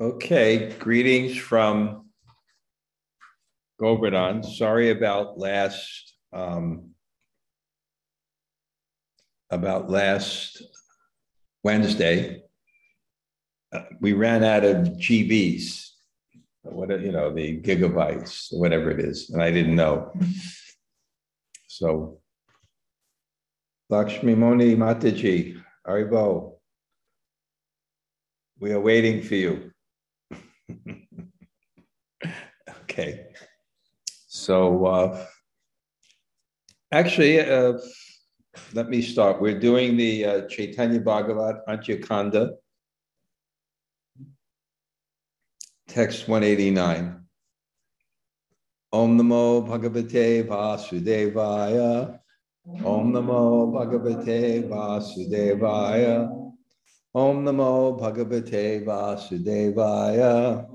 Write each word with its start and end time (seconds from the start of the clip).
Okay, 0.00 0.72
greetings 0.78 1.36
from 1.36 2.06
Govardhan. 3.78 4.42
Sorry 4.42 4.88
about 4.88 5.38
last 5.38 6.14
um, 6.32 6.92
about 9.50 9.90
last 9.90 10.62
Wednesday. 11.62 12.40
Uh, 13.70 13.82
we 14.00 14.14
ran 14.14 14.42
out 14.42 14.64
of 14.64 14.76
GBs, 14.96 15.90
what 16.62 16.88
you 17.02 17.12
know, 17.12 17.30
the 17.30 17.60
gigabytes, 17.60 18.48
whatever 18.50 18.90
it 18.90 18.98
is, 18.98 19.28
and 19.28 19.42
I 19.42 19.50
didn't 19.50 19.76
know. 19.76 20.10
So, 21.68 22.18
Lakshmi 23.90 24.34
Moni 24.34 24.74
Mataji, 24.74 25.60
Aribo, 25.86 26.54
we 28.58 28.72
are 28.72 28.80
waiting 28.80 29.20
for 29.20 29.34
you. 29.34 29.71
okay. 32.82 33.26
So, 34.28 34.86
uh, 34.86 35.26
actually, 36.90 37.40
uh, 37.40 37.78
let 38.72 38.88
me 38.88 39.02
start. 39.02 39.40
We're 39.40 39.60
doing 39.60 39.96
the 39.96 40.24
uh, 40.24 40.40
Chaitanya 40.48 41.00
Bhagavat 41.00 41.66
Antya 41.68 42.50
text 45.92 46.26
189. 46.26 47.20
Om 48.92 49.18
Namo 49.18 49.66
Bhagavate 49.66 50.46
Vasudevaya. 50.46 52.18
Om 52.84 53.12
Namo 53.12 53.72
Bhagavate 53.72 54.68
Vasudevaya. 54.68 56.30
Om 57.14 57.44
Namo 57.44 58.00
Bhagavate 58.00 58.84
Vasudevaya. 58.84 60.66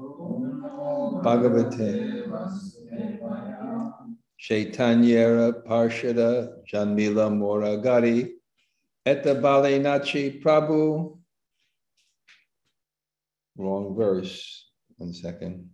Bhagavate 1.27 2.23
Chaitanyera 4.40 5.62
Parshada 5.65 6.54
Janmila 6.71 7.29
Moragari 7.29 8.29
Eta 9.05 9.35
Balinachi 9.35 10.41
Prabhu. 10.41 11.18
Wrong 13.57 13.96
verse. 13.96 14.70
One 14.98 15.13
second. 15.13 15.70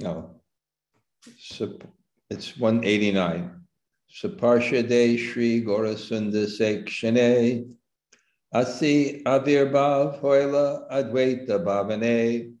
No. 0.00 0.40
It's 1.26 2.58
189. 2.58 3.50
Saparshade 4.14 5.18
Shri 5.18 5.64
Gaurasunda 5.64 6.44
Sekshane 6.46 7.66
Asi 8.54 9.20
Avirbhav 9.26 10.20
Hoila 10.20 10.86
Advaita 10.88 11.58
Bhavane. 11.58 12.54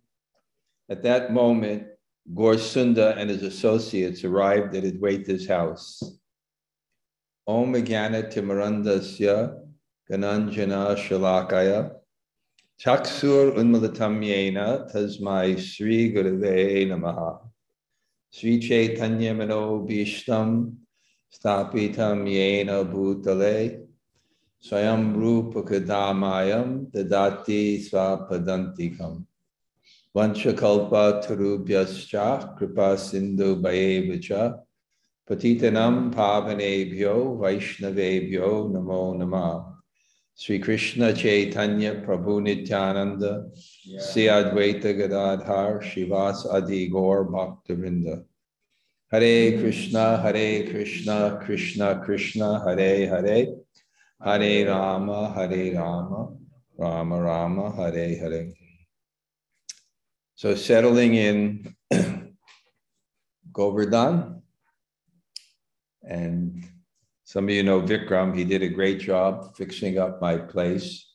At 0.88 1.04
that 1.04 1.32
moment, 1.32 1.86
Gaurasunda 2.34 3.16
and 3.16 3.30
his 3.30 3.44
associates 3.44 4.24
arrived 4.24 4.74
at 4.74 4.82
Advaita's 4.82 5.46
house. 5.46 6.02
Om 7.46 7.74
Jnana 7.74 8.28
Timarandasya 8.32 9.54
Gananjana 10.10 10.96
Shalakaya 10.96 11.92
Chaksur 12.84 13.54
Unmalatamyena 13.56 14.92
Tasmai 14.92 15.60
Sri 15.60 16.12
Gurave 16.12 16.88
Namaha 16.88 17.38
Sri 18.30 18.58
Chaitanya 18.58 19.32
Mano 19.32 19.86
Bhishtam 19.86 20.74
Stapitam 21.32 22.26
yena 22.26 22.84
bhutale 22.84 23.84
swayam 24.64 25.14
rupa 25.14 25.62
kadamayam 25.62 26.90
dadati 26.90 27.78
swapadantikam. 27.86 29.26
Vanchakalpa 30.16 31.22
tarubhyascha 31.22 32.56
kripa 32.56 32.96
sindhu 32.96 33.60
bhayevacha 33.60 34.58
patitanam 35.28 36.14
pavanebhyo 36.14 37.36
vaishnavebhyo 37.38 38.72
namo 38.72 39.14
namah. 39.18 39.70
Sri 40.36 40.58
Krishna 40.58 41.12
Chaitanya 41.12 41.94
Prabhu 41.96 42.42
Nityananda 42.42 43.50
Sri 44.00 44.24
Advaita 44.24 44.96
Gadadhar 44.98 45.80
Shivas 45.80 46.52
Adi 46.52 46.88
Gaur 46.88 47.26
Bhaktavinda 47.26 48.24
Hare 49.12 49.58
Krishna, 49.58 50.16
Hare 50.16 50.68
Krishna, 50.68 51.38
Krishna 51.44 52.02
Krishna, 52.04 52.58
Hare 52.64 53.06
Hare, 53.06 53.46
Hare 54.24 54.68
Rama, 54.68 55.32
Hare 55.34 55.74
Rama, 55.74 56.36
Rama 56.78 57.22
Rama, 57.22 57.76
Hare 57.76 58.16
Hare. 58.18 58.52
So 60.34 60.54
settling 60.54 61.14
in 61.14 61.76
Govardhan, 63.52 64.42
and 66.02 66.64
some 67.24 67.44
of 67.44 67.50
you 67.50 67.62
know 67.62 67.80
Vikram, 67.80 68.36
he 68.36 68.44
did 68.44 68.62
a 68.62 68.68
great 68.68 69.00
job 69.00 69.56
fixing 69.56 69.98
up 69.98 70.20
my 70.20 70.36
place. 70.36 71.10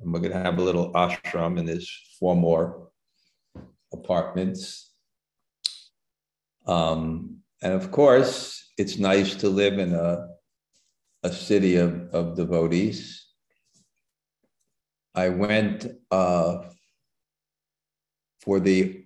And 0.00 0.12
we're 0.12 0.20
going 0.20 0.32
to 0.32 0.38
have 0.38 0.58
a 0.58 0.62
little 0.62 0.92
ashram, 0.92 1.58
and 1.58 1.68
there's 1.68 1.90
four 2.18 2.36
more 2.36 2.90
apartments 3.92 4.88
um, 6.68 7.38
and 7.62 7.72
of 7.72 7.90
course, 7.90 8.72
it's 8.76 8.98
nice 8.98 9.34
to 9.36 9.48
live 9.48 9.78
in 9.78 9.94
a, 9.94 10.27
a 11.22 11.32
city 11.32 11.76
of, 11.76 12.08
of 12.12 12.36
devotees. 12.36 13.26
I 15.14 15.28
went 15.30 15.86
uh, 16.10 16.64
for 18.40 18.60
the 18.60 19.02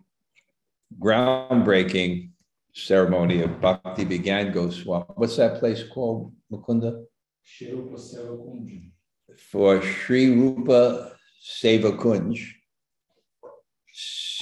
groundbreaking 1.01 2.31
ceremony 2.75 3.43
of 3.43 3.61
Bhakti 3.61 4.05
Vigyan 4.05 4.53
Goswami. 4.53 5.05
What's 5.15 5.37
that 5.37 5.59
place 5.59 5.85
called, 5.85 6.33
Mukunda? 6.53 7.05
For 9.39 9.81
Sri 9.83 10.35
Rupa 10.35 11.13
Seva 11.43 11.97
Kunj 11.97 12.55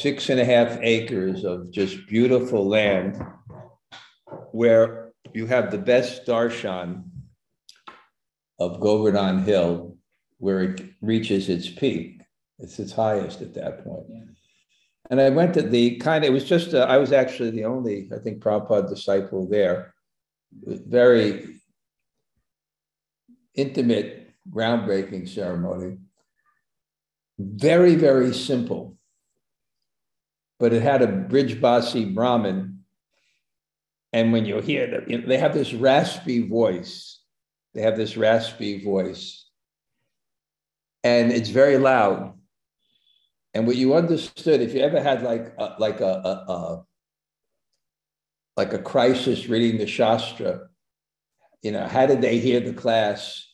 six 0.01 0.31
and 0.31 0.41
a 0.41 0.45
half 0.45 0.79
acres 0.81 1.45
of 1.45 1.71
just 1.71 2.07
beautiful 2.07 2.67
land 2.67 3.21
where 4.53 5.13
you 5.35 5.47
have 5.47 5.71
the 5.71 5.79
best 5.79 6.25
darshan 6.27 7.05
of 8.61 8.81
Govardhan 8.81 9.43
Hill, 9.43 9.97
where 10.39 10.63
it 10.63 10.83
reaches 11.01 11.49
its 11.49 11.69
peak. 11.69 12.21
It's 12.59 12.79
its 12.79 12.93
highest 12.93 13.41
at 13.41 13.55
that 13.55 13.83
point. 13.85 14.07
And 15.11 15.21
I 15.21 15.31
went 15.31 15.55
to 15.55 15.63
the 15.63 15.97
kind 15.97 16.25
of, 16.25 16.31
it 16.31 16.33
was 16.33 16.45
just, 16.45 16.75
uh, 16.75 16.87
I 16.89 16.99
was 16.99 17.13
actually 17.13 17.51
the 17.51 17.65
only, 17.65 18.09
I 18.15 18.19
think, 18.19 18.43
Prabhupada 18.43 18.89
disciple 18.89 19.49
there. 19.49 19.93
Very 20.53 21.57
intimate, 23.55 24.31
groundbreaking 24.49 25.29
ceremony. 25.29 25.99
Very, 27.39 27.97
very 27.97 28.33
simple 28.33 28.99
but 30.61 30.75
it 30.75 30.83
had 30.83 31.03
a 31.03 31.07
Brijbasi 31.07 32.15
Brahmin. 32.15 32.85
And 34.13 34.31
when 34.33 34.45
you 34.45 34.61
hear 34.61 34.87
them, 34.89 35.05
you 35.09 35.19
know, 35.19 35.27
they 35.27 35.39
have 35.39 35.55
this 35.55 35.73
raspy 35.73 36.47
voice. 36.47 37.20
They 37.75 37.83
have 37.83 37.97
this 37.97 38.17
raspy 38.17 38.83
voice. 38.85 39.47
And 41.03 41.33
it's 41.33 41.49
very 41.49 41.79
loud. 41.79 42.35
And 43.55 43.67
what 43.67 43.77
you 43.77 43.95
understood, 43.95 44.61
if 44.61 44.75
you 44.75 44.81
ever 44.81 45.03
had 45.03 45.23
like 45.23 45.55
a, 45.59 45.75
like 45.79 46.01
a, 46.01 46.05
a, 46.05 46.53
a 46.53 46.85
like 48.57 48.73
a 48.73 48.79
crisis 48.79 49.49
reading 49.49 49.79
the 49.79 49.87
Shastra, 49.87 50.69
you 51.63 51.73
know, 51.73 51.87
how 51.87 52.07
did 52.07 52.21
they 52.21 52.39
hear 52.39 52.61
the 52.61 52.75
class 52.75 53.47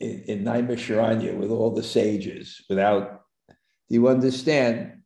in, 0.00 0.22
in 0.26 0.44
Naimisharanya 0.44 1.36
with 1.36 1.50
all 1.50 1.70
the 1.70 1.82
sages 1.82 2.62
without, 2.68 3.22
do 3.48 3.94
you 3.94 4.08
understand? 4.08 4.96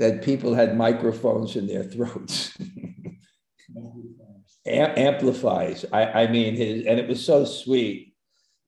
that 0.00 0.22
people 0.22 0.54
had 0.54 0.78
microphones 0.78 1.56
in 1.56 1.66
their 1.66 1.84
throats. 1.84 2.56
amplifies. 4.70 5.84
I, 5.92 6.04
I 6.04 6.26
mean, 6.26 6.54
his, 6.54 6.86
and 6.86 6.98
it 6.98 7.08
was 7.08 7.24
so 7.24 7.44
sweet. 7.44 8.14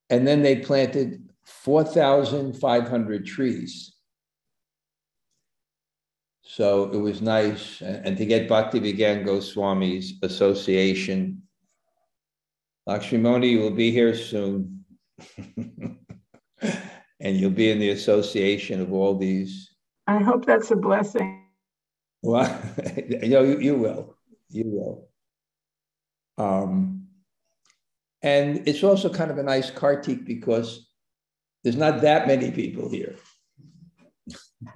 And 0.09 0.27
then 0.27 0.41
they 0.41 0.57
planted 0.57 1.29
4,500 1.45 3.25
trees. 3.25 3.95
So 6.43 6.91
it 6.91 6.97
was 6.97 7.21
nice. 7.21 7.81
And, 7.81 8.05
and 8.07 8.17
to 8.17 8.25
get 8.25 8.49
Bhakti 8.49 8.79
Vigyan 8.79 9.25
Goswami's 9.25 10.13
association. 10.21 11.41
Lakshmimoni, 12.87 13.49
you 13.51 13.59
will 13.59 13.71
be 13.71 13.91
here 13.91 14.13
soon. 14.13 14.85
and 17.21 17.37
you'll 17.37 17.49
be 17.51 17.71
in 17.71 17.79
the 17.79 17.91
association 17.91 18.81
of 18.81 18.91
all 18.91 19.17
these 19.17 19.73
I 20.07 20.19
hope 20.19 20.45
that's 20.45 20.71
a 20.71 20.75
blessing. 20.75 21.45
Well, 22.21 22.61
you, 23.07 23.29
know, 23.29 23.43
you, 23.43 23.59
you 23.59 23.75
will. 23.75 24.15
You 24.49 24.63
will. 24.65 25.09
Um, 26.37 27.07
and 28.21 28.67
it's 28.67 28.83
also 28.83 29.09
kind 29.09 29.31
of 29.31 29.37
a 29.37 29.43
nice 29.43 29.69
kartik 29.69 30.25
because 30.25 30.87
There's 31.63 31.77
not 31.77 32.01
that 32.01 32.27
many 32.27 32.51
people 32.51 32.89
here. 32.89 33.15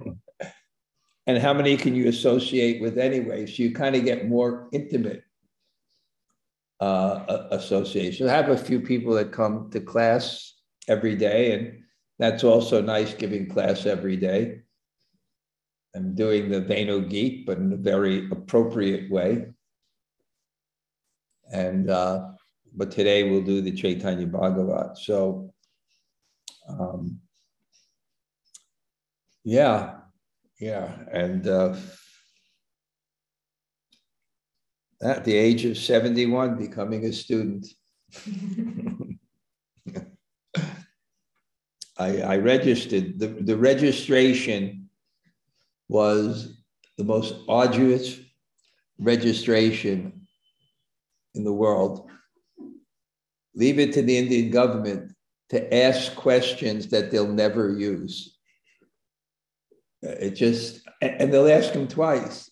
and 1.26 1.38
how 1.38 1.52
many 1.52 1.76
can 1.76 1.94
you 1.94 2.08
associate 2.08 2.80
with 2.80 2.96
anyway? 2.96 3.46
So 3.46 3.62
you 3.62 3.74
kind 3.74 3.94
of 3.94 4.04
get 4.04 4.28
more 4.28 4.68
intimate 4.72 5.22
uh, 6.80 7.48
association. 7.50 8.28
I 8.28 8.32
have 8.32 8.48
a 8.48 8.56
few 8.56 8.80
people 8.80 9.12
that 9.14 9.32
come 9.32 9.70
to 9.72 9.80
class 9.80 10.54
every 10.88 11.14
day, 11.14 11.52
and 11.52 11.82
that's 12.18 12.42
also 12.42 12.80
nice 12.80 13.12
giving 13.12 13.48
class 13.48 13.84
every 13.84 14.16
day. 14.16 14.60
I'm 15.94 16.14
doing 16.14 16.48
the 16.48 16.60
Venu 16.60 17.06
Gita, 17.06 17.44
but 17.46 17.58
in 17.58 17.72
a 17.72 17.76
very 17.76 18.30
appropriate 18.30 19.10
way. 19.10 19.46
And 21.52 21.90
uh, 21.90 22.28
but 22.74 22.90
today 22.90 23.28
we'll 23.28 23.42
do 23.42 23.60
the 23.60 23.72
Chaitanya 23.72 24.26
Bhagavat. 24.26 24.98
So, 24.98 25.52
um, 26.68 27.20
yeah, 29.44 29.94
yeah, 30.60 30.90
and 31.10 31.46
uh, 31.46 31.74
at 35.02 35.24
the 35.24 35.34
age 35.34 35.64
of 35.64 35.78
71, 35.78 36.58
becoming 36.58 37.04
a 37.04 37.12
student. 37.12 37.66
I, 42.00 42.20
I, 42.20 42.36
registered, 42.36 43.18
the, 43.18 43.26
the 43.26 43.56
registration 43.56 44.88
was 45.88 46.62
the 46.96 47.02
most 47.04 47.34
arduous 47.48 48.20
registration 48.98 50.17
in 51.38 51.44
the 51.44 51.52
world. 51.52 52.10
Leave 53.54 53.78
it 53.78 53.92
to 53.94 54.02
the 54.02 54.18
Indian 54.18 54.50
government 54.50 55.14
to 55.50 55.74
ask 55.74 56.14
questions 56.14 56.88
that 56.88 57.10
they'll 57.10 57.32
never 57.32 57.70
use. 57.70 58.36
Uh, 60.04 60.10
it 60.10 60.30
just, 60.32 60.86
and 61.00 61.32
they'll 61.32 61.48
ask 61.48 61.72
them 61.72 61.88
twice. 61.88 62.50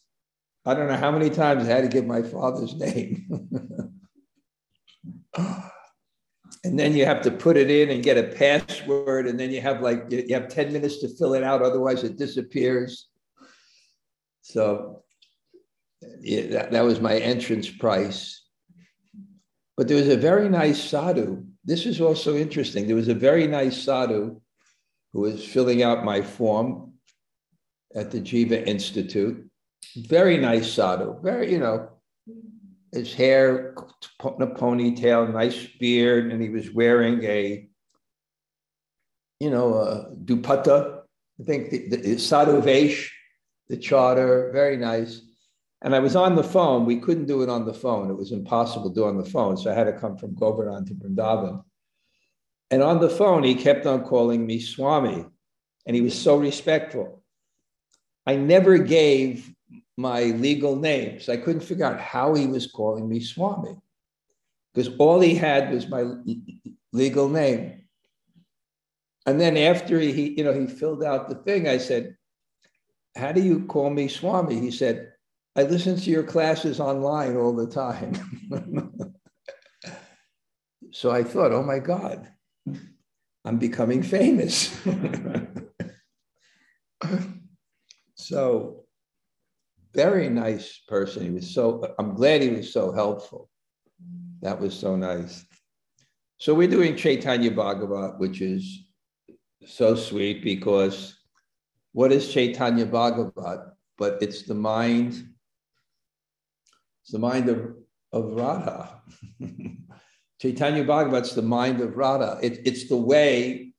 I 0.64 0.74
don't 0.74 0.88
know 0.88 0.96
how 0.96 1.12
many 1.12 1.30
times 1.30 1.64
I 1.64 1.72
had 1.72 1.82
to 1.82 1.88
give 1.88 2.06
my 2.06 2.22
father's 2.22 2.74
name. 2.78 3.28
and 6.64 6.78
then 6.78 6.96
you 6.96 7.04
have 7.04 7.22
to 7.22 7.30
put 7.30 7.56
it 7.56 7.70
in 7.70 7.90
and 7.90 8.02
get 8.02 8.16
a 8.16 8.34
password, 8.34 9.28
and 9.28 9.38
then 9.38 9.50
you 9.50 9.60
have 9.60 9.80
like 9.80 10.06
you 10.10 10.34
have 10.34 10.48
10 10.48 10.72
minutes 10.72 11.00
to 11.00 11.08
fill 11.16 11.34
it 11.34 11.44
out, 11.44 11.62
otherwise 11.62 12.02
it 12.02 12.16
disappears. 12.16 13.08
So 14.42 15.04
yeah, 16.20 16.46
that, 16.48 16.72
that 16.72 16.84
was 16.84 17.00
my 17.00 17.16
entrance 17.16 17.68
price. 17.68 18.45
But 19.76 19.88
there 19.88 19.96
was 19.96 20.08
a 20.08 20.16
very 20.16 20.48
nice 20.48 20.82
sadhu. 20.82 21.44
This 21.64 21.86
is 21.86 22.00
also 22.00 22.36
interesting. 22.36 22.86
There 22.86 22.96
was 22.96 23.08
a 23.08 23.14
very 23.14 23.46
nice 23.46 23.82
sadhu 23.82 24.40
who 25.12 25.20
was 25.20 25.44
filling 25.44 25.82
out 25.82 26.04
my 26.04 26.22
form 26.22 26.92
at 27.94 28.10
the 28.10 28.20
Jiva 28.20 28.66
Institute 28.66 29.50
very 29.94 30.36
nice 30.38 30.72
sadhu, 30.72 31.20
very, 31.22 31.52
you 31.52 31.58
know, 31.58 31.88
his 32.92 33.12
hair 33.14 33.74
in 34.24 34.42
a 34.42 34.46
ponytail, 34.46 35.32
nice 35.32 35.66
beard, 35.78 36.32
and 36.32 36.42
he 36.42 36.48
was 36.48 36.70
wearing 36.70 37.22
a, 37.24 37.68
you 39.40 39.50
know, 39.50 39.74
a 39.74 40.10
dupatta. 40.24 41.02
I 41.40 41.44
think 41.44 41.70
the, 41.70 41.96
the 41.96 42.18
sadhu 42.18 42.60
vesh, 42.60 43.14
the 43.68 43.76
charter, 43.76 44.50
very 44.52 44.76
nice. 44.76 45.20
And 45.86 45.94
I 45.94 46.00
was 46.00 46.16
on 46.16 46.34
the 46.34 46.42
phone. 46.42 46.84
We 46.84 46.96
couldn't 46.96 47.26
do 47.26 47.44
it 47.44 47.48
on 47.48 47.64
the 47.64 47.72
phone. 47.72 48.10
It 48.10 48.16
was 48.16 48.32
impossible 48.32 48.90
to 48.90 48.94
do 48.94 49.04
on 49.04 49.16
the 49.16 49.24
phone. 49.24 49.56
So 49.56 49.70
I 49.70 49.74
had 49.74 49.84
to 49.84 49.92
come 49.92 50.18
from 50.18 50.34
Govardhan 50.34 50.84
to 50.86 50.94
Vrindavan. 50.94 51.62
And 52.72 52.82
on 52.82 52.98
the 53.00 53.08
phone, 53.08 53.44
he 53.44 53.54
kept 53.54 53.86
on 53.86 54.02
calling 54.02 54.44
me 54.44 54.58
Swami. 54.58 55.24
And 55.86 55.94
he 55.94 56.02
was 56.02 56.20
so 56.20 56.38
respectful. 56.38 57.22
I 58.26 58.34
never 58.34 58.78
gave 58.78 59.54
my 59.96 60.24
legal 60.24 60.74
names. 60.74 61.28
I 61.28 61.36
couldn't 61.36 61.60
figure 61.60 61.86
out 61.86 62.00
how 62.00 62.34
he 62.34 62.48
was 62.48 62.66
calling 62.66 63.08
me 63.08 63.20
Swami 63.20 63.76
because 64.74 64.92
all 64.98 65.20
he 65.20 65.36
had 65.36 65.72
was 65.72 65.88
my 65.88 66.04
legal 66.92 67.28
name. 67.28 67.84
And 69.24 69.40
then 69.40 69.56
after 69.56 70.00
he, 70.00 70.34
you 70.36 70.42
know, 70.42 70.52
he 70.52 70.66
filled 70.66 71.04
out 71.04 71.28
the 71.28 71.36
thing, 71.36 71.68
I 71.68 71.78
said, 71.78 72.16
How 73.14 73.30
do 73.30 73.40
you 73.40 73.66
call 73.66 73.90
me 73.90 74.08
Swami? 74.08 74.58
He 74.58 74.72
said, 74.72 75.12
I 75.56 75.62
listen 75.62 75.96
to 75.96 76.10
your 76.10 76.22
classes 76.22 76.80
online 76.80 77.34
all 77.34 77.54
the 77.54 77.66
time. 77.66 78.12
so 80.92 81.10
I 81.10 81.24
thought, 81.24 81.50
oh 81.50 81.62
my 81.62 81.78
God, 81.78 82.28
I'm 83.42 83.56
becoming 83.56 84.02
famous. 84.02 84.78
so 88.16 88.84
very 89.94 90.28
nice 90.28 90.78
person. 90.86 91.22
He 91.22 91.30
was 91.30 91.54
so, 91.54 91.94
I'm 91.98 92.14
glad 92.14 92.42
he 92.42 92.50
was 92.50 92.70
so 92.70 92.92
helpful. 92.92 93.48
That 94.42 94.60
was 94.60 94.78
so 94.78 94.94
nice. 94.94 95.42
So 96.36 96.52
we're 96.52 96.68
doing 96.68 96.96
Chaitanya 96.96 97.50
Bhagavat, 97.50 98.18
which 98.18 98.42
is 98.42 98.84
so 99.64 99.94
sweet 99.94 100.44
because 100.44 101.16
what 101.92 102.12
is 102.12 102.30
Chaitanya 102.30 102.84
Bhagavat? 102.84 103.74
But 103.96 104.18
it's 104.20 104.42
the 104.42 104.54
mind, 104.54 105.32
it's 107.06 107.12
the 107.12 107.20
mind 107.20 107.48
of, 107.48 107.76
of 108.12 108.32
Radha. 108.32 109.00
Chaitanya 110.42 110.84
Bhagavat's 110.84 111.36
the 111.36 111.42
mind 111.42 111.80
of 111.80 111.96
Radha. 111.96 112.40
It, 112.42 112.66
it's 112.66 112.88
the 112.88 112.96
way, 112.96 113.72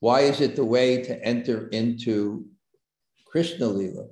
why 0.00 0.22
is 0.22 0.40
it 0.40 0.56
the 0.56 0.64
way 0.64 1.00
to 1.04 1.24
enter 1.24 1.68
into 1.68 2.46
Krishna 3.26 3.68
Lila? 3.68 4.06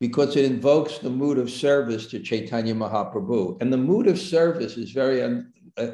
because 0.00 0.36
it 0.36 0.44
invokes 0.44 0.98
the 0.98 1.10
mood 1.10 1.38
of 1.38 1.50
service 1.50 2.06
to 2.06 2.20
Chaitanya 2.20 2.74
Mahaprabhu. 2.74 3.60
And 3.60 3.72
the 3.72 3.76
mood 3.76 4.06
of 4.06 4.18
service 4.18 4.76
is 4.76 4.92
very, 4.92 5.22
uh, 5.22 5.90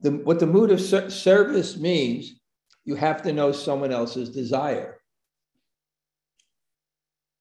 the, 0.00 0.10
what 0.10 0.40
the 0.40 0.46
mood 0.46 0.70
of 0.70 0.80
ser- 0.80 1.10
service 1.10 1.76
means, 1.76 2.40
you 2.84 2.96
have 2.96 3.22
to 3.22 3.32
know 3.32 3.52
someone 3.52 3.92
else's 3.92 4.30
desire. 4.30 4.98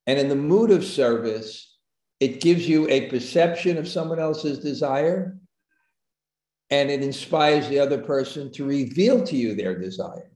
And 0.07 0.19
in 0.19 0.29
the 0.29 0.35
mood 0.35 0.69
of 0.69 0.85
service, 0.85 1.74
it 2.19 2.41
gives 2.41 2.67
you 2.67 2.87
a 2.89 3.09
perception 3.09 3.77
of 3.77 3.87
someone 3.87 4.19
else's 4.19 4.59
desire 4.59 5.37
and 6.69 6.89
it 6.89 7.03
inspires 7.03 7.67
the 7.67 7.79
other 7.79 8.01
person 8.01 8.51
to 8.53 8.65
reveal 8.65 9.23
to 9.25 9.35
you 9.35 9.53
their 9.55 9.77
desire. 9.77 10.31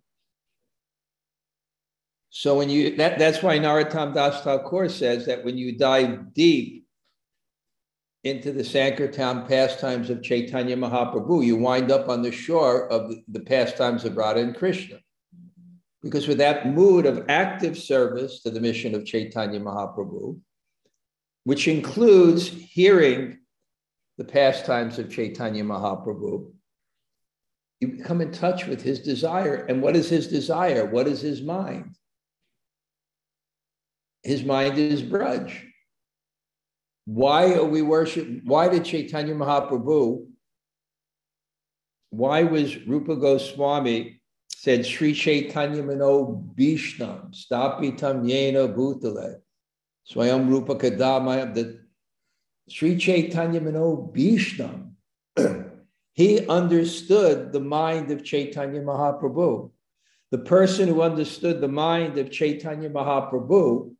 So 2.29 2.57
when 2.57 2.69
you 2.69 2.95
that, 2.97 3.18
that's 3.18 3.42
why 3.42 3.57
Narottam 3.57 4.13
Das 4.13 4.44
Thakur 4.44 4.87
says 4.89 5.25
that 5.25 5.44
when 5.44 5.57
you 5.57 5.77
dive 5.77 6.33
deep 6.33 6.85
into 8.23 8.51
the 8.51 8.63
Sankirtan 8.63 9.47
pastimes 9.47 10.09
of 10.09 10.21
Chaitanya 10.21 10.77
Mahaprabhu, 10.77 11.44
you 11.44 11.56
wind 11.56 11.92
up 11.92 12.09
on 12.09 12.21
the 12.21 12.31
shore 12.31 12.87
of 12.92 13.09
the, 13.09 13.23
the 13.30 13.39
pastimes 13.39 14.06
of 14.06 14.15
Radha 14.15 14.42
and 14.42 14.56
Krishna. 14.56 14.99
Because 16.04 16.27
with 16.27 16.37
that 16.37 16.68
mood 16.68 17.06
of 17.06 17.25
active 17.30 17.77
service 17.77 18.42
to 18.42 18.51
the 18.51 18.61
mission 18.61 18.94
of 18.94 19.06
Chaitanya 19.06 19.59
Mahaprabhu, 19.59 20.39
which 21.43 21.67
includes 21.67 22.47
hearing 22.47 23.39
the 24.17 24.25
pastimes 24.25 24.99
of 24.99 25.11
Chaitanya 25.11 25.63
Mahaprabhu, 25.63 26.51
you 27.79 28.03
come 28.03 28.21
in 28.21 28.31
touch 28.31 28.67
with 28.67 28.81
his 28.81 28.99
desire. 28.99 29.65
And 29.69 29.81
what 29.81 29.95
is 29.95 30.09
his 30.09 30.27
desire? 30.27 30.85
What 30.85 31.07
is 31.07 31.21
his 31.21 31.41
mind? 31.41 31.95
his 34.23 34.43
mind 34.43 34.77
is 34.77 35.01
Braj. 35.01 35.53
Why 37.05 37.53
are 37.53 37.65
we 37.65 37.81
worship? 37.81 38.27
Why 38.43 38.69
did 38.69 38.85
Chaitanya 38.85 39.33
Mahaprabhu? 39.33 40.27
Why 42.11 42.43
was 42.43 42.85
Rupa 42.85 43.15
Goswami 43.15 44.21
said 44.49 44.85
Sri 44.85 45.13
Chaitanya 45.13 45.83
Mano 45.83 46.43
Bhishtam 46.55 47.33
Stapitam 47.33 48.25
Yena 48.27 48.73
Bhutale 48.73 49.37
Swayam 50.11 50.49
Rupa 50.49 50.75
Kadamaya 50.75 51.54
that 51.54 51.80
Sri 52.68 52.97
Chaitanya 52.97 53.61
Mano 53.61 54.11
Bhishtam 54.16 54.94
he 56.13 56.47
understood 56.47 57.51
the 57.51 57.59
mind 57.59 58.11
of 58.11 58.23
Chaitanya 58.23 58.81
Mahaprabhu. 58.81 59.71
The 60.31 60.39
person 60.39 60.87
who 60.87 61.01
understood 61.01 61.61
the 61.61 61.68
mind 61.68 62.18
of 62.18 62.31
Chaitanya 62.31 62.89
Mahaprabhu 62.89 63.95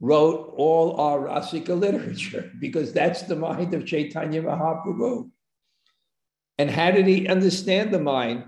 wrote 0.00 0.54
all 0.56 1.00
our 1.00 1.20
Rasika 1.20 1.78
literature 1.78 2.50
because 2.60 2.92
that's 2.92 3.22
the 3.22 3.36
mind 3.36 3.72
of 3.74 3.86
Chaitanya 3.86 4.42
Mahaprabhu. 4.42 5.30
And 6.58 6.70
how 6.70 6.90
did 6.90 7.06
he 7.06 7.28
understand 7.28 7.92
the 7.92 8.00
mind? 8.00 8.44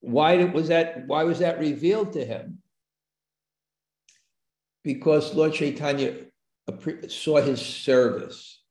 Why 0.00 0.44
was 0.44 0.68
that? 0.68 1.06
Why 1.06 1.24
was 1.24 1.40
that 1.40 1.58
revealed 1.58 2.12
to 2.12 2.24
him? 2.24 2.58
Because 4.86 5.34
Lord 5.34 5.52
Chaitanya 5.52 6.14
saw 7.08 7.40
his 7.42 7.60
service. 7.60 8.62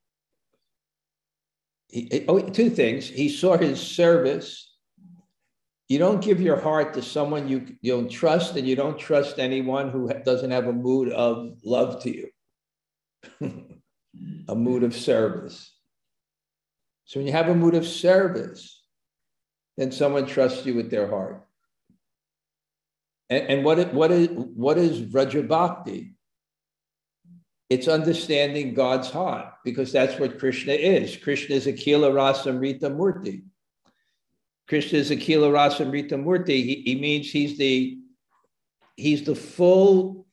He, 1.90 2.26
oh, 2.28 2.40
two 2.40 2.72
things. 2.72 3.08
He 3.08 3.30
saw 3.30 3.58
his 3.58 3.80
service 3.80 4.76
you 5.88 6.00
don't 6.00 6.24
give 6.24 6.42
your 6.42 6.60
heart 6.60 6.96
to 6.96 7.02
someone 7.02 7.48
you, 7.48 7.68
you 7.82 7.94
don't 7.94 8.10
trust, 8.10 8.56
and 8.56 8.68
you 8.68 8.76
don't 8.76 8.98
trust 8.98 9.38
anyone 9.38 9.92
who 9.92 10.12
doesn't 10.26 10.50
have 10.50 10.68
a 10.68 10.74
mood 10.74 11.12
of 11.12 11.60
love 11.64 12.02
to 12.04 12.16
you, 12.16 12.30
a 14.48 14.56
mood 14.56 14.84
of 14.84 14.96
service. 14.96 15.72
So 17.06 17.20
when 17.20 17.28
you 17.28 17.34
have 17.34 17.50
a 17.50 17.56
mood 17.56 17.76
of 17.76 17.86
service, 17.86 18.82
then 19.78 19.92
someone 19.92 20.26
trusts 20.26 20.66
you 20.66 20.74
with 20.74 20.90
their 20.90 21.08
heart. 21.08 21.45
And, 23.30 23.48
and 23.48 23.66
what, 23.66 23.94
what, 23.94 24.12
is, 24.12 24.30
what 24.30 24.78
is 24.78 25.02
Vraja 25.02 25.48
Bhakti? 25.48 26.16
It's 27.70 27.88
understanding 27.88 28.76
God's 28.76 29.10
heart 29.10 29.54
because 29.64 29.92
that's 29.92 30.20
what 30.20 30.38
Krishna 30.38 30.74
is. 30.74 31.18
Krishna 31.18 31.56
is 31.56 31.66
Akila 31.66 32.12
Rasamrita 32.12 32.84
Murti. 32.84 33.44
Krishna 34.68 35.00
is 35.00 35.10
Akila 35.10 35.52
Rasamrita 35.52 36.12
Murti. 36.12 36.64
He, 36.64 36.84
he 36.86 36.96
means 36.96 37.32
he's 37.32 37.58
the 37.58 37.98
he's 38.96 39.24
the 39.24 39.36
full 39.36 40.28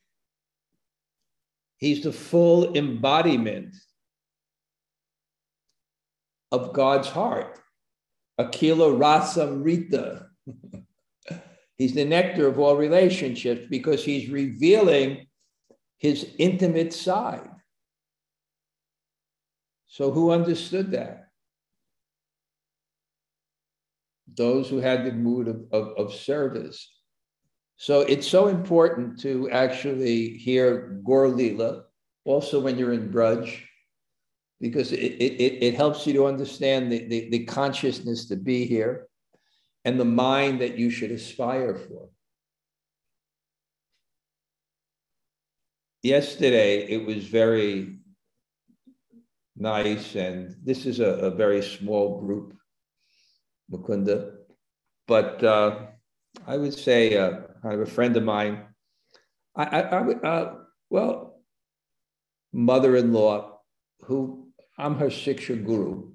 he's 1.78 2.02
the 2.02 2.12
full 2.12 2.76
embodiment 2.76 3.74
of 6.50 6.74
God's 6.74 7.08
heart. 7.08 7.58
Akila 8.38 8.98
Rasamrita. 8.98 10.26
he's 11.82 11.94
the 11.94 12.04
nectar 12.04 12.46
of 12.46 12.60
all 12.60 12.76
relationships 12.76 13.66
because 13.68 14.04
he's 14.04 14.30
revealing 14.30 15.26
his 15.98 16.24
intimate 16.38 16.92
side. 16.92 17.50
So, 19.88 20.12
who 20.12 20.30
understood 20.30 20.92
that? 20.92 21.28
Those 24.32 24.70
who 24.70 24.78
had 24.78 25.04
the 25.04 25.12
mood 25.12 25.48
of, 25.48 25.64
of, 25.72 25.88
of 25.98 26.14
service. 26.14 26.88
So, 27.76 28.02
it's 28.02 28.28
so 28.28 28.46
important 28.46 29.18
to 29.22 29.50
actually 29.50 30.38
hear 30.38 31.00
Gaur 31.04 31.28
Lila, 31.28 31.82
also 32.24 32.60
when 32.60 32.78
you're 32.78 32.92
in 32.92 33.10
Braj 33.12 33.60
because 34.60 34.92
it, 34.92 34.98
it, 34.98 35.64
it 35.64 35.74
helps 35.74 36.06
you 36.06 36.12
to 36.12 36.26
understand 36.26 36.92
the, 36.92 37.08
the, 37.08 37.30
the 37.30 37.44
consciousness 37.46 38.28
to 38.28 38.36
be 38.36 38.64
here 38.64 39.08
and 39.84 39.98
the 39.98 40.04
mind 40.04 40.60
that 40.60 40.78
you 40.78 40.90
should 40.90 41.10
aspire 41.10 41.74
for. 41.74 42.08
yesterday 46.02 46.82
it 46.88 47.06
was 47.06 47.26
very 47.26 47.98
nice, 49.56 50.16
and 50.16 50.56
this 50.64 50.86
is 50.86 51.00
a, 51.00 51.06
a 51.06 51.30
very 51.30 51.62
small 51.62 52.20
group, 52.20 52.54
Mukunda, 53.70 54.32
but 55.06 55.42
uh, 55.44 55.86
I 56.46 56.56
would 56.56 56.74
say 56.74 57.16
uh, 57.16 57.40
I 57.64 57.70
have 57.70 57.80
a 57.80 57.86
friend 57.86 58.16
of 58.16 58.24
mine. 58.24 58.64
I, 59.56 59.64
I, 59.64 59.80
I 59.80 60.00
would, 60.00 60.24
uh, 60.24 60.54
well, 60.90 61.40
mother-in-law, 62.52 63.58
who 64.02 64.48
I'm 64.78 64.96
her 64.96 65.06
Siksha 65.06 65.64
guru, 65.64 66.10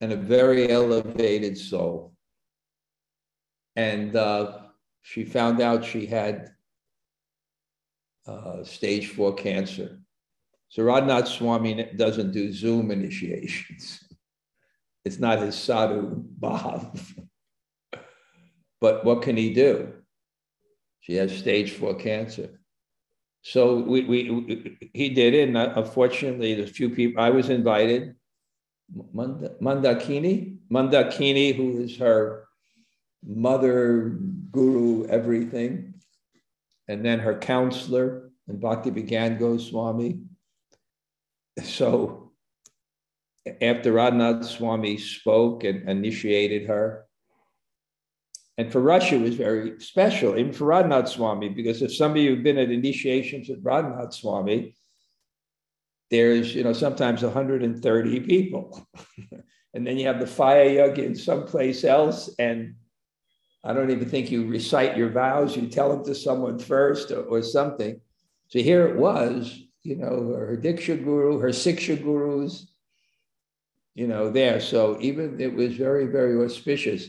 and 0.00 0.12
a 0.12 0.16
very 0.16 0.70
elevated 0.70 1.58
soul. 1.58 2.14
And 3.78 4.16
uh, 4.16 4.58
she 5.02 5.24
found 5.24 5.60
out 5.60 5.84
she 5.84 6.04
had 6.04 6.50
uh, 8.26 8.64
stage 8.64 9.06
four 9.06 9.36
cancer. 9.36 10.00
So 10.68 10.82
Radhanath 10.82 11.28
Swami 11.28 11.88
doesn't 11.96 12.32
do 12.32 12.52
Zoom 12.52 12.90
initiations. 12.90 14.02
It's 15.04 15.20
not 15.20 15.38
his 15.38 15.54
sadhu 15.54 16.22
bhav. 16.38 17.00
but 18.78 19.04
what 19.06 19.22
can 19.22 19.36
he 19.38 19.54
do? 19.54 19.94
She 21.00 21.14
has 21.14 21.34
stage 21.34 21.70
four 21.70 21.94
cancer. 21.94 22.60
So 23.40 23.76
we, 23.76 24.04
we, 24.04 24.30
we 24.30 24.78
he 24.92 25.08
did 25.08 25.32
it, 25.32 25.48
and 25.48 25.56
unfortunately, 25.56 26.54
there's 26.54 26.68
a 26.68 26.74
few 26.74 26.90
people. 26.90 27.22
I 27.22 27.30
was 27.30 27.48
invited. 27.48 28.16
Mandakini, 29.14 30.58
Mandakini, 30.70 31.54
who 31.54 31.80
is 31.80 31.96
her 31.98 32.47
mother, 33.24 34.18
guru, 34.50 35.06
everything 35.06 35.88
and 36.88 37.04
then 37.04 37.18
her 37.20 37.38
counselor, 37.38 38.30
and 38.48 38.60
Bhakti 38.60 38.90
Vigyan 38.90 39.38
Goswami. 39.38 40.22
So 41.62 42.32
after 43.60 43.92
Radhanath 43.92 44.44
Swami 44.44 44.96
spoke 44.96 45.64
and 45.64 45.88
initiated 45.88 46.66
her, 46.66 47.04
and 48.56 48.72
for 48.72 48.80
Russia 48.80 49.16
it 49.16 49.22
was 49.22 49.34
very 49.34 49.78
special, 49.80 50.36
even 50.36 50.52
for 50.52 50.66
Radhanath 50.66 51.08
Swami, 51.08 51.50
because 51.50 51.82
if 51.82 51.94
some 51.94 52.12
of 52.12 52.16
you 52.16 52.36
have 52.36 52.42
been 52.42 52.58
at 52.58 52.70
initiations 52.70 53.48
with 53.48 53.62
Radhanath 53.62 54.14
Swami, 54.14 54.74
there's 56.10 56.54
you 56.54 56.64
know 56.64 56.72
sometimes 56.72 57.22
130 57.22 58.20
people. 58.20 58.86
and 59.74 59.86
then 59.86 59.98
you 59.98 60.06
have 60.06 60.20
the 60.20 60.26
fire 60.26 60.64
yoga 60.64 61.04
in 61.04 61.14
someplace 61.14 61.84
else, 61.84 62.34
and 62.38 62.76
I 63.64 63.72
don't 63.72 63.90
even 63.90 64.08
think 64.08 64.30
you 64.30 64.46
recite 64.46 64.96
your 64.96 65.10
vows, 65.10 65.56
you 65.56 65.66
tell 65.66 65.90
them 65.90 66.04
to 66.04 66.14
someone 66.14 66.58
first 66.58 67.10
or, 67.10 67.22
or 67.22 67.42
something. 67.42 68.00
So 68.48 68.60
here 68.60 68.86
it 68.86 68.96
was, 68.96 69.60
you 69.82 69.96
know, 69.96 70.34
her 70.34 70.56
Diksha 70.56 71.02
guru, 71.02 71.38
her 71.38 71.48
Siksha 71.48 72.02
gurus, 72.02 72.66
you 73.94 74.06
know, 74.06 74.30
there. 74.30 74.60
So 74.60 74.96
even 75.00 75.40
it 75.40 75.52
was 75.52 75.76
very, 75.76 76.06
very 76.06 76.42
auspicious. 76.42 77.08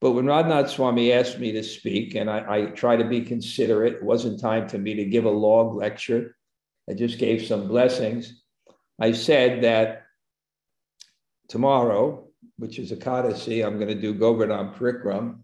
But 0.00 0.12
when 0.12 0.26
Radhanath 0.26 0.70
Swami 0.70 1.12
asked 1.12 1.38
me 1.38 1.52
to 1.52 1.62
speak, 1.62 2.14
and 2.14 2.30
I, 2.30 2.44
I 2.48 2.66
try 2.66 2.96
to 2.96 3.04
be 3.04 3.22
considerate, 3.22 3.94
it 3.94 4.02
wasn't 4.02 4.40
time 4.40 4.68
for 4.68 4.78
me 4.78 4.94
to 4.94 5.04
give 5.04 5.24
a 5.24 5.30
long 5.30 5.74
lecture. 5.74 6.36
I 6.88 6.94
just 6.94 7.18
gave 7.18 7.46
some 7.46 7.68
blessings. 7.68 8.42
I 9.00 9.12
said 9.12 9.62
that 9.62 10.04
tomorrow, 11.48 12.28
which 12.58 12.78
is 12.78 12.92
Ekadasi, 12.92 13.64
I'm 13.64 13.76
going 13.76 13.88
to 13.88 14.00
do 14.00 14.14
Govardhan 14.14 14.74
Parikram 14.74 15.40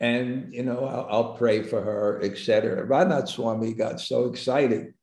and 0.00 0.52
you 0.54 0.62
know 0.62 0.84
I'll, 0.84 1.08
I'll 1.10 1.32
pray 1.34 1.62
for 1.62 1.80
her, 1.82 2.20
etc. 2.22 2.86
Radhanath 2.86 3.28
Swami 3.28 3.74
got 3.74 4.00
so 4.00 4.26
excited 4.26 4.94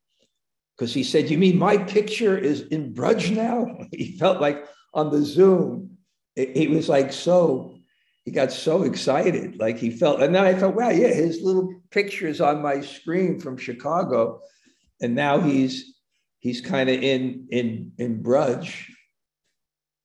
because 0.77 0.93
he 0.93 1.03
said, 1.03 1.29
"You 1.29 1.37
mean 1.37 1.57
my 1.57 1.77
picture 1.77 2.37
is 2.37 2.61
in 2.61 2.93
Braj 2.93 3.35
now?" 3.35 3.77
he 3.91 4.17
felt 4.17 4.41
like 4.41 4.65
on 4.93 5.11
the 5.11 5.23
Zoom, 5.23 5.97
he 6.35 6.67
was 6.67 6.89
like 6.89 7.11
so. 7.11 7.71
He 8.23 8.31
got 8.31 8.51
so 8.51 8.83
excited, 8.83 9.59
like 9.59 9.77
he 9.77 9.91
felt, 9.91 10.21
and 10.21 10.33
then 10.33 10.43
I 10.43 10.55
thought, 10.55 10.75
"Wow, 10.75 10.89
yeah, 10.89 11.13
his 11.13 11.41
little 11.41 11.81
picture 11.91 12.27
is 12.27 12.41
on 12.41 12.61
my 12.61 12.81
screen 12.81 13.39
from 13.39 13.57
Chicago, 13.57 14.41
and 15.01 15.13
now 15.13 15.39
he's 15.39 15.93
he's 16.39 16.61
kind 16.61 16.89
of 16.89 17.03
in 17.03 17.47
in 17.51 17.91
in 17.97 18.23
Braj." 18.23 18.89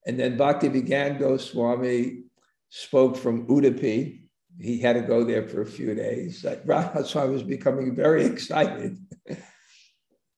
And 0.06 0.18
then 0.18 0.36
Bhakti 0.36 0.68
Vigyan 0.68 1.18
Goswami 1.18 2.24
spoke 2.70 3.16
from 3.16 3.46
Udupi, 3.46 4.20
he 4.60 4.78
had 4.78 4.94
to 4.94 5.02
go 5.02 5.24
there 5.24 5.48
for 5.48 5.62
a 5.62 5.66
few 5.66 5.94
days. 5.94 6.44
So 7.04 7.20
I 7.20 7.24
was 7.24 7.42
becoming 7.42 7.94
very 7.94 8.24
excited. 8.24 8.98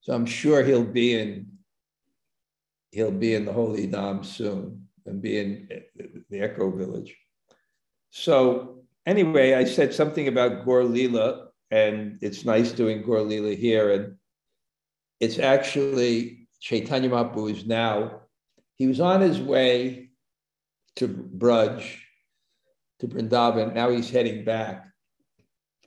so 0.01 0.15
I'm 0.15 0.27
sure 0.27 0.63
he'll 0.63 0.85
be 0.85 1.19
in 1.19 1.49
he'll 2.93 3.11
be 3.11 3.35
in 3.35 3.45
the 3.47 3.53
Holy 3.53 3.89
Dham 3.89 4.25
soon 4.25 4.87
and 5.07 5.23
be 5.23 5.39
in 5.39 5.69
eh, 5.71 6.05
the 6.31 6.45
Eco 6.45 6.71
Village. 6.71 7.17
So 8.11 8.85
anyway, 9.07 9.55
I 9.55 9.65
said 9.65 9.95
something 9.95 10.29
about 10.29 10.65
Gaur 10.67 10.85
Lila, 10.85 11.49
and 11.71 12.19
it's 12.21 12.45
nice 12.45 12.71
doing 12.73 13.03
Gaur 13.03 13.23
Lila 13.23 13.55
here. 13.55 13.91
And 13.91 14.17
it's 15.21 15.39
actually 15.39 16.49
Chaitanya 16.61 17.09
Mahaprabhu 17.09 17.51
is 17.51 17.67
now, 17.67 18.21
he 18.77 18.87
was 18.87 19.01
on 19.01 19.23
his 19.23 19.41
way 19.41 20.11
to 20.97 21.09
Braj 21.09 21.83
to 23.03 23.09
Vrindavan. 23.09 23.75
Now 23.75 23.91
he's 23.91 24.11
heading 24.11 24.45
back. 24.45 24.87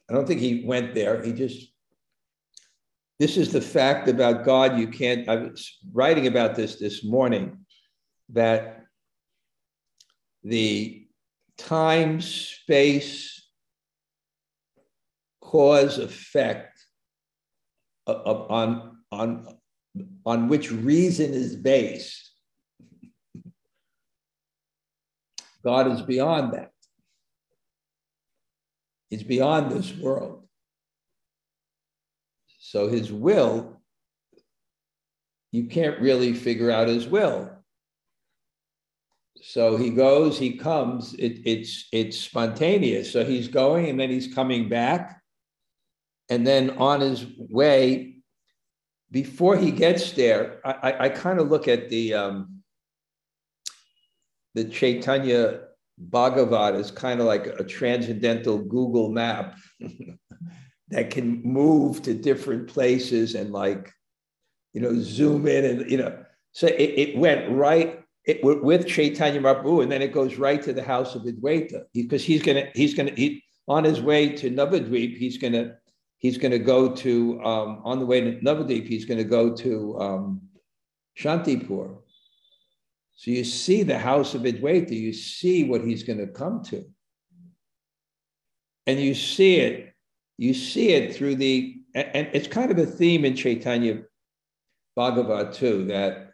I 0.09 0.13
don't 0.13 0.27
think 0.27 0.41
he 0.41 0.65
went 0.65 0.93
there. 0.93 1.23
He 1.23 1.31
just, 1.31 1.71
this 3.19 3.37
is 3.37 3.53
the 3.53 3.61
fact 3.61 4.09
about 4.09 4.43
God. 4.43 4.77
You 4.77 4.89
can't, 4.89 5.27
I 5.29 5.37
was 5.37 5.79
writing 5.93 6.27
about 6.27 6.55
this 6.55 6.75
this 6.75 7.05
morning 7.05 7.65
that 8.29 8.83
the 10.43 11.07
time, 11.57 12.19
space, 12.19 13.49
cause, 15.41 15.97
effect 15.97 16.77
on, 18.07 18.97
on, 19.11 19.47
on 20.25 20.49
which 20.49 20.69
reason 20.69 21.33
is 21.33 21.55
based. 21.55 22.33
God 25.63 25.89
is 25.89 26.01
beyond 26.01 26.53
that. 26.53 26.74
It's 29.11 29.23
beyond 29.23 29.71
this 29.71 29.95
world. 29.95 30.47
So 32.59 32.87
his 32.87 33.11
will, 33.11 33.81
you 35.51 35.67
can't 35.67 35.99
really 36.01 36.33
figure 36.33 36.71
out 36.71 36.87
his 36.87 37.07
will. 37.07 37.51
So 39.41 39.77
he 39.77 39.91
goes, 39.91 40.39
he 40.39 40.57
comes, 40.57 41.13
it, 41.13 41.41
it's 41.45 41.87
it's 41.91 42.17
spontaneous. 42.17 43.11
So 43.11 43.23
he's 43.23 43.47
going 43.47 43.89
and 43.89 43.99
then 43.99 44.09
he's 44.09 44.33
coming 44.33 44.67
back. 44.67 45.21
And 46.29 46.45
then 46.45 46.71
on 46.71 47.01
his 47.01 47.25
way, 47.37 48.15
before 49.11 49.55
he 49.55 49.71
gets 49.71 50.11
there, 50.13 50.59
I, 50.65 50.71
I, 50.71 51.05
I 51.05 51.09
kind 51.09 51.39
of 51.39 51.49
look 51.49 51.67
at 51.67 51.89
the 51.89 52.15
um, 52.15 52.63
the 54.55 54.65
Chaitanya 54.65 55.61
Bhagavat 55.97 56.75
is 56.75 56.91
kind 56.91 57.19
of 57.19 57.25
like 57.25 57.47
a 57.47 57.63
transcendental 57.63 58.57
Google 58.57 59.09
map 59.09 59.57
that 60.89 61.09
can 61.09 61.41
move 61.43 62.01
to 62.03 62.13
different 62.13 62.67
places 62.67 63.35
and 63.35 63.51
like, 63.51 63.91
you 64.73 64.81
know, 64.81 64.93
zoom 64.99 65.47
in 65.47 65.65
and, 65.65 65.89
you 65.91 65.97
know, 65.97 66.17
so 66.51 66.67
it, 66.67 66.73
it 66.73 67.17
went 67.17 67.49
right 67.51 68.01
it, 68.25 68.43
with 68.43 68.87
Chaitanya 68.87 69.39
Mahaprabhu, 69.39 69.83
and 69.83 69.91
then 69.91 70.01
it 70.01 70.11
goes 70.11 70.37
right 70.37 70.61
to 70.63 70.73
the 70.73 70.83
house 70.83 71.15
of 71.15 71.23
Advaita 71.23 71.83
because 71.93 72.23
he's 72.23 72.41
gonna 72.41 72.69
he's 72.73 72.93
gonna 72.93 73.11
he 73.11 73.43
on 73.67 73.83
his 73.83 74.01
way 74.01 74.29
to 74.29 74.49
Navadvip 74.49 75.17
he's 75.17 75.37
gonna 75.37 75.75
he's 76.17 76.37
gonna 76.37 76.59
go 76.59 76.95
to 76.95 77.43
um, 77.43 77.81
on 77.83 77.99
the 77.99 78.05
way 78.05 78.21
to 78.21 78.39
Navadvip 78.39 78.87
he's 78.87 79.05
gonna 79.05 79.23
go 79.23 79.53
to 79.55 79.99
um, 79.99 80.41
Shantipur. 81.19 81.97
So 83.15 83.31
you 83.31 83.43
see 83.43 83.83
the 83.83 83.97
house 83.97 84.35
of 84.35 84.41
Advaita, 84.41 84.91
you 84.91 85.13
see 85.13 85.63
what 85.63 85.81
he's 85.81 86.03
going 86.03 86.19
to 86.19 86.27
come 86.27 86.63
to, 86.65 86.83
and 88.87 88.99
you 88.99 89.15
see 89.15 89.57
it 89.57 89.95
you 90.37 90.53
see 90.53 90.89
it 90.89 91.15
through 91.15 91.35
the 91.35 91.77
and 91.93 92.27
it's 92.33 92.47
kind 92.47 92.71
of 92.71 92.77
a 92.77 92.85
theme 92.85 93.23
in 93.23 93.35
Chaitanya 93.35 94.03
Bhagavat 94.95 95.53
too 95.53 95.85
that 95.85 96.31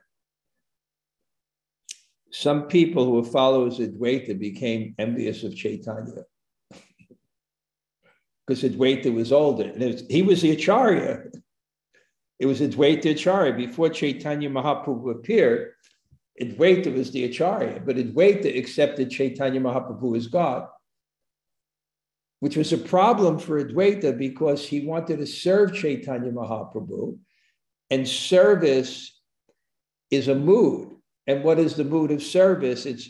some 2.31 2.63
people 2.63 3.05
who 3.05 3.11
were 3.11 3.23
followers 3.23 3.79
of 3.79 3.89
Dvaita 3.89 4.39
became 4.39 4.95
envious 4.97 5.43
of 5.43 5.55
Chaitanya 5.55 6.23
because 8.47 8.63
Advaita 8.63 9.13
was 9.13 9.31
older. 9.31 9.65
And 9.65 9.81
was, 9.81 10.03
he 10.09 10.21
was 10.21 10.41
the 10.41 10.51
Acharya. 10.51 11.25
It 12.39 12.45
was 12.45 12.61
Advaita 12.61 13.11
Acharya. 13.11 13.53
Before 13.53 13.89
Chaitanya 13.89 14.49
Mahaprabhu 14.49 15.11
appeared, 15.11 15.73
Advaita 16.41 16.93
was 16.93 17.11
the 17.11 17.25
Acharya, 17.25 17.81
but 17.85 17.97
Advaita 17.97 18.57
accepted 18.57 19.11
Chaitanya 19.11 19.61
Mahaprabhu 19.61 20.17
as 20.17 20.27
God, 20.27 20.67
which 22.39 22.57
was 22.57 22.73
a 22.73 22.77
problem 22.77 23.37
for 23.37 23.63
Advaita 23.63 24.17
because 24.17 24.67
he 24.67 24.85
wanted 24.85 25.19
to 25.19 25.27
serve 25.27 25.75
Chaitanya 25.75 26.31
Mahaprabhu, 26.31 27.17
and 27.91 28.07
service 28.07 29.21
is 30.09 30.27
a 30.27 30.35
mood. 30.35 30.95
And 31.27 31.43
what 31.43 31.59
is 31.59 31.75
the 31.75 31.83
mood 31.83 32.09
of 32.09 32.23
service? 32.23 32.87
It's 32.87 33.09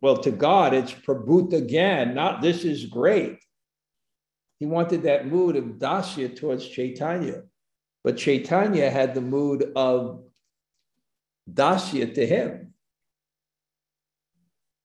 well 0.00 0.16
to 0.18 0.32
God, 0.32 0.74
it's 0.74 0.92
prabhuta 0.92 1.54
again, 1.54 2.14
not 2.14 2.42
this 2.42 2.64
is 2.64 2.86
great. 2.86 3.38
He 4.58 4.66
wanted 4.66 5.04
that 5.04 5.28
mood 5.28 5.56
of 5.56 5.64
dasya 5.78 6.36
towards 6.36 6.66
Chaitanya, 6.68 7.42
but 8.02 8.16
Chaitanya 8.16 8.90
had 8.90 9.14
the 9.14 9.20
mood 9.20 9.70
of 9.76 10.24
dasya 11.52 12.14
to 12.14 12.26
him. 12.26 12.63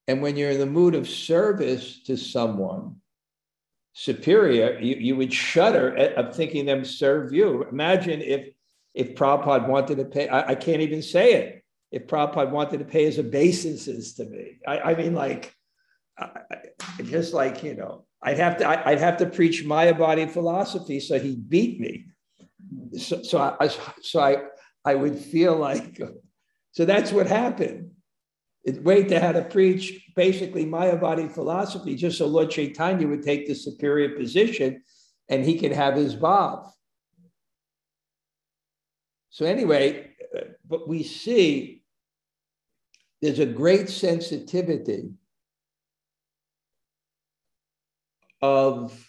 And 0.10 0.24
when 0.24 0.36
you're 0.36 0.50
in 0.50 0.58
the 0.58 0.66
mood 0.66 0.96
of 0.96 1.08
service 1.08 2.02
to 2.08 2.18
someone 2.18 2.96
superior, 3.94 4.80
you, 4.80 4.96
you 4.96 5.16
would 5.16 5.32
shudder 5.32 5.96
at, 5.96 6.16
of 6.16 6.36
thinking 6.36 6.66
them 6.66 6.84
serve 6.84 7.32
you. 7.32 7.64
Imagine 7.72 8.20
if 8.20 8.48
if 8.96 9.14
Prabhupada 9.14 9.68
wanted 9.68 10.00
to 10.00 10.06
pay, 10.06 10.28
I, 10.28 10.50
I 10.50 10.56
can't 10.56 10.82
even 10.82 11.04
say 11.04 11.34
it 11.34 11.64
if 11.92 12.08
Prabhupada 12.08 12.50
wanted 12.50 12.80
to 12.80 12.86
pay 12.86 13.06
his 13.06 13.20
obeisances 13.20 14.16
to 14.16 14.26
me. 14.26 14.58
I, 14.68 14.80
I 14.80 14.96
mean, 14.96 15.14
like, 15.14 15.54
I, 16.18 16.28
just 17.04 17.36
like, 17.36 17.64
you 17.64 17.76
know, 17.76 18.06
I'd 18.24 18.40
have 18.40 18.58
to, 18.58 18.68
I, 18.68 18.90
would 18.90 19.00
have 19.00 19.18
to 19.18 19.28
preach 19.28 19.64
Mayavadi 19.64 20.32
philosophy 20.32 21.00
so 21.00 21.20
he'd 21.20 21.48
beat 21.48 21.80
me. 21.80 22.08
So, 22.98 23.22
so 23.22 23.38
I, 23.60 23.68
so 24.02 24.20
I, 24.20 24.38
I 24.84 24.96
would 24.96 25.20
feel 25.20 25.56
like, 25.56 26.02
so 26.72 26.84
that's 26.86 27.12
what 27.12 27.28
happened. 27.28 27.92
It 28.64 28.84
wait 28.84 29.10
to 29.10 29.20
how 29.20 29.32
to 29.32 29.44
preach 29.44 30.12
basically 30.16 30.66
Mayavadi 30.66 31.32
philosophy 31.32 31.96
just 31.96 32.18
so 32.18 32.28
Lord 32.28 32.52
Chaitanya 32.52 33.08
would 33.08 33.24
take 33.24 33.48
the 33.48 33.56
superior 33.56 34.18
position 34.18 34.84
and 35.30 35.46
he 35.46 35.58
could 35.58 35.72
have 35.72 35.96
his 35.96 36.16
bhav. 36.16 36.70
So 39.30 39.46
anyway, 39.46 40.12
but 40.68 40.88
we 40.88 41.04
see 41.04 41.84
there's 43.22 43.40
a 43.40 43.46
great 43.46 43.90
sensitivity 43.90 45.14
of 48.42 49.06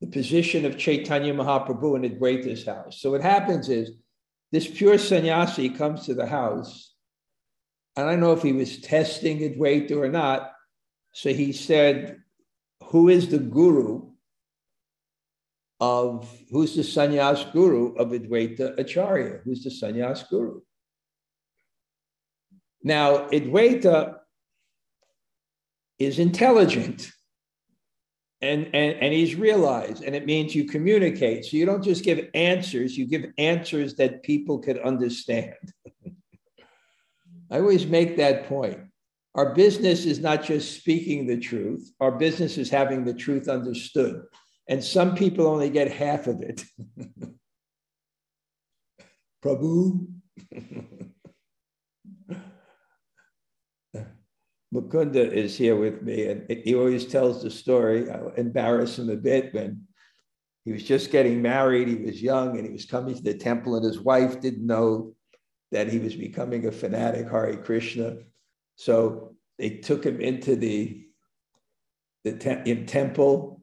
the 0.00 0.06
position 0.06 0.64
of 0.64 0.78
Chaitanya 0.78 1.34
Mahaprabhu 1.34 1.96
in 1.96 2.10
Advaita's 2.10 2.64
house. 2.64 3.00
So 3.00 3.10
what 3.10 3.20
happens 3.20 3.68
is 3.68 3.92
this 4.52 4.66
pure 4.66 4.98
sannyasi 4.98 5.68
comes 5.68 6.06
to 6.06 6.14
the 6.14 6.26
house. 6.26 6.89
I 8.00 8.12
don't 8.12 8.20
know 8.20 8.32
if 8.32 8.42
he 8.42 8.52
was 8.52 8.80
testing 8.80 9.38
Advaita 9.40 9.92
or 9.92 10.08
not. 10.08 10.52
So 11.12 11.32
he 11.32 11.52
said, 11.52 12.22
Who 12.84 13.08
is 13.08 13.28
the 13.28 13.38
guru 13.38 14.10
of, 15.80 16.28
who's 16.50 16.76
the 16.76 16.82
sannyas 16.82 17.52
guru 17.52 17.94
of 17.96 18.08
Advaita 18.08 18.78
Acharya? 18.78 19.40
Who's 19.44 19.64
the 19.64 19.70
sannyas 19.70 20.28
guru? 20.28 20.60
Now, 22.82 23.28
Advaita 23.28 24.18
is 25.98 26.18
intelligent 26.18 27.10
and, 28.42 28.66
and, 28.72 28.96
and 28.96 29.12
he's 29.12 29.34
realized, 29.34 30.02
and 30.02 30.16
it 30.16 30.24
means 30.24 30.54
you 30.54 30.64
communicate. 30.64 31.44
So 31.44 31.58
you 31.58 31.66
don't 31.66 31.84
just 31.84 32.04
give 32.04 32.28
answers, 32.32 32.96
you 32.96 33.06
give 33.06 33.26
answers 33.36 33.94
that 33.96 34.22
people 34.22 34.58
could 34.58 34.78
understand. 34.78 35.54
I 37.50 37.58
always 37.58 37.86
make 37.86 38.16
that 38.16 38.48
point. 38.48 38.78
Our 39.34 39.54
business 39.54 40.06
is 40.06 40.18
not 40.20 40.42
just 40.44 40.76
speaking 40.76 41.26
the 41.26 41.38
truth, 41.38 41.90
our 42.00 42.12
business 42.12 42.58
is 42.58 42.70
having 42.70 43.04
the 43.04 43.14
truth 43.14 43.48
understood. 43.48 44.22
And 44.68 44.82
some 44.84 45.14
people 45.16 45.46
only 45.46 45.70
get 45.70 45.90
half 45.90 46.26
of 46.26 46.42
it. 46.42 46.64
Prabhu. 49.44 50.06
Mukunda 54.72 55.32
is 55.32 55.58
here 55.58 55.74
with 55.74 56.02
me, 56.02 56.26
and 56.26 56.48
he 56.48 56.76
always 56.76 57.06
tells 57.06 57.42
the 57.42 57.50
story. 57.50 58.08
I'll 58.08 58.28
embarrass 58.36 59.00
him 59.00 59.10
a 59.10 59.16
bit 59.16 59.52
when 59.52 59.82
he 60.64 60.70
was 60.72 60.84
just 60.84 61.10
getting 61.10 61.42
married. 61.42 61.88
He 61.88 61.96
was 61.96 62.22
young 62.22 62.56
and 62.56 62.64
he 62.64 62.72
was 62.72 62.84
coming 62.84 63.16
to 63.16 63.22
the 63.22 63.34
temple, 63.34 63.74
and 63.74 63.84
his 63.84 63.98
wife 64.00 64.40
didn't 64.40 64.64
know 64.64 65.16
that 65.72 65.88
he 65.88 65.98
was 65.98 66.14
becoming 66.14 66.66
a 66.66 66.72
fanatic 66.72 67.28
Hare 67.28 67.56
Krishna. 67.56 68.18
So 68.76 69.36
they 69.58 69.70
took 69.70 70.04
him 70.04 70.20
into 70.20 70.56
the 70.56 71.06
the 72.24 72.32
te- 72.32 72.70
in 72.70 72.84
temple, 72.84 73.62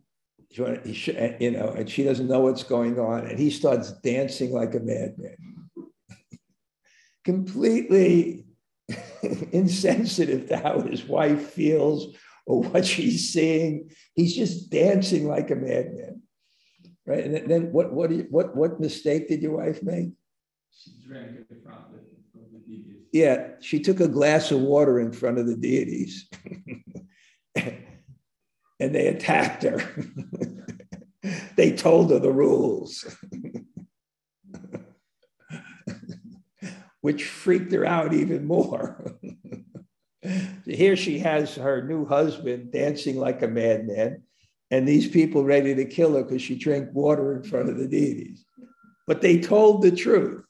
you 0.49 1.51
know, 1.51 1.69
and 1.69 1.89
she 1.89 2.03
doesn't 2.03 2.27
know 2.27 2.39
what's 2.39 2.63
going 2.63 2.99
on, 2.99 3.27
and 3.27 3.37
he 3.37 3.51
starts 3.51 3.91
dancing 4.01 4.51
like 4.51 4.73
a 4.73 4.79
madman, 4.79 5.35
completely 7.25 8.47
insensitive 9.51 10.47
to 10.47 10.57
how 10.57 10.81
his 10.81 11.03
wife 11.03 11.51
feels 11.51 12.15
or 12.45 12.63
what 12.63 12.85
she's 12.85 13.31
seeing. 13.31 13.91
He's 14.15 14.35
just 14.35 14.69
dancing 14.71 15.27
like 15.27 15.51
a 15.51 15.55
madman, 15.55 16.23
right? 17.05 17.23
And 17.23 17.49
then 17.49 17.71
what 17.71 17.93
what 17.93 18.11
what 18.29 18.55
what 18.55 18.79
mistake 18.79 19.27
did 19.27 19.41
your 19.41 19.57
wife 19.57 19.83
make? 19.83 20.09
She 20.83 20.91
drank 21.07 21.47
from 21.47 21.85
the, 21.91 21.99
from 22.31 22.41
the 22.53 22.59
deities. 22.59 23.07
Yeah, 23.11 23.49
she 23.61 23.79
took 23.79 23.99
a 23.99 24.07
glass 24.07 24.51
of 24.51 24.61
water 24.61 24.99
in 24.99 25.11
front 25.11 25.39
of 25.39 25.47
the 25.47 25.55
deities, 25.55 26.29
and 27.55 27.75
they 28.79 29.07
attacked 29.07 29.63
her. 29.63 29.81
they 31.55 31.71
told 31.71 32.11
her 32.11 32.19
the 32.19 32.31
rules. 32.31 33.05
which 37.01 37.23
freaked 37.23 37.71
her 37.71 37.85
out 37.85 38.13
even 38.13 38.45
more. 38.45 39.17
Here 40.65 40.97
she 40.97 41.19
has 41.19 41.55
her 41.55 41.81
new 41.87 42.05
husband 42.05 42.73
dancing 42.73 43.17
like 43.17 43.41
a 43.41 43.47
madman, 43.47 44.23
and 44.71 44.85
these 44.85 45.07
people 45.07 45.45
ready 45.45 45.73
to 45.73 45.85
kill 45.85 46.15
her 46.15 46.23
because 46.23 46.41
she 46.41 46.55
drank 46.55 46.89
water 46.93 47.35
in 47.37 47.43
front 47.43 47.69
of 47.69 47.77
the 47.77 47.87
deities. 47.87 48.43
But 49.05 49.21
they 49.21 49.39
told 49.39 49.83
the 49.83 49.91
truth. 49.91 50.43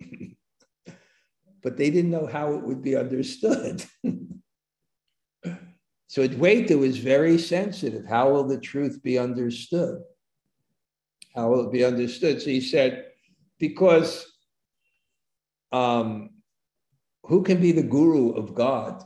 but 1.62 1.76
they 1.76 1.90
didn't 1.90 2.10
know 2.10 2.26
how 2.26 2.54
it 2.54 2.62
would 2.62 2.82
be 2.82 2.96
understood. 2.96 3.84
so 6.08 6.26
Advaita 6.26 6.78
was 6.78 6.98
very 6.98 7.38
sensitive. 7.38 8.06
How 8.06 8.30
will 8.30 8.44
the 8.44 8.60
truth 8.60 9.02
be 9.02 9.18
understood? 9.18 10.02
How 11.34 11.50
will 11.50 11.66
it 11.66 11.72
be 11.72 11.84
understood? 11.84 12.42
So 12.42 12.50
he 12.50 12.60
said, 12.60 13.06
because 13.58 14.26
um, 15.72 16.30
who 17.24 17.42
can 17.42 17.60
be 17.60 17.72
the 17.72 17.82
guru 17.82 18.32
of 18.32 18.54
God 18.54 19.04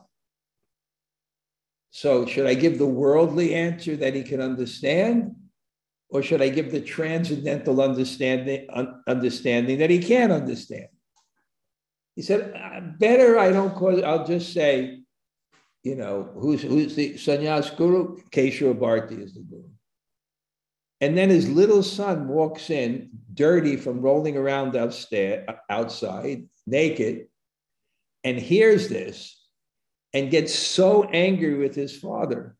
So, 1.96 2.26
should 2.26 2.46
I 2.46 2.54
give 2.54 2.78
the 2.78 2.86
worldly 2.86 3.54
answer 3.54 3.94
that 3.98 4.16
he 4.16 4.24
can 4.24 4.40
understand? 4.40 5.36
Or 6.10 6.22
should 6.22 6.42
I 6.42 6.48
give 6.48 6.70
the 6.70 6.80
transcendental 6.80 7.80
understanding, 7.80 8.68
understanding 9.08 9.78
that 9.78 9.90
he 9.90 9.98
can't 9.98 10.32
understand? 10.32 10.88
He 12.14 12.22
said, 12.22 12.52
uh, 12.54 12.80
better 12.98 13.38
I 13.38 13.50
don't 13.50 13.74
call 13.74 14.04
I'll 14.04 14.26
just 14.26 14.52
say, 14.52 15.00
you 15.82 15.96
know, 15.96 16.30
who's 16.34 16.62
who's 16.62 16.94
the 16.94 17.14
sannyas 17.14 17.76
guru? 17.76 18.18
Keshava 18.30 18.74
Bharti 18.74 19.22
is 19.22 19.34
the 19.34 19.40
guru. 19.40 19.68
And 21.00 21.18
then 21.18 21.28
his 21.28 21.50
little 21.50 21.82
son 21.82 22.28
walks 22.28 22.70
in, 22.70 23.10
dirty 23.34 23.76
from 23.76 24.00
rolling 24.00 24.36
around 24.36 24.76
upstairs, 24.76 25.46
outside, 25.68 26.48
naked, 26.66 27.26
and 28.22 28.38
hears 28.38 28.88
this 28.88 29.38
and 30.14 30.30
gets 30.30 30.54
so 30.54 31.04
angry 31.04 31.54
with 31.54 31.74
his 31.74 31.94
father. 31.94 32.56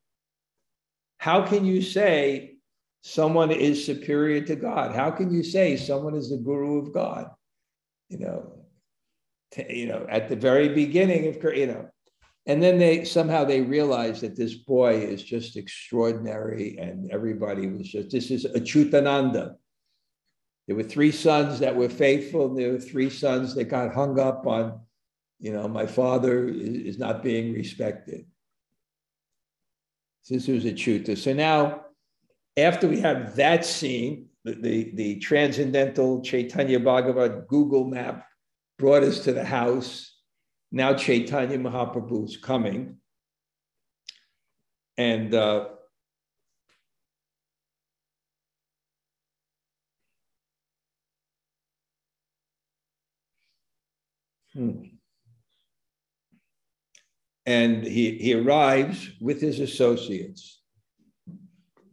How 1.19 1.47
can 1.47 1.65
you 1.65 1.81
say 1.81 2.54
someone 3.05 3.51
is 3.51 3.85
superior 3.85 4.41
to 4.41 4.57
God? 4.57 4.95
How 4.95 5.11
can 5.11 5.33
you 5.33 5.43
say 5.43 5.77
someone 5.77 6.15
is 6.15 6.31
the 6.31 6.39
guru 6.39 6.79
of 6.79 6.93
God? 6.93 7.31
You 8.09 8.19
know, 8.19 8.53
you 9.69 9.87
know, 9.87 10.07
at 10.09 10.29
the 10.29 10.37
very 10.37 10.71
beginning 10.71 11.29
of, 11.29 11.55
you 11.55 11.67
know, 11.67 11.89
and 12.47 12.63
then 12.63 12.79
they 12.79 13.05
somehow 13.05 13.45
they 13.45 13.61
realized 13.61 14.23
that 14.23 14.37
this 14.37 14.55
boy 14.55 14.97
is 14.97 15.23
just 15.23 15.57
extraordinary, 15.57 16.79
and 16.79 17.11
everybody 17.11 17.67
was 17.69 17.89
just 17.89 18.11
this 18.11 18.31
is 18.31 18.47
Achyutananda. 18.47 19.55
There 20.67 20.77
were 20.77 20.83
three 20.83 21.13
sons 21.13 21.59
that 21.59 21.77
were 21.77 21.91
faithful, 21.91 22.47
and 22.47 22.59
there 22.59 22.73
were 22.73 22.81
three 22.81 23.11
sons 23.11 23.55
that 23.55 23.65
got 23.65 23.95
hung 23.95 24.19
up 24.19 24.47
on, 24.47 24.81
you 25.41 25.53
know, 25.53 25.69
my 25.69 25.87
father 25.87 26.49
is, 26.49 26.99
not 26.99 27.23
being 27.23 27.53
respected. 27.53 28.25
This 30.29 30.49
was 30.49 30.65
Achyuta. 30.65 31.19
So 31.19 31.35
now, 31.35 31.84
after 32.57 32.89
we 32.89 33.01
have 33.01 33.37
that 33.37 33.65
scene, 33.65 34.27
the, 34.45 34.55
the, 34.55 34.91
the 34.95 35.19
transcendental 35.21 36.23
Chaitanya 36.23 36.79
Bhagavat 36.79 37.49
Google 37.49 37.85
map 37.85 38.27
brought 38.79 39.03
us 39.03 39.21
to 39.21 39.33
the 39.33 39.45
house 39.45 40.15
now 40.75 40.93
Chaitanya 40.93 41.57
Mahaprabhu 41.57 42.25
is 42.25 42.37
coming. 42.37 42.97
And 44.99 45.33
uh, 45.33 45.69
hmm. 54.53 54.83
and 57.47 57.85
he, 57.85 58.19
he 58.19 58.35
arrives 58.35 59.11
with 59.21 59.41
his 59.41 59.61
associates. 59.61 60.61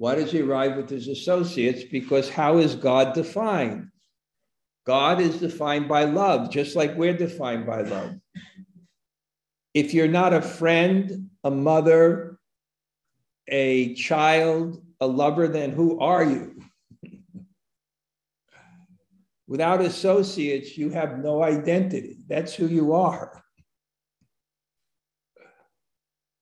Why 0.02 0.16
does 0.16 0.32
he 0.32 0.42
arrive 0.42 0.78
with 0.78 0.90
his 0.90 1.08
associates? 1.08 1.84
Because 1.84 2.28
how 2.28 2.58
is 2.58 2.74
God 2.74 3.14
defined? 3.14 3.90
God 4.84 5.22
is 5.22 5.40
defined 5.40 5.88
by 5.88 6.06
love, 6.06 6.50
just 6.50 6.76
like 6.76 6.96
we're 6.96 7.16
defined 7.16 7.68
by 7.68 7.82
love 7.82 8.16
if 9.74 9.94
you're 9.94 10.08
not 10.08 10.34
a 10.34 10.42
friend, 10.42 11.30
a 11.44 11.52
mother, 11.52 12.40
a 13.48 13.94
child, 13.96 14.84
a 15.00 15.08
lover, 15.08 15.48
then 15.48 15.72
who 15.72 16.00
are 16.00 16.24
you? 16.24 16.62
Without 19.48 19.82
associates, 19.82 20.78
you 20.78 20.90
have 20.90 21.20
no 21.20 21.44
identity. 21.44 22.18
That's 22.28 22.54
who 22.54 22.68
you 22.68 22.94
are. 22.94 23.44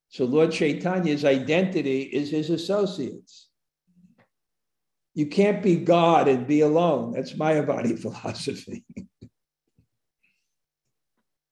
So 0.10 0.26
Lord 0.26 0.52
Chaitanya's 0.52 1.24
identity 1.24 2.02
is 2.02 2.32
his 2.32 2.50
associates. 2.50 3.48
You 5.13 5.28
can't 5.28 5.62
be 5.62 5.78
God 5.78 6.28
and 6.28 6.48
be 6.48 6.62
alone. 6.62 7.13
That's 7.13 7.34
Mayavadi 7.34 8.00
philosophy. 8.02 8.86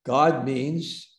God 0.06 0.46
means 0.46 1.13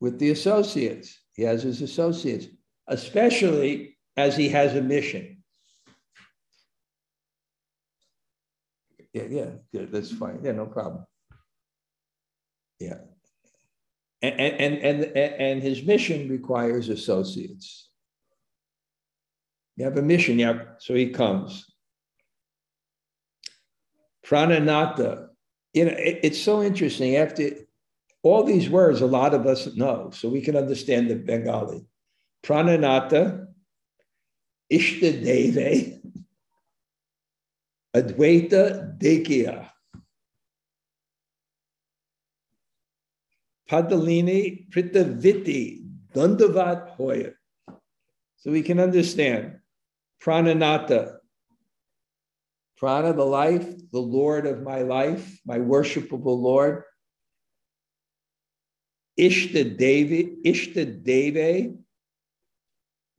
with 0.00 0.18
the 0.18 0.30
associates. 0.30 1.18
He 1.34 1.42
has 1.42 1.62
his 1.62 1.82
associates, 1.82 2.46
especially 2.88 3.98
as 4.16 4.36
he 4.36 4.48
has 4.48 4.74
a 4.74 4.82
mission. 4.82 5.42
Yeah, 9.12 9.24
yeah, 9.28 9.50
yeah 9.72 9.82
that's 9.90 10.10
fine. 10.10 10.40
Yeah, 10.42 10.52
no 10.52 10.66
problem. 10.66 11.04
Yeah. 12.80 12.98
And, 14.22 14.40
and, 14.40 14.78
and, 14.78 15.16
and 15.16 15.62
his 15.62 15.82
mission 15.82 16.28
requires 16.28 16.88
associates. 16.88 17.90
You 19.76 19.84
have 19.84 19.96
a 19.96 20.02
mission, 20.02 20.38
yeah, 20.38 20.58
so 20.78 20.94
he 20.94 21.10
comes. 21.10 21.66
Prananata, 24.26 25.28
you 25.72 25.86
know, 25.86 25.92
it, 25.92 26.20
it's 26.22 26.40
so 26.40 26.62
interesting. 26.62 27.16
After 27.16 27.50
all 28.22 28.44
these 28.44 28.68
words, 28.68 29.00
a 29.00 29.06
lot 29.06 29.34
of 29.34 29.46
us 29.46 29.74
know, 29.74 30.10
so 30.12 30.28
we 30.28 30.42
can 30.42 30.56
understand 30.56 31.10
the 31.10 31.16
Bengali. 31.16 31.84
Prananata, 32.44 33.46
Ishtadeve, 34.70 36.00
Advaita 37.96 38.98
Dekya, 38.98 39.68
Padalini 43.70 44.70
Pritaviti, 44.70 45.82
Dandavat 46.14 46.90
Hoya. 46.90 47.30
So 48.36 48.50
we 48.50 48.62
can 48.62 48.78
understand 48.78 49.58
Prananata, 50.24 51.16
Prana, 52.76 53.12
the 53.12 53.24
life, 53.24 53.66
the 53.92 54.00
Lord 54.00 54.46
of 54.46 54.62
my 54.62 54.82
life, 54.82 55.40
my 55.46 55.58
worshipable 55.58 56.40
Lord. 56.40 56.82
Ishta 59.18 59.76
Devi, 59.76 60.38
Ishta 60.44 61.04
Deve. 61.04 61.74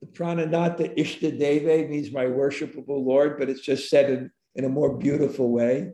The 0.00 0.06
prananata 0.08 0.94
Ishta 0.98 1.38
Deve 1.38 1.88
means 1.88 2.12
my 2.12 2.26
worshipable 2.26 3.04
Lord, 3.04 3.38
but 3.38 3.48
it's 3.48 3.62
just 3.62 3.88
said 3.88 4.10
in, 4.10 4.30
in 4.54 4.64
a 4.64 4.68
more 4.68 4.94
beautiful 4.96 5.50
way. 5.50 5.92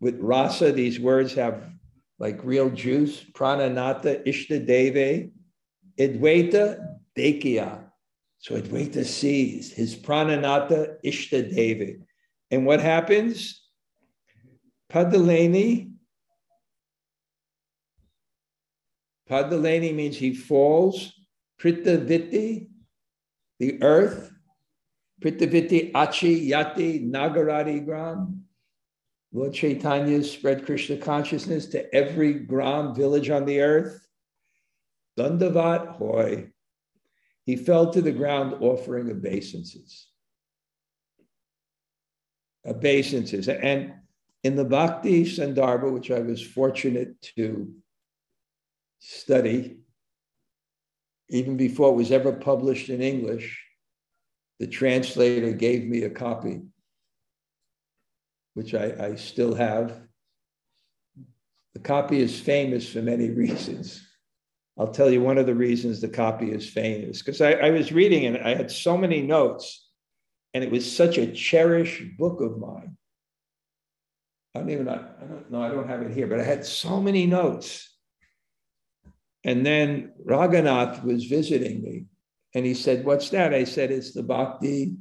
With 0.00 0.18
rasa, 0.18 0.72
these 0.72 0.98
words 0.98 1.34
have 1.34 1.70
like 2.18 2.42
real 2.42 2.70
juice. 2.70 3.24
Prananata 3.32 4.26
Ishta 4.26 4.66
Deve. 4.66 5.30
Advaita 5.98 6.96
Dekya. 7.16 7.83
So 8.44 8.60
Advaita 8.60 9.06
sees 9.06 9.72
his 9.72 9.96
prananata 9.96 10.96
Ishta 11.02 11.48
Devi. 11.48 11.96
And 12.50 12.66
what 12.66 12.78
happens? 12.78 13.62
Padaleni 14.92 15.92
Padaleni 19.30 19.94
means 19.94 20.18
he 20.18 20.34
falls. 20.34 21.10
Pritaviti, 21.58 22.68
the 23.60 23.82
earth. 23.82 24.30
Pritaviti 25.22 25.92
Achi 25.94 26.50
Yati 26.50 27.10
Nagarati 27.10 27.82
Gram. 27.82 28.44
Lord 29.32 29.54
Chaitanya 29.54 30.22
spread 30.22 30.66
Krishna 30.66 30.98
consciousness 30.98 31.64
to 31.68 31.94
every 31.94 32.34
gram 32.34 32.94
village 32.94 33.30
on 33.30 33.46
the 33.46 33.62
earth. 33.62 34.06
Dandavat 35.18 35.92
Hoy. 35.92 36.50
He 37.44 37.56
fell 37.56 37.92
to 37.92 38.00
the 38.00 38.12
ground 38.12 38.54
offering 38.60 39.10
obeisances. 39.10 40.08
Obeisances. 42.66 43.48
And 43.48 43.94
in 44.42 44.56
the 44.56 44.64
Bhakti 44.64 45.24
Sandarbha, 45.24 45.92
which 45.92 46.10
I 46.10 46.20
was 46.20 46.42
fortunate 46.42 47.20
to 47.36 47.72
study, 48.98 49.78
even 51.28 51.56
before 51.56 51.90
it 51.90 51.96
was 51.96 52.12
ever 52.12 52.32
published 52.32 52.88
in 52.88 53.02
English, 53.02 53.62
the 54.58 54.66
translator 54.66 55.52
gave 55.52 55.84
me 55.84 56.02
a 56.02 56.10
copy, 56.10 56.62
which 58.54 58.74
I, 58.74 58.94
I 58.98 59.14
still 59.16 59.54
have. 59.54 60.00
The 61.74 61.80
copy 61.80 62.20
is 62.20 62.38
famous 62.38 62.90
for 62.90 63.02
many 63.02 63.30
reasons. 63.44 64.03
I'll 64.78 64.92
tell 64.92 65.10
you 65.10 65.20
one 65.20 65.38
of 65.38 65.46
the 65.46 65.54
reasons 65.54 66.00
the 66.00 66.08
copy 66.08 66.50
is 66.50 66.68
famous 66.68 67.22
because 67.22 67.40
I, 67.40 67.52
I, 67.52 67.70
was 67.70 67.92
reading 67.92 68.26
and 68.26 68.38
I 68.38 68.54
had 68.54 68.70
so 68.72 68.96
many 68.96 69.22
notes, 69.22 69.88
and 70.52 70.64
it 70.64 70.70
was 70.70 70.90
such 70.90 71.16
a 71.16 71.32
cherished 71.32 72.16
book 72.18 72.40
of 72.40 72.58
mine. 72.58 72.96
I 74.54 74.60
don't 74.60 74.70
even 74.70 74.88
I 74.88 74.96
don't 74.96 75.50
know 75.50 75.62
I 75.62 75.68
don't 75.68 75.88
have 75.88 76.02
it 76.02 76.12
here, 76.12 76.26
but 76.26 76.40
I 76.40 76.44
had 76.44 76.64
so 76.64 77.00
many 77.00 77.26
notes. 77.26 77.90
And 79.44 79.64
then 79.64 80.12
Raghunath 80.26 81.04
was 81.04 81.24
visiting 81.24 81.82
me 81.82 82.06
and 82.54 82.64
he 82.64 82.74
said, 82.74 83.04
What's 83.04 83.30
that? 83.30 83.52
I 83.52 83.64
said, 83.64 83.90
It's 83.90 84.12
the 84.12 84.22
Bhakti 84.22 84.94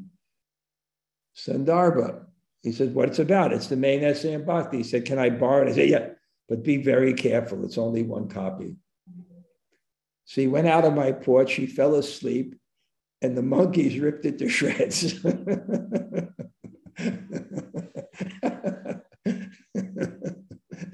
Sandarbha. 1.38 2.26
He 2.62 2.72
said, 2.72 2.94
What's 2.94 3.20
about? 3.20 3.54
It's 3.54 3.68
the 3.68 3.78
main 3.78 4.04
essay 4.04 4.34
in 4.34 4.44
Bhakti. 4.44 4.78
He 4.78 4.84
said, 4.84 5.06
Can 5.06 5.20
I 5.20 5.30
borrow 5.30 5.66
it? 5.66 5.70
I 5.70 5.74
said, 5.74 5.90
Yeah, 5.90 6.08
but 6.50 6.64
be 6.64 6.78
very 6.78 7.14
careful. 7.14 7.64
It's 7.64 7.78
only 7.78 8.04
one 8.04 8.28
copy. 8.28 8.76
So 10.26 10.42
he 10.42 10.48
went 10.48 10.68
out 10.68 10.86
on 10.86 10.96
my 10.96 11.12
porch, 11.12 11.54
he 11.54 11.68
fell 11.68 11.96
asleep, 11.96 12.56
and 13.22 13.38
the 13.38 13.42
monkeys 13.42 14.00
ripped 14.00 14.26
it 14.26 14.40
to 14.40 14.50
shreds. 14.50 15.24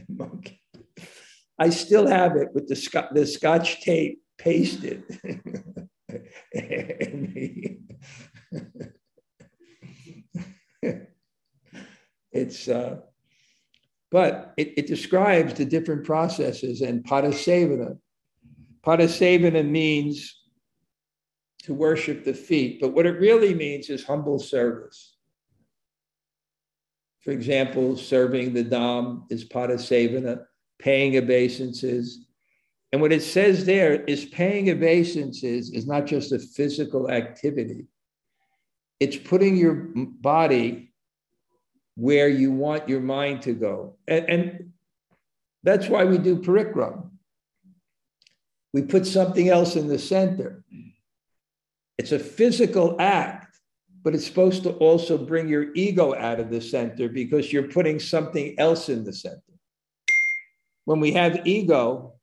Monkey. 0.10 0.62
I 1.58 1.70
still 1.70 2.08
have 2.08 2.36
it 2.36 2.50
with 2.54 2.68
the, 2.68 2.76
sc- 2.76 3.14
the 3.14 3.26
scotch 3.26 3.82
tape 3.82 4.22
pasted. 4.38 5.04
it's 12.32 12.68
uh, 12.68 12.98
but 14.12 14.54
it, 14.58 14.74
it 14.78 14.88
describes 14.88 15.54
the 15.54 15.66
different 15.66 16.04
processes 16.06 16.82
and 16.82 17.04
padasevana. 17.04 17.98
Padasevana 18.90 19.64
means 19.70 20.36
to 21.62 21.76
worship 21.76 22.24
the 22.24 22.34
feet, 22.34 22.82
but 22.82 22.92
what 22.92 23.06
it 23.06 23.20
really 23.20 23.54
means 23.54 23.88
is 23.92 24.04
humble 24.04 24.40
service. 24.40 25.16
For 27.20 27.30
example, 27.30 27.96
serving 27.96 28.54
the 28.54 28.64
Dham 28.64 29.26
is 29.30 29.48
padasevana, 29.48 30.44
paying 30.80 31.18
obeisances. 31.18 32.26
And 32.92 33.00
what 33.00 33.12
it 33.12 33.22
says 33.22 33.64
there 33.64 34.04
is 34.06 34.26
paying 34.26 34.72
obeisances 34.72 35.70
is 35.70 35.86
not 35.86 36.08
just 36.08 36.32
a 36.32 36.40
physical 36.40 37.12
activity, 37.12 37.86
it's 39.00 39.18
putting 39.18 39.56
your 39.56 39.92
body 39.94 40.94
where 41.96 42.28
you 42.28 42.52
want 42.52 42.90
your 42.90 43.02
mind 43.02 43.44
to 43.44 43.54
go. 43.54 43.98
And, 44.08 44.26
and 44.28 44.74
that's 45.62 45.88
why 45.88 46.06
we 46.06 46.18
do 46.18 46.38
parikram. 46.38 47.09
We 48.74 48.84
put 48.84 49.06
something 49.06 49.50
else 49.50 49.76
in 49.76 49.88
the 49.88 50.00
center. 50.00 50.64
It's 51.98 52.12
a 52.12 52.20
physical 52.20 52.96
act, 53.00 53.58
but 54.04 54.14
it's 54.16 54.26
supposed 54.26 54.64
to 54.64 54.72
also 54.74 55.18
bring 55.18 55.50
your 55.50 55.74
ego 55.74 56.14
out 56.16 56.40
of 56.40 56.50
the 56.50 56.62
center 56.62 57.10
because 57.10 57.52
you're 57.52 57.68
putting 57.68 58.00
something 58.00 58.56
else 58.60 58.90
in 58.90 59.04
the 59.04 59.14
center. 59.14 59.42
When 60.86 61.00
we 61.00 61.12
have 61.14 61.46
ego, 61.46 62.14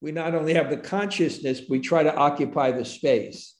we 0.00 0.12
not 0.12 0.34
only 0.34 0.54
have 0.54 0.70
the 0.70 0.76
consciousness, 0.76 1.62
we 1.68 1.80
try 1.80 2.02
to 2.02 2.14
occupy 2.14 2.72
the 2.72 2.84
space. 2.84 3.54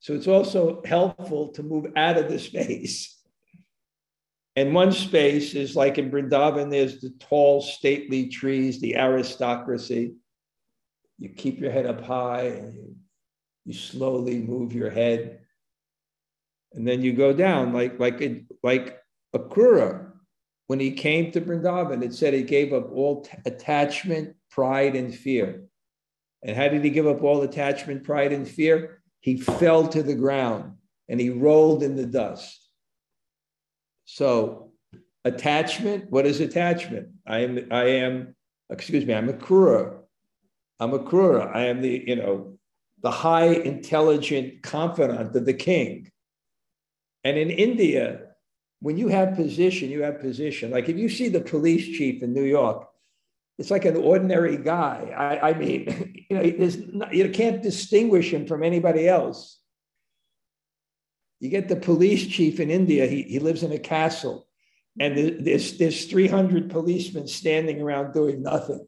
So 0.00 0.14
it's 0.14 0.28
also 0.28 0.82
helpful 0.84 1.48
to 1.52 1.62
move 1.62 1.86
out 1.96 2.16
of 2.16 2.28
the 2.28 2.38
space 2.50 3.15
and 4.56 4.74
one 4.74 4.90
space 4.90 5.54
is 5.54 5.76
like 5.76 5.98
in 5.98 6.10
Vrindavan, 6.10 6.70
there's 6.70 7.00
the 7.00 7.10
tall, 7.20 7.60
stately 7.60 8.28
trees, 8.28 8.80
the 8.80 8.96
aristocracy. 8.96 10.14
You 11.18 11.28
keep 11.28 11.60
your 11.60 11.70
head 11.70 11.84
up 11.84 12.02
high 12.02 12.44
and 12.44 12.74
you, 12.74 12.96
you 13.66 13.74
slowly 13.74 14.38
move 14.38 14.72
your 14.72 14.90
head. 14.90 15.40
And 16.72 16.88
then 16.88 17.02
you 17.02 17.12
go 17.12 17.34
down 17.34 17.74
like, 17.74 18.00
like, 18.00 18.22
it, 18.22 18.44
like 18.62 18.98
Akrura. 19.34 20.04
When 20.68 20.80
he 20.80 20.90
came 20.90 21.30
to 21.30 21.40
Vrindavan, 21.40 22.02
it 22.02 22.12
said 22.12 22.34
he 22.34 22.42
gave 22.42 22.72
up 22.72 22.90
all 22.90 23.22
t- 23.22 23.38
attachment, 23.44 24.34
pride, 24.50 24.96
and 24.96 25.14
fear. 25.14 25.64
And 26.42 26.56
how 26.56 26.68
did 26.68 26.82
he 26.82 26.90
give 26.90 27.06
up 27.06 27.22
all 27.22 27.42
attachment, 27.42 28.04
pride, 28.04 28.32
and 28.32 28.48
fear? 28.48 29.02
He 29.20 29.36
fell 29.36 29.86
to 29.88 30.02
the 30.02 30.14
ground 30.14 30.76
and 31.08 31.20
he 31.20 31.30
rolled 31.30 31.82
in 31.82 31.94
the 31.94 32.06
dust. 32.06 32.65
So 34.06 34.70
attachment, 35.24 36.10
what 36.10 36.24
is 36.24 36.40
attachment? 36.40 37.08
I 37.26 37.40
am, 37.40 37.68
I 37.70 37.84
am, 37.84 38.34
excuse 38.70 39.04
me, 39.04 39.12
I'm 39.12 39.28
a 39.28 39.34
krura. 39.34 39.98
I'm 40.80 40.94
a 40.94 41.00
krura. 41.00 41.54
I 41.54 41.66
am 41.66 41.82
the, 41.82 42.04
you 42.06 42.16
know, 42.16 42.58
the 43.02 43.10
high 43.10 43.48
intelligent 43.48 44.62
confidant 44.62 45.36
of 45.36 45.44
the 45.44 45.54
king. 45.54 46.10
And 47.24 47.36
in 47.36 47.50
India, 47.50 48.20
when 48.80 48.96
you 48.96 49.08
have 49.08 49.34
position, 49.34 49.90
you 49.90 50.02
have 50.02 50.20
position. 50.20 50.70
Like 50.70 50.88
if 50.88 50.96
you 50.96 51.08
see 51.08 51.28
the 51.28 51.40
police 51.40 51.84
chief 51.84 52.22
in 52.22 52.32
New 52.32 52.44
York, 52.44 52.88
it's 53.58 53.70
like 53.70 53.84
an 53.84 53.96
ordinary 53.96 54.56
guy. 54.56 55.12
I, 55.16 55.50
I 55.50 55.54
mean, 55.54 56.26
you 56.30 56.36
know, 56.36 57.08
you 57.10 57.28
can't 57.30 57.62
distinguish 57.62 58.32
him 58.32 58.46
from 58.46 58.62
anybody 58.62 59.08
else. 59.08 59.58
You 61.40 61.50
get 61.50 61.68
the 61.68 61.76
police 61.76 62.26
chief 62.26 62.60
in 62.60 62.70
India, 62.70 63.06
he, 63.06 63.22
he 63.22 63.38
lives 63.38 63.62
in 63.62 63.72
a 63.72 63.78
castle, 63.78 64.46
and 64.98 65.44
there's, 65.44 65.76
there's 65.76 66.06
300 66.06 66.70
policemen 66.70 67.28
standing 67.28 67.82
around 67.82 68.12
doing 68.12 68.42
nothing. 68.42 68.86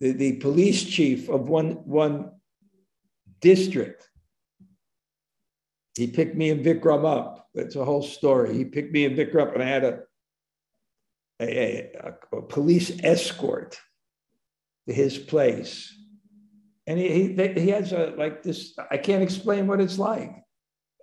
The, 0.00 0.12
the 0.12 0.36
police 0.36 0.84
chief 0.84 1.28
of 1.28 1.48
one, 1.48 1.72
one 1.84 2.32
district, 3.40 4.08
he 5.96 6.06
picked 6.06 6.36
me 6.36 6.50
and 6.50 6.64
Vikram 6.64 7.04
up. 7.04 7.48
That's 7.54 7.76
a 7.76 7.84
whole 7.84 8.02
story. 8.02 8.56
He 8.56 8.64
picked 8.64 8.92
me 8.92 9.04
and 9.04 9.16
Vikram 9.16 9.48
up, 9.48 9.54
and 9.54 9.62
I 9.62 9.66
had 9.66 9.84
a, 9.84 10.00
a, 11.40 11.92
a, 12.32 12.36
a 12.36 12.42
police 12.42 12.92
escort 13.02 13.78
to 14.86 14.94
his 14.94 15.18
place 15.18 15.92
and 16.86 16.98
he 16.98 17.34
he, 17.34 17.48
he 17.60 17.68
has 17.70 17.92
a 17.92 18.14
like 18.16 18.42
this. 18.42 18.74
I 18.90 18.96
can't 18.96 19.22
explain 19.22 19.66
what 19.66 19.80
it's 19.80 19.98
like, 19.98 20.44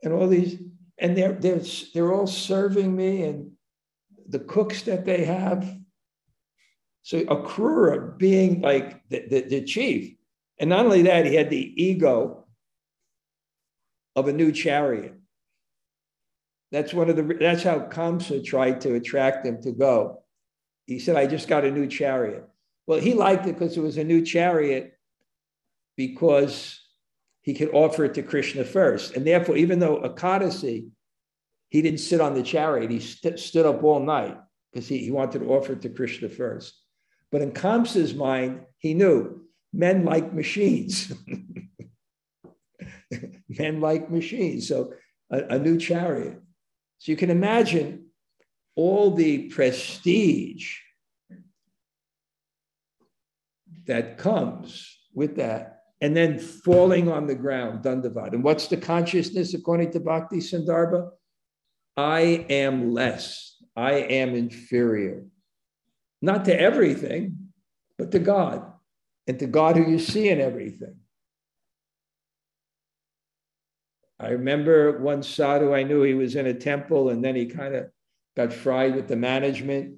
and 0.03 0.13
all 0.13 0.27
these, 0.27 0.61
and 0.97 1.17
they're 1.17 1.33
they're 1.33 1.61
they're 1.93 2.13
all 2.13 2.27
serving 2.27 2.95
me, 2.95 3.23
and 3.23 3.51
the 4.27 4.39
cooks 4.39 4.83
that 4.83 5.05
they 5.05 5.25
have. 5.25 5.77
So 7.03 7.21
Akrura 7.21 8.15
being 8.17 8.61
like 8.61 9.07
the, 9.09 9.25
the, 9.27 9.41
the 9.41 9.61
chief, 9.63 10.15
and 10.59 10.69
not 10.69 10.85
only 10.85 11.01
that, 11.03 11.25
he 11.25 11.33
had 11.33 11.49
the 11.49 11.83
ego 11.83 12.45
of 14.15 14.27
a 14.27 14.33
new 14.33 14.51
chariot. 14.51 15.15
That's 16.71 16.93
one 16.93 17.09
of 17.09 17.15
the. 17.15 17.23
That's 17.39 17.63
how 17.63 17.79
Kamsa 17.79 18.45
tried 18.45 18.81
to 18.81 18.93
attract 18.95 19.45
him 19.45 19.61
to 19.63 19.71
go. 19.71 20.21
He 20.85 20.99
said, 20.99 21.15
"I 21.15 21.25
just 21.25 21.47
got 21.47 21.65
a 21.65 21.71
new 21.71 21.87
chariot." 21.87 22.47
Well, 22.85 22.99
he 22.99 23.15
liked 23.15 23.47
it 23.47 23.57
because 23.57 23.77
it 23.77 23.81
was 23.81 23.97
a 23.97 24.03
new 24.03 24.23
chariot 24.23 24.93
because 26.07 26.79
he 27.41 27.53
could 27.53 27.73
offer 27.73 28.05
it 28.05 28.13
to 28.15 28.23
Krishna 28.23 28.63
first. 28.63 29.15
And 29.15 29.25
therefore, 29.25 29.57
even 29.57 29.79
though 29.79 30.01
Ekadasi, 30.01 30.89
he 31.69 31.81
didn't 31.81 31.99
sit 31.99 32.21
on 32.21 32.33
the 32.33 32.43
chariot, 32.43 32.89
he 32.89 32.99
st- 32.99 33.39
stood 33.39 33.65
up 33.65 33.83
all 33.83 33.99
night 33.99 34.37
because 34.71 34.87
he, 34.87 34.99
he 34.99 35.11
wanted 35.11 35.39
to 35.39 35.49
offer 35.49 35.73
it 35.73 35.81
to 35.83 35.89
Krishna 35.89 36.29
first. 36.29 36.73
But 37.31 37.41
in 37.41 37.51
Kamsa's 37.51 38.15
mind, 38.15 38.61
he 38.77 38.93
knew 38.93 39.45
men 39.71 40.03
like 40.03 40.33
machines. 40.33 41.13
men 43.47 43.79
like 43.79 44.09
machines. 44.09 44.67
So 44.67 44.93
a, 45.29 45.55
a 45.55 45.59
new 45.59 45.77
chariot. 45.77 46.41
So 46.97 47.11
you 47.11 47.15
can 47.15 47.29
imagine 47.29 48.07
all 48.75 49.11
the 49.11 49.49
prestige 49.49 50.77
that 53.85 54.17
comes 54.17 54.97
with 55.13 55.37
that 55.37 55.80
and 56.01 56.17
then 56.17 56.39
falling 56.39 57.09
on 57.09 57.27
the 57.27 57.35
ground, 57.35 57.83
Dandavad. 57.83 58.33
And 58.33 58.43
what's 58.43 58.67
the 58.67 58.77
consciousness 58.77 59.53
according 59.53 59.91
to 59.91 59.99
Bhakti 59.99 60.37
Sandarbha? 60.37 61.09
I 61.95 62.45
am 62.49 62.91
less, 62.91 63.57
I 63.75 63.93
am 63.93 64.33
inferior. 64.33 65.25
Not 66.21 66.45
to 66.45 66.59
everything, 66.59 67.49
but 67.97 68.11
to 68.11 68.19
God, 68.19 68.65
and 69.27 69.37
to 69.39 69.45
God 69.45 69.77
who 69.77 69.89
you 69.89 69.99
see 69.99 70.29
in 70.29 70.41
everything. 70.41 70.95
I 74.19 74.29
remember 74.29 74.99
one 74.99 75.23
sadhu 75.23 75.73
I 75.73 75.83
knew 75.83 76.03
he 76.03 76.13
was 76.13 76.35
in 76.35 76.45
a 76.45 76.53
temple 76.53 77.09
and 77.09 77.23
then 77.23 77.35
he 77.35 77.47
kind 77.47 77.75
of 77.75 77.87
got 78.35 78.53
fried 78.53 78.95
with 78.95 79.07
the 79.07 79.15
management 79.15 79.97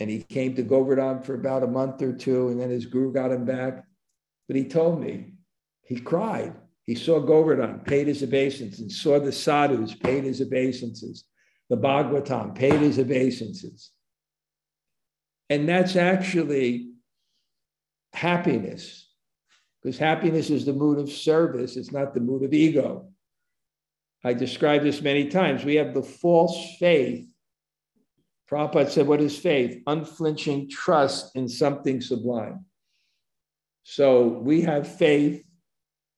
and 0.00 0.10
he 0.10 0.22
came 0.22 0.54
to 0.54 0.62
Govardhan 0.62 1.22
for 1.22 1.34
about 1.34 1.62
a 1.62 1.66
month 1.66 2.02
or 2.02 2.12
two 2.12 2.48
and 2.48 2.60
then 2.60 2.68
his 2.68 2.84
guru 2.84 3.10
got 3.10 3.32
him 3.32 3.46
back 3.46 3.87
but 4.48 4.56
he 4.56 4.64
told 4.64 5.00
me, 5.00 5.34
he 5.82 6.00
cried. 6.00 6.54
He 6.86 6.94
saw 6.94 7.20
Govardhan, 7.20 7.80
paid 7.80 8.08
his 8.08 8.22
obeisances, 8.22 9.00
saw 9.00 9.20
the 9.20 9.30
sadhus, 9.30 9.94
paid 9.94 10.24
his 10.24 10.40
obeisances, 10.40 11.24
the 11.68 11.76
Bhagavatam, 11.76 12.54
paid 12.54 12.80
his 12.80 12.98
obeisances. 12.98 13.90
And 15.50 15.68
that's 15.68 15.96
actually 15.96 16.92
happiness, 18.14 19.06
because 19.82 19.98
happiness 19.98 20.48
is 20.48 20.64
the 20.64 20.72
mood 20.72 20.98
of 20.98 21.10
service, 21.10 21.76
it's 21.76 21.92
not 21.92 22.14
the 22.14 22.20
mood 22.20 22.42
of 22.42 22.54
ego. 22.54 23.10
I 24.24 24.32
described 24.32 24.84
this 24.84 25.00
many 25.00 25.28
times. 25.28 25.64
We 25.64 25.76
have 25.76 25.94
the 25.94 26.02
false 26.02 26.76
faith. 26.78 27.30
Prabhupada 28.50 28.90
said, 28.90 29.06
What 29.06 29.20
is 29.20 29.38
faith? 29.38 29.82
Unflinching 29.86 30.70
trust 30.70 31.36
in 31.36 31.48
something 31.48 32.00
sublime. 32.00 32.64
So 33.90 34.28
we 34.28 34.60
have 34.62 34.98
faith 34.98 35.42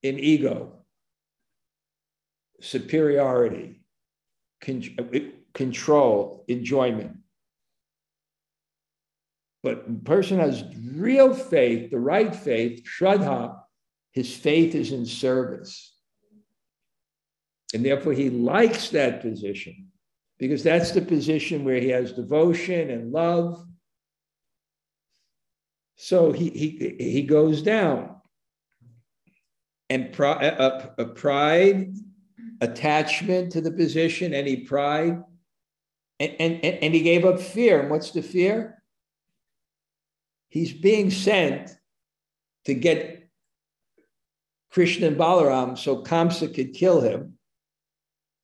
in 0.03 0.19
ego, 0.19 0.73
superiority, 2.61 3.85
con- 4.61 5.33
control, 5.55 6.45
enjoyment. 6.49 7.19
But 9.63 9.85
a 9.89 10.05
person 10.05 10.41
has 10.41 10.65
real 10.97 11.33
faith, 11.33 11.93
the 11.93 12.01
right 12.01 12.35
faith, 12.35 12.83
Shraddha, 12.85 13.61
his 14.11 14.35
faith 14.35 14.75
is 14.75 14.91
in 14.91 15.07
service. 15.07 15.95
And 17.73 17.85
therefore, 17.85 18.15
he 18.15 18.31
likes 18.31 18.89
that 18.89 19.23
position 19.23 19.93
because 20.41 20.65
that's 20.65 20.91
the 20.91 21.03
position 21.03 21.65
where 21.65 21.81
he 21.81 21.91
has 21.91 22.15
devotion 22.15 22.91
and 22.91 23.13
love. 23.13 23.65
So 26.03 26.33
he, 26.33 26.49
he, 26.49 26.97
he 26.99 27.23
goes 27.25 27.61
down. 27.61 28.17
And 29.91 30.19
a, 30.19 30.95
a, 30.99 31.03
a 31.03 31.05
pride, 31.05 31.93
attachment 32.63 33.53
to 33.53 33.61
the 33.61 33.71
position, 33.71 34.33
any 34.33 34.59
pride, 34.65 35.23
and, 36.19 36.37
and, 36.41 36.65
and 36.65 36.95
he 36.95 37.03
gave 37.03 37.27
up 37.27 37.39
fear. 37.39 37.81
And 37.81 37.91
what's 37.91 38.13
the 38.13 38.23
fear? 38.23 38.83
He's 40.49 40.73
being 40.73 41.11
sent 41.11 41.71
to 42.65 42.73
get 42.73 43.29
Krishna 44.71 45.09
and 45.09 45.19
Balaram 45.19 45.77
so 45.77 46.03
Kamsa 46.03 46.55
could 46.55 46.73
kill 46.73 47.03
him. 47.03 47.35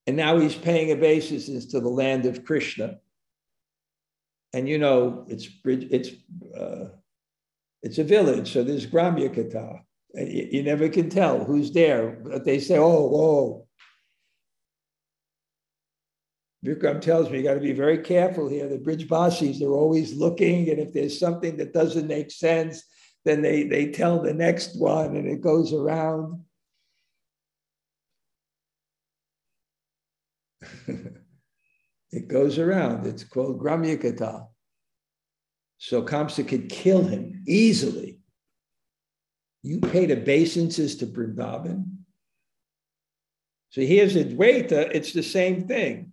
And 0.06 0.14
now 0.14 0.38
he's 0.38 0.54
paying 0.54 0.92
obeisances 0.92 1.68
to 1.68 1.80
the 1.80 1.88
land 1.88 2.26
of 2.26 2.44
Krishna. 2.44 2.98
And 4.52 4.68
you 4.68 4.76
know, 4.76 5.24
it's 5.28 5.48
it's 5.64 6.10
uh, 6.54 6.88
it's 7.86 7.98
a 7.98 8.04
village, 8.04 8.52
so 8.52 8.64
there's 8.64 8.86
Gramya 8.86 9.34
Kata. 9.34 9.80
And 10.14 10.28
uh, 10.28 10.30
you, 10.30 10.48
you, 10.52 10.62
never 10.62 10.88
can 10.88 11.08
tell 11.08 11.44
who's 11.44 11.72
there. 11.72 12.18
But 12.22 12.44
they 12.44 12.58
say, 12.58 12.78
oh, 12.78 13.06
whoa, 13.06 13.66
Vikram 16.66 17.00
tells 17.00 17.30
me 17.30 17.38
you 17.38 17.44
got 17.44 17.54
to 17.54 17.60
be 17.60 17.72
very 17.72 17.98
careful 17.98 18.48
here. 18.48 18.68
The 18.68 18.78
bridge 18.78 19.08
Basis, 19.08 19.60
they're 19.60 19.68
always 19.68 20.14
looking, 20.14 20.68
and 20.68 20.80
if 20.80 20.92
there's 20.92 21.18
something 21.18 21.56
that 21.58 21.72
doesn't 21.72 22.08
make 22.08 22.32
sense, 22.32 22.82
then 23.24 23.40
they, 23.42 23.64
they 23.64 23.90
tell 23.90 24.20
the 24.20 24.34
next 24.34 24.76
one 24.78 25.16
and 25.16 25.28
it 25.28 25.40
goes 25.40 25.72
around. 25.72 26.42
it 32.10 32.26
goes 32.28 32.58
around. 32.58 33.06
It's 33.06 33.24
called 33.24 33.60
Gramyakata. 33.60 34.46
So 35.78 36.02
Kamsa 36.02 36.46
could 36.46 36.68
kill 36.68 37.04
him 37.04 37.42
easily. 37.46 38.18
You 39.62 39.80
paid 39.80 40.10
obeisances 40.10 40.96
to 40.96 41.06
Vrindavan. 41.06 41.86
So 43.70 43.82
here's 43.82 44.16
Advaita, 44.16 44.90
it's 44.94 45.12
the 45.12 45.22
same 45.22 45.66
thing 45.66 46.12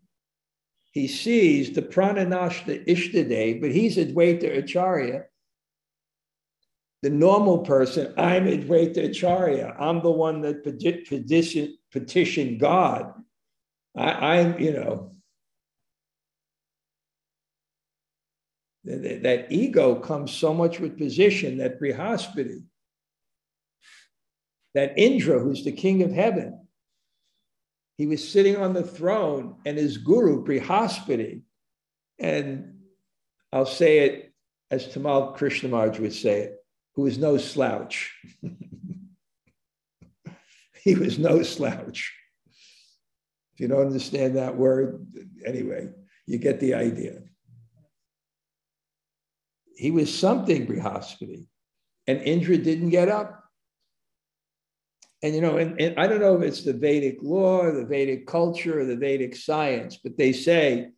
he 0.93 1.08
sees 1.08 1.73
the 1.73 1.82
prananashta 1.82 2.88
ishtade, 2.88 3.60
but 3.60 3.71
he's 3.71 3.97
Advaita 3.97 4.60
Acharya. 4.60 5.23
The 7.02 7.10
normal 7.10 7.60
person, 7.60 8.13
I'm 8.15 8.45
Advaita 8.45 9.10
Acharya. 9.10 9.76
I'm 9.80 10.04
the 10.04 10.12
one 10.12 10.41
that 10.41 10.63
petition, 10.63 11.78
petitioned 11.91 12.60
God. 12.60 13.12
I, 13.97 14.38
I'm, 14.38 14.60
you 14.60 14.71
know, 14.71 15.15
that, 18.85 19.47
ego 19.49 19.95
comes 19.95 20.31
so 20.31 20.53
much 20.53 20.79
with 20.79 20.97
position 20.97 21.57
that 21.57 21.79
Brihaspati, 21.79 22.63
that 24.73 24.97
Indra, 24.97 25.39
who's 25.39 25.63
the 25.63 25.71
king 25.71 26.03
of 26.03 26.11
heaven, 26.11 26.67
he 27.97 28.07
was 28.07 28.27
sitting 28.27 28.57
on 28.57 28.73
the 28.73 28.83
throne 28.83 29.57
and 29.65 29.77
his 29.77 29.97
guru, 29.97 30.43
Brihaspati, 30.43 31.41
and 32.19 32.79
I'll 33.51 33.65
say 33.65 33.99
it 33.99 34.33
as 34.71 34.87
Tamal 34.87 35.35
Krishna 35.35 35.69
Maharaj 35.69 35.99
would 35.99 36.13
say 36.13 36.41
it, 36.41 36.55
who 36.95 37.03
was 37.03 37.17
no 37.17 37.37
slouch. 37.37 38.11
he 40.83 40.95
was 40.95 41.19
no 41.19 41.43
slouch. 41.43 42.13
If 43.53 43.59
you 43.59 43.67
don't 43.67 43.85
understand 43.85 44.35
that 44.35 44.57
word, 44.57 45.05
anyway, 45.45 45.89
you 46.25 46.39
get 46.39 46.59
the 46.59 46.73
idea. 46.73 47.21
He 49.75 49.91
was 49.91 50.17
something, 50.17 50.67
Brihaspati, 50.67 51.45
and 52.07 52.21
Indra 52.21 52.57
didn't 52.57 52.89
get 52.89 53.09
up 53.09 53.43
and 55.23 55.33
you 55.33 55.41
know, 55.41 55.57
and, 55.57 55.79
and, 55.81 55.97
I 55.97 56.05
don't 56.05 56.19
know 56.19 56.36
if 56.36 56.41
it's 56.41 56.63
the 56.63 56.73
Vedic 56.73 57.19
law, 57.21 57.62
or 57.62 57.71
the 57.71 57.86
Vedic 57.86 58.27
culture, 58.27 58.81
or 58.81 58.86
the 58.86 58.97
Vedic 58.97 59.38
science, 59.38 59.97
but 60.03 60.17
they 60.17 60.33
say 60.33 60.89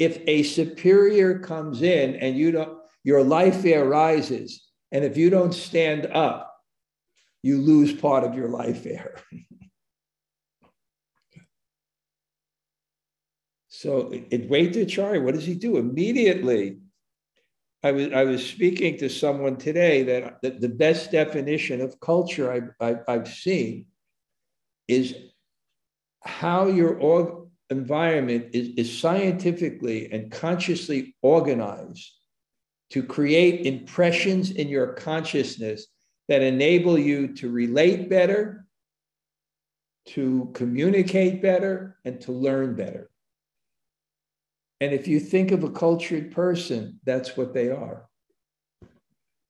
if 0.00 0.18
a 0.26 0.42
superior 0.42 1.38
comes 1.38 1.82
in 1.82 2.16
and 2.16 2.36
you 2.36 2.50
don't, 2.50 2.76
your 3.04 3.22
life 3.22 3.64
air 3.64 3.84
rises, 3.84 4.66
and 4.90 5.04
if 5.04 5.16
you 5.16 5.30
don't 5.30 5.54
stand 5.54 6.06
up, 6.06 6.52
you 7.42 7.58
lose 7.58 7.92
part 7.92 8.24
of 8.24 8.34
your 8.34 8.48
life 8.48 8.84
air. 8.84 9.14
so 13.68 14.10
Advaita 14.32 14.82
Acharya, 14.82 15.20
what 15.20 15.34
does 15.34 15.46
he 15.46 15.54
do? 15.54 15.76
Immediately 15.76 16.78
I 17.82 17.92
was 17.92 18.12
I 18.12 18.24
was 18.24 18.44
speaking 18.44 18.98
to 18.98 19.08
someone 19.08 19.56
today 19.56 20.02
that, 20.04 20.42
that 20.42 20.60
the 20.60 20.68
best 20.68 21.12
definition 21.12 21.80
of 21.80 22.00
culture 22.00 22.50
I've, 22.50 22.70
I've, 22.80 23.04
I've 23.06 23.28
seen 23.28 23.86
is 24.88 25.14
how 26.22 26.66
your 26.66 26.98
org- 26.98 27.48
environment 27.70 28.46
is, 28.52 28.68
is 28.76 28.98
scientifically 28.98 30.10
and 30.10 30.32
consciously 30.32 31.14
organized 31.22 32.10
to 32.90 33.02
create 33.02 33.66
impressions 33.66 34.50
in 34.50 34.68
your 34.68 34.94
consciousness 34.94 35.86
that 36.28 36.42
enable 36.42 36.98
you 36.98 37.34
to 37.34 37.50
relate 37.50 38.08
better, 38.08 38.66
to 40.06 40.50
communicate 40.54 41.42
better, 41.42 41.98
and 42.04 42.20
to 42.22 42.32
learn 42.32 42.74
better. 42.74 43.10
And 44.80 44.92
if 44.92 45.08
you 45.08 45.18
think 45.18 45.50
of 45.50 45.64
a 45.64 45.70
cultured 45.70 46.32
person, 46.32 47.00
that's 47.04 47.36
what 47.36 47.52
they 47.52 47.70
are. 47.70 48.08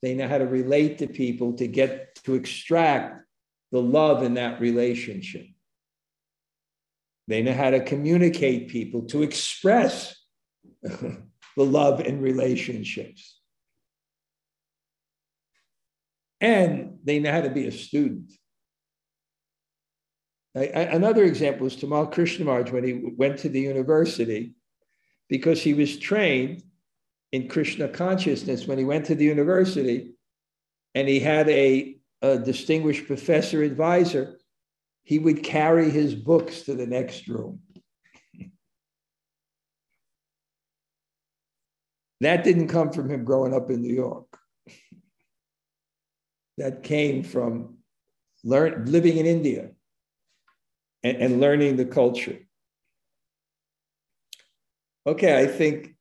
They 0.00 0.14
know 0.14 0.28
how 0.28 0.38
to 0.38 0.46
relate 0.46 0.98
to 0.98 1.06
people 1.06 1.54
to 1.54 1.66
get 1.66 2.14
to 2.24 2.34
extract 2.34 3.24
the 3.72 3.82
love 3.82 4.22
in 4.22 4.34
that 4.34 4.60
relationship. 4.60 5.46
They 7.26 7.42
know 7.42 7.52
how 7.52 7.70
to 7.70 7.80
communicate 7.80 8.68
people 8.68 9.02
to 9.08 9.22
express 9.22 10.16
the 10.82 11.18
love 11.56 12.00
in 12.00 12.22
relationships. 12.22 13.38
And 16.40 16.98
they 17.04 17.18
know 17.18 17.32
how 17.32 17.42
to 17.42 17.50
be 17.50 17.66
a 17.66 17.72
student. 17.72 18.32
I, 20.56 20.60
I, 20.60 20.80
another 20.80 21.24
example 21.24 21.66
is 21.66 21.76
Tamal 21.76 22.10
Krishna 22.10 22.46
Maharaj 22.46 22.70
when 22.70 22.84
he 22.84 23.12
went 23.16 23.40
to 23.40 23.48
the 23.48 23.60
university 23.60 24.54
because 25.28 25.62
he 25.62 25.74
was 25.74 25.98
trained 25.98 26.62
in 27.32 27.48
Krishna 27.48 27.88
consciousness 27.88 28.66
when 28.66 28.78
he 28.78 28.84
went 28.84 29.06
to 29.06 29.14
the 29.14 29.24
university 29.24 30.14
and 30.94 31.08
he 31.08 31.20
had 31.20 31.48
a, 31.48 31.98
a 32.22 32.38
distinguished 32.38 33.06
professor 33.06 33.62
advisor. 33.62 34.38
He 35.04 35.18
would 35.18 35.42
carry 35.42 35.90
his 35.90 36.14
books 36.14 36.62
to 36.62 36.74
the 36.74 36.86
next 36.86 37.28
room. 37.28 37.60
that 42.20 42.44
didn't 42.44 42.68
come 42.68 42.92
from 42.92 43.10
him 43.10 43.24
growing 43.24 43.54
up 43.54 43.70
in 43.70 43.82
New 43.82 43.94
York. 43.94 44.26
that 46.58 46.82
came 46.82 47.22
from 47.22 47.78
learn, 48.44 48.86
living 48.86 49.18
in 49.18 49.26
India 49.26 49.70
and, 51.02 51.16
and 51.18 51.40
learning 51.40 51.76
the 51.76 51.84
culture. 51.84 52.38
Okay, 55.08 55.42
I 55.42 55.46
think 55.46 55.94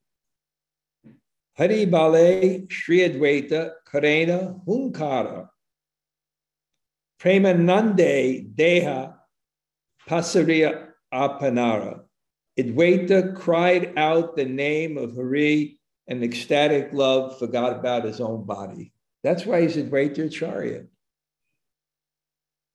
Hari 1.57 1.85
Bale 1.85 2.67
Shri 2.67 3.07
Advaita 3.07 3.71
Karena 3.89 4.59
Hunkara 4.67 5.47
Premanande 7.17 8.53
Deha 8.53 9.13
Pasariya 10.09 10.89
Apanara. 11.13 12.01
Advaita 12.59 13.33
cried 13.33 13.93
out 13.95 14.35
the 14.35 14.43
name 14.43 14.97
of 14.97 15.15
Hari 15.15 15.79
and 16.09 16.21
ecstatic 16.21 16.89
love 16.91 17.39
forgot 17.39 17.79
about 17.79 18.03
his 18.03 18.19
own 18.19 18.45
body. 18.45 18.91
That's 19.23 19.45
why 19.45 19.61
he's 19.61 19.77
Advaita 19.77 20.25
Acharya. 20.25 20.83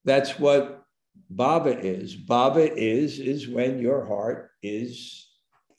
That's 0.07 0.38
what 0.38 0.82
Bhava 1.30 1.78
is. 1.78 2.16
Bhava 2.16 2.74
is, 2.74 3.18
is 3.18 3.46
when 3.46 3.80
your 3.80 4.07
heart 4.07 4.50
is 4.62 5.28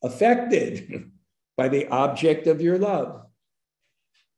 affected 0.04 1.12
by 1.58 1.70
the 1.70 1.88
object 1.88 2.48
of 2.48 2.62
your 2.62 2.78
love. 2.78 3.26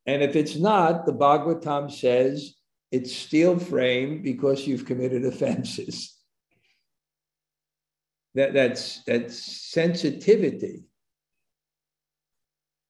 And 0.05 0.21
if 0.21 0.35
it's 0.35 0.55
not, 0.55 1.05
the 1.05 1.13
Bhagavatam 1.13 1.91
says 1.91 2.53
it's 2.91 3.15
steel 3.15 3.57
frame 3.57 4.21
because 4.21 4.67
you've 4.67 4.85
committed 4.85 5.25
offenses. 5.25 6.13
That, 8.35 8.53
that's, 8.53 9.03
that's 9.05 9.37
sensitivity. 9.37 10.83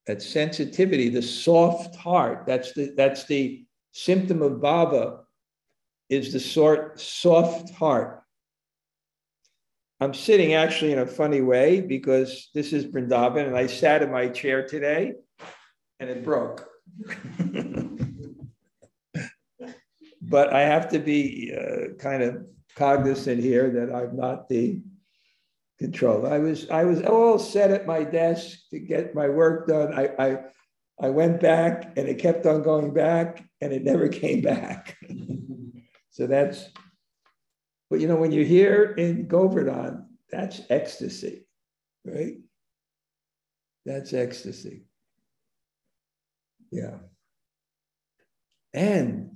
that 0.08 0.22
sensitivity, 0.22 1.10
the 1.10 1.22
soft 1.22 1.96
heart. 1.96 2.46
That's 2.46 2.74
the 2.74 2.94
that's 2.96 3.26
the 3.26 3.66
symptom 3.92 4.42
of 4.42 4.54
bhava, 4.54 5.20
is 6.10 6.32
the 6.32 6.40
sort 6.40 7.00
soft 7.00 7.74
heart. 7.74 8.22
I'm 10.00 10.14
sitting 10.14 10.54
actually 10.54 10.92
in 10.92 11.00
a 11.00 11.08
funny 11.08 11.42
way 11.42 11.80
because 11.82 12.50
this 12.54 12.74
is 12.74 12.86
Brindavan, 12.86 13.48
and 13.48 13.58
I 13.58 13.68
sat 13.68 14.02
in 14.02 14.12
my 14.12 14.28
chair 14.28 14.68
today, 14.68 15.14
and 16.00 16.10
it 16.10 16.24
broke. 16.24 16.68
but 20.22 20.54
I 20.54 20.62
have 20.62 20.90
to 20.90 21.00
be 21.00 21.56
uh, 21.58 21.94
kind 21.98 22.24
of 22.24 22.46
cognizant 22.76 23.42
here 23.42 23.70
that 23.70 23.96
I'm 23.96 24.18
not 24.18 24.50
the 24.50 24.82
control. 25.80 26.26
I 26.28 26.40
was 26.40 26.70
I 26.70 26.84
was 26.84 27.02
all 27.02 27.40
set 27.40 27.72
at 27.72 27.88
my 27.88 28.04
desk 28.04 28.60
to 28.72 28.80
get 28.80 29.16
my 29.16 29.30
work 29.30 29.68
done. 29.68 29.94
I 29.94 30.10
I, 30.20 30.38
I 31.00 31.10
went 31.10 31.40
back 31.40 31.98
and 31.98 32.08
it 32.08 32.20
kept 32.20 32.46
on 32.46 32.64
going 32.64 32.94
back 32.94 33.44
and 33.62 33.72
it 33.72 33.84
never 33.84 34.08
came 34.22 34.42
back. 34.42 34.98
so 36.10 36.28
that's 36.28 36.70
but 37.90 38.00
you 38.00 38.08
know 38.08 38.16
when 38.16 38.32
you're 38.32 38.44
here 38.44 38.94
in 38.98 39.28
Govardhan, 39.28 40.08
that's 40.32 40.62
ecstasy, 40.70 41.46
right? 42.04 42.38
That's 43.86 44.14
ecstasy. 44.14 44.86
Yeah. 46.72 46.98
And 48.74 49.36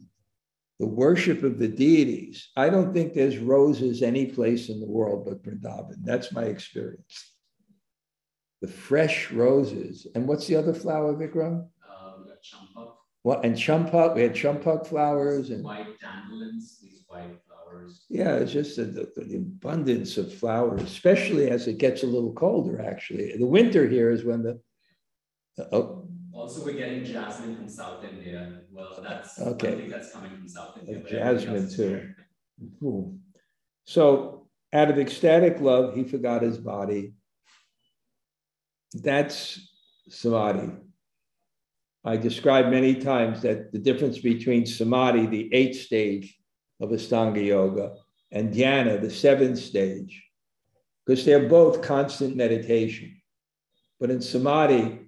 the 0.79 0.87
worship 0.87 1.43
of 1.43 1.59
the 1.59 1.67
deities. 1.67 2.49
I 2.55 2.69
don't 2.69 2.93
think 2.93 3.13
there's 3.13 3.37
roses 3.37 4.01
any 4.01 4.25
place 4.25 4.69
in 4.69 4.79
the 4.79 4.87
world 4.87 5.25
but 5.25 5.43
Vrindavan. 5.43 5.97
That's 6.03 6.31
my 6.31 6.43
experience. 6.43 7.35
The 8.61 8.67
fresh 8.67 9.31
roses. 9.31 10.07
And 10.15 10.27
what's 10.27 10.47
the 10.47 10.55
other 10.55 10.73
flower, 10.73 11.13
Vikram? 11.13 11.67
Uh, 11.87 12.13
we 12.23 12.29
got 12.29 12.43
champak. 12.43 12.93
What 13.23 13.45
and 13.45 13.55
champak? 13.55 14.15
We 14.15 14.21
had 14.21 14.33
champak 14.33 14.87
flowers 14.87 15.49
and 15.49 15.63
white 15.63 15.99
dandelions, 15.99 16.79
these 16.81 17.03
white 17.07 17.37
flowers. 17.69 18.05
Yeah, 18.09 18.35
it's 18.35 18.51
just 18.51 18.75
the, 18.75 18.83
the, 18.83 19.23
the 19.23 19.37
abundance 19.37 20.17
of 20.17 20.33
flowers, 20.33 20.81
especially 20.81 21.49
as 21.49 21.67
it 21.67 21.77
gets 21.77 22.03
a 22.03 22.07
little 22.07 22.33
colder. 22.33 22.81
Actually, 22.81 23.35
the 23.37 23.45
winter 23.45 23.87
here 23.87 24.11
is 24.11 24.23
when 24.23 24.43
the 24.43 24.59
oh, 25.71 26.07
also, 26.31 26.63
we're 26.63 26.73
getting 26.73 27.03
jasmine 27.03 27.55
from 27.57 27.67
South 27.67 28.03
India. 28.03 28.61
Well, 28.71 28.97
that's 29.03 29.39
okay. 29.39 29.71
one 29.71 29.77
thing 29.81 29.89
that's 29.89 30.11
coming 30.11 30.31
from 30.31 30.47
South 30.47 30.77
India. 30.77 31.03
jasmine 31.05 31.69
too. 31.69 32.13
Cool. 32.79 33.17
So, 33.85 34.47
out 34.71 34.89
of 34.89 34.97
ecstatic 34.97 35.59
love, 35.59 35.95
he 35.95 36.03
forgot 36.03 36.41
his 36.41 36.57
body. 36.57 37.13
That's 38.93 39.59
samadhi. 40.07 40.71
I 42.05 42.15
described 42.15 42.69
many 42.69 42.95
times 42.95 43.41
that 43.41 43.73
the 43.73 43.79
difference 43.79 44.19
between 44.19 44.65
samadhi, 44.65 45.25
the 45.25 45.53
eighth 45.53 45.81
stage 45.81 46.38
of 46.79 46.89
Astanga 46.89 47.43
Yoga, 47.43 47.95
and 48.31 48.53
dhyana, 48.53 49.01
the 49.01 49.09
seventh 49.09 49.59
stage, 49.59 50.23
because 51.05 51.25
they're 51.25 51.49
both 51.49 51.81
constant 51.81 52.35
meditation. 52.35 53.19
But 53.99 54.11
in 54.11 54.21
samadhi, 54.21 54.99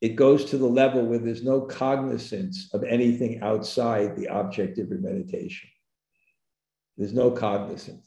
it 0.00 0.16
goes 0.16 0.44
to 0.46 0.58
the 0.58 0.66
level 0.66 1.04
where 1.06 1.18
there's 1.18 1.44
no 1.44 1.62
cognizance 1.62 2.68
of 2.74 2.84
anything 2.84 3.40
outside 3.40 4.16
the 4.16 4.28
object 4.28 4.78
of 4.78 4.88
your 4.88 4.98
meditation. 4.98 5.70
There's 6.96 7.14
no 7.14 7.30
cognizance. 7.30 8.06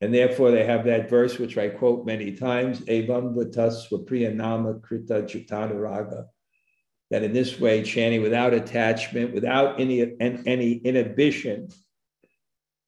And 0.00 0.12
therefore, 0.12 0.50
they 0.50 0.64
have 0.64 0.84
that 0.86 1.08
verse, 1.08 1.38
which 1.38 1.56
I 1.56 1.68
quote 1.68 2.06
many 2.06 2.32
times, 2.32 2.80
Evam 2.82 3.36
Vatas 3.36 4.36
Nama 4.36 4.74
Krita 4.80 5.22
Chitanaraga, 5.22 6.26
that 7.12 7.22
in 7.22 7.34
this 7.34 7.60
way, 7.60 7.82
chanting 7.82 8.22
without 8.22 8.54
attachment, 8.54 9.34
without 9.34 9.78
any, 9.78 10.00
any 10.18 10.72
inhibition, 10.78 11.68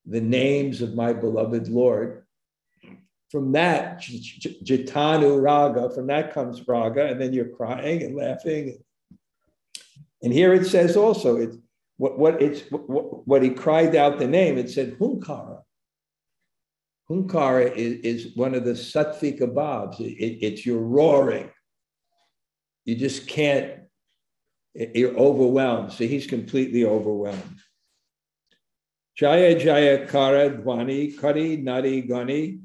the 0.07 0.21
names 0.21 0.81
of 0.81 0.95
my 0.95 1.13
beloved 1.13 1.69
Lord 1.69 2.25
from 3.31 3.53
that 3.53 4.01
jitanu 4.01 5.43
raga, 5.43 5.95
from 5.95 6.07
that 6.07 6.33
comes 6.33 6.67
raga, 6.67 7.07
and 7.07 7.21
then 7.21 7.33
you're 7.33 7.49
crying 7.49 8.03
and 8.03 8.17
laughing. 8.17 8.83
And 10.23 10.33
here 10.33 10.55
it 10.55 10.67
says 10.67 10.97
also, 10.97 11.37
it 11.37 11.51
what, 11.97 12.19
what 12.19 12.41
it's 12.41 12.63
what, 12.71 13.27
what 13.27 13.43
he 13.43 13.51
cried 13.51 13.95
out 13.95 14.19
the 14.19 14.27
name, 14.27 14.57
it 14.57 14.71
said 14.71 14.99
hunkara. 14.99 15.61
Hunkara 17.11 17.75
is, 17.75 18.25
is 18.27 18.37
one 18.37 18.55
of 18.55 18.65
the 18.65 18.73
sattvika 18.73 19.53
bhavs. 19.53 20.01
It, 20.01 20.13
it, 20.13 20.39
it's 20.41 20.65
your 20.65 20.79
roaring. 20.79 21.51
You 22.85 22.97
just 22.97 23.27
can't, 23.27 23.84
you're 24.75 25.17
overwhelmed. 25.17 25.93
So 25.93 26.05
he's 26.05 26.27
completely 26.27 26.85
overwhelmed. 26.85 27.61
Jaya 29.17 29.59
Jaya 29.59 30.07
Kara 30.07 30.51
Dwani 30.51 31.19
Kari 31.19 31.57
Nari 31.57 32.03
Gani 32.03 32.61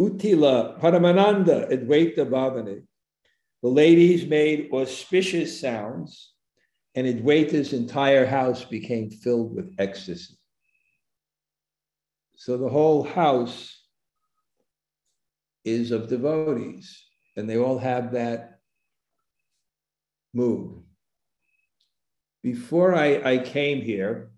Utila 0.00 0.80
Paramananda 0.80 1.70
Advaita 1.70 2.28
Bhavani. 2.28 2.82
The 3.62 3.68
ladies 3.68 4.26
made 4.26 4.70
auspicious 4.72 5.60
sounds, 5.60 6.32
and 6.96 7.06
Advaita's 7.06 7.72
entire 7.72 8.26
house 8.26 8.64
became 8.64 9.08
filled 9.08 9.54
with 9.54 9.72
ecstasy. 9.78 10.34
So 12.34 12.56
the 12.56 12.68
whole 12.68 13.04
house 13.04 13.78
is 15.64 15.92
of 15.92 16.08
devotees, 16.08 17.04
and 17.36 17.48
they 17.48 17.56
all 17.56 17.78
have 17.78 18.12
that 18.12 18.58
mood. 20.34 20.82
Before 22.42 22.94
I, 22.94 23.34
I 23.34 23.38
came 23.38 23.82
here, 23.82 24.30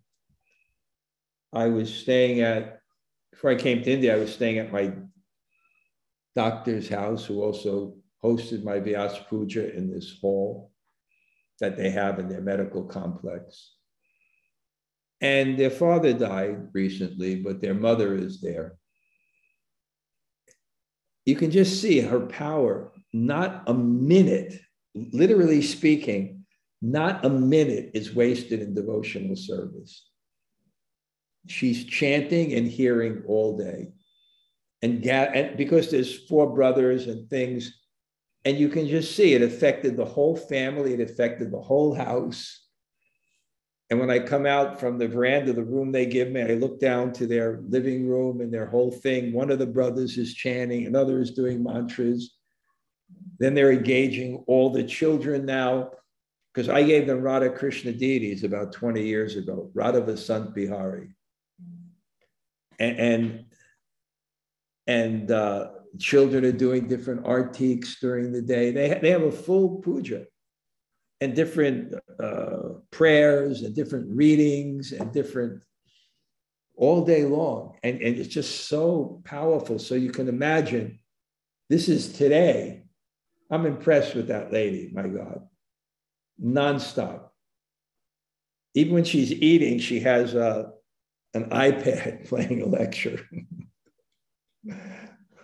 I 1.53 1.69
was 1.69 1.93
staying 1.93 2.41
at, 2.41 2.81
before 3.33 3.51
I 3.51 3.55
came 3.55 3.83
to 3.83 3.91
India, 3.91 4.15
I 4.15 4.19
was 4.19 4.35
staying 4.35 4.59
at 4.59 4.73
my 4.73 4.93
doctor's 6.37 6.89
house 6.89 7.25
who 7.25 7.43
also 7.43 7.97
hosted 8.23 8.65
my 8.65 8.81
Vyas 8.81 9.27
Puja 9.29 9.75
in 9.75 9.93
this 9.93 10.19
hall 10.21 10.73
that 11.61 11.77
they 11.77 11.91
have 11.91 12.19
in 12.19 12.29
their 12.29 12.41
medical 12.41 12.85
complex. 12.85 13.75
And 15.21 15.59
their 15.59 15.71
father 15.71 16.13
died 16.13 16.69
recently, 16.73 17.37
but 17.37 17.61
their 17.61 17.75
mother 17.75 18.15
is 18.15 18.41
there. 18.41 18.77
You 21.25 21.37
can 21.37 21.51
just 21.51 21.81
see 21.81 22.01
her 22.01 22.21
power, 22.21 22.93
not 23.13 23.63
a 23.67 23.73
minute, 23.73 24.61
literally 24.95 25.63
speaking, 25.63 26.34
not 26.93 27.25
a 27.25 27.31
minute 27.31 27.91
is 27.95 28.15
wasted 28.15 28.61
in 28.61 28.75
devotional 28.75 29.37
service. 29.37 30.09
She's 31.47 31.85
chanting 31.85 32.55
and 32.55 32.67
hearing 32.67 33.23
all 33.27 33.57
day 33.57 33.93
and, 34.85 35.03
ga- 35.03 35.31
and 35.33 35.57
because 35.57 35.91
there's 35.91 36.27
four 36.27 36.55
brothers 36.55 37.07
and 37.07 37.29
things, 37.31 37.81
and 38.45 38.59
you 38.59 38.69
can 38.69 38.87
just 38.87 39.17
see 39.17 39.33
it 39.33 39.41
affected 39.41 39.97
the 39.97 40.05
whole 40.05 40.37
family, 40.37 40.93
it 40.93 41.01
affected 41.01 41.51
the 41.51 41.61
whole 41.61 41.95
house. 41.95 42.67
And 43.89 43.99
when 43.99 44.11
I 44.11 44.19
come 44.19 44.45
out 44.45 44.79
from 44.79 44.99
the 44.99 45.09
veranda, 45.09 45.55
the 45.55 45.65
room 45.65 45.91
they 45.91 46.05
give 46.05 46.31
me, 46.31 46.43
I 46.43 46.55
look 46.57 46.81
down 46.81 47.15
to 47.15 47.27
their 47.27 47.63
living 47.67 48.07
room 48.07 48.43
and 48.43 48.53
their 48.53 48.67
whole 48.67 48.91
thing. 48.91 49.33
One 49.33 49.51
of 49.51 49.59
the 49.59 49.67
brothers 49.67 50.19
is 50.19 50.35
chanting, 50.35 50.87
another 50.87 51.19
is 51.19 51.31
doing 51.31 51.65
mantras. 51.65 52.35
Then 53.39 53.55
they're 53.55 53.73
engaging 53.73 54.45
all 54.47 54.69
the 54.69 54.85
children 54.85 55.47
now, 55.47 55.93
because 56.55 56.69
I 56.69 56.85
gave 56.85 57.07
them 57.07 57.21
Radha 57.21 57.51
Krishna 57.51 57.93
deities 57.93 58.45
about 58.45 58.73
20 58.73 59.05
years 59.05 59.37
ago, 59.37 59.71
Radha 59.75 60.01
Vasant 60.01 60.55
Bihari. 60.55 61.09
And, 62.79 62.99
and 62.99 63.45
and 64.87 65.31
uh, 65.31 65.71
children 65.99 66.45
are 66.45 66.53
doing 66.53 66.87
different 66.87 67.25
artiques 67.25 67.99
during 68.01 68.33
the 68.33 68.43
day. 68.43 68.71
They, 68.71 68.99
they 69.01 69.11
have 69.11 69.23
a 69.23 69.33
full 69.33 69.81
puja 69.81 70.25
and 71.21 71.35
different 71.35 71.95
uh, 72.23 72.81
prayers 72.91 73.63
and 73.63 73.75
different 73.75 74.15
readings 74.15 74.93
and 74.93 75.13
different 75.13 75.63
all 76.77 77.05
day 77.05 77.25
long. 77.25 77.79
And, 77.83 78.03
and 78.03 78.19
it's 78.19 78.29
just 78.35 78.69
so 78.69 79.23
powerful. 79.25 79.79
So 79.79 79.95
you 79.95 80.11
can 80.11 80.29
imagine 80.29 80.99
this 81.71 81.89
is 81.89 82.13
today. 82.13 82.83
I'm 83.51 83.65
impressed 83.65 84.15
with 84.15 84.29
that 84.29 84.53
lady, 84.53 84.91
my 84.93 85.07
God, 85.07 85.47
nonstop. 86.43 87.29
Even 88.75 88.95
when 88.95 89.05
she's 89.05 89.33
eating, 89.33 89.79
she 89.79 90.01
has 90.01 90.35
a, 90.35 90.47
uh, 90.47 90.71
an 91.35 91.51
iPad 91.51 92.29
playing 92.29 92.63
a 92.63 92.67
lecture. 92.67 93.21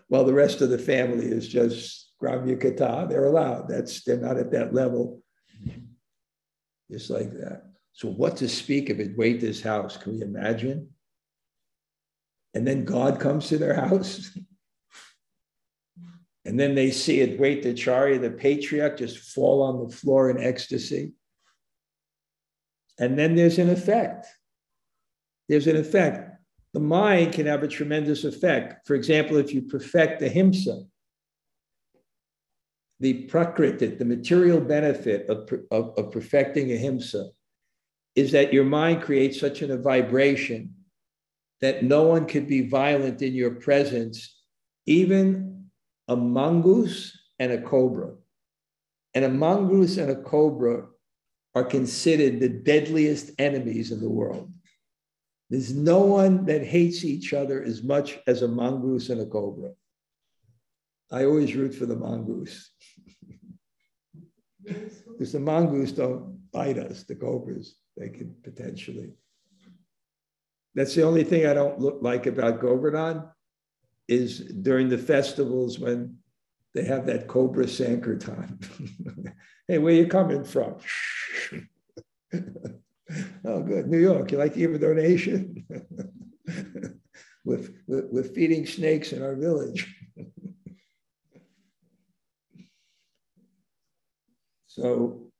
While 0.08 0.24
the 0.24 0.34
rest 0.34 0.60
of 0.60 0.70
the 0.70 0.78
family 0.78 1.26
is 1.26 1.48
just 1.48 2.12
Gramya 2.22 2.60
Kata, 2.60 3.06
they're 3.08 3.26
allowed. 3.26 3.68
That's 3.68 4.02
they're 4.04 4.16
not 4.16 4.38
at 4.38 4.50
that 4.52 4.74
level. 4.74 5.22
Just 6.90 7.10
like 7.10 7.30
that. 7.30 7.70
So 7.92 8.08
what 8.08 8.36
to 8.38 8.48
speak 8.48 8.90
of 8.90 8.98
it? 8.98 9.16
Wait 9.16 9.40
this 9.40 9.60
house? 9.60 9.96
Can 9.96 10.14
we 10.14 10.22
imagine? 10.22 10.88
And 12.54 12.66
then 12.66 12.84
God 12.84 13.20
comes 13.20 13.48
to 13.48 13.58
their 13.58 13.74
house. 13.74 14.36
And 16.50 16.58
then 16.58 16.74
they 16.74 16.90
see 16.90 17.18
Advaita 17.18 17.66
Acharya, 17.66 18.18
the 18.18 18.28
patriarch, 18.28 18.98
just 18.98 19.18
fall 19.18 19.62
on 19.62 19.86
the 19.86 19.94
floor 19.94 20.30
in 20.30 20.42
ecstasy. 20.42 21.12
And 22.98 23.16
then 23.16 23.36
there's 23.36 23.60
an 23.60 23.70
effect. 23.70 24.26
There's 25.48 25.68
an 25.68 25.76
effect. 25.76 26.28
The 26.72 26.80
mind 26.80 27.34
can 27.34 27.46
have 27.46 27.62
a 27.62 27.68
tremendous 27.68 28.24
effect. 28.24 28.84
For 28.84 28.96
example, 28.96 29.36
if 29.36 29.54
you 29.54 29.62
perfect 29.62 30.22
ahimsa, 30.22 30.82
the 32.98 33.28
prakriti, 33.28 33.86
the 33.86 34.04
material 34.04 34.60
benefit 34.60 35.28
of, 35.28 35.48
of, 35.70 35.96
of 35.96 36.10
perfecting 36.10 36.72
ahimsa 36.72 37.28
is 38.16 38.32
that 38.32 38.52
your 38.52 38.64
mind 38.64 39.02
creates 39.02 39.38
such 39.38 39.62
a 39.62 39.78
vibration 39.78 40.74
that 41.60 41.84
no 41.84 42.02
one 42.02 42.26
could 42.26 42.48
be 42.48 42.68
violent 42.68 43.22
in 43.22 43.34
your 43.34 43.52
presence, 43.52 44.36
even 44.86 45.59
a 46.10 46.16
mongoose 46.16 47.16
and 47.38 47.52
a 47.52 47.62
cobra. 47.62 48.10
And 49.14 49.24
a 49.24 49.28
mongoose 49.28 49.96
and 49.96 50.10
a 50.10 50.20
cobra 50.20 50.88
are 51.54 51.64
considered 51.64 52.40
the 52.40 52.48
deadliest 52.48 53.30
enemies 53.38 53.92
in 53.92 54.00
the 54.00 54.10
world. 54.10 54.52
There's 55.48 55.72
no 55.72 56.00
one 56.00 56.44
that 56.46 56.64
hates 56.64 57.04
each 57.04 57.32
other 57.32 57.62
as 57.62 57.82
much 57.82 58.18
as 58.26 58.42
a 58.42 58.48
mongoose 58.48 59.08
and 59.08 59.20
a 59.20 59.26
cobra. 59.26 59.70
I 61.12 61.24
always 61.24 61.54
root 61.54 61.74
for 61.74 61.86
the 61.86 61.96
mongoose. 61.96 62.70
because 64.64 65.32
the 65.32 65.40
mongoose 65.40 65.92
don't 65.92 66.40
bite 66.52 66.78
us, 66.78 67.04
the 67.04 67.14
cobras, 67.14 67.76
they 67.96 68.08
can 68.08 68.34
potentially. 68.42 69.12
That's 70.74 70.94
the 70.94 71.02
only 71.02 71.24
thing 71.24 71.46
I 71.46 71.54
don't 71.54 71.80
look 71.80 71.98
like 72.00 72.26
about 72.26 72.60
Govardhan 72.60 73.24
is 74.10 74.40
during 74.40 74.88
the 74.88 74.98
festivals 74.98 75.78
when 75.78 76.16
they 76.74 76.84
have 76.84 77.06
that 77.06 77.28
Cobra 77.28 77.68
Sankirtan. 77.68 78.58
hey, 79.68 79.78
where 79.78 79.94
you 79.94 80.08
coming 80.08 80.42
from? 80.42 80.76
oh, 83.44 83.62
good. 83.62 83.86
New 83.86 83.98
York. 83.98 84.32
You 84.32 84.38
like 84.38 84.54
to 84.54 84.58
give 84.58 84.74
a 84.74 84.78
donation? 84.78 85.64
with, 87.44 87.72
with, 87.86 88.06
with 88.10 88.34
feeding 88.34 88.66
snakes 88.66 89.12
in 89.12 89.22
our 89.22 89.36
village. 89.36 89.94
so, 94.66 95.30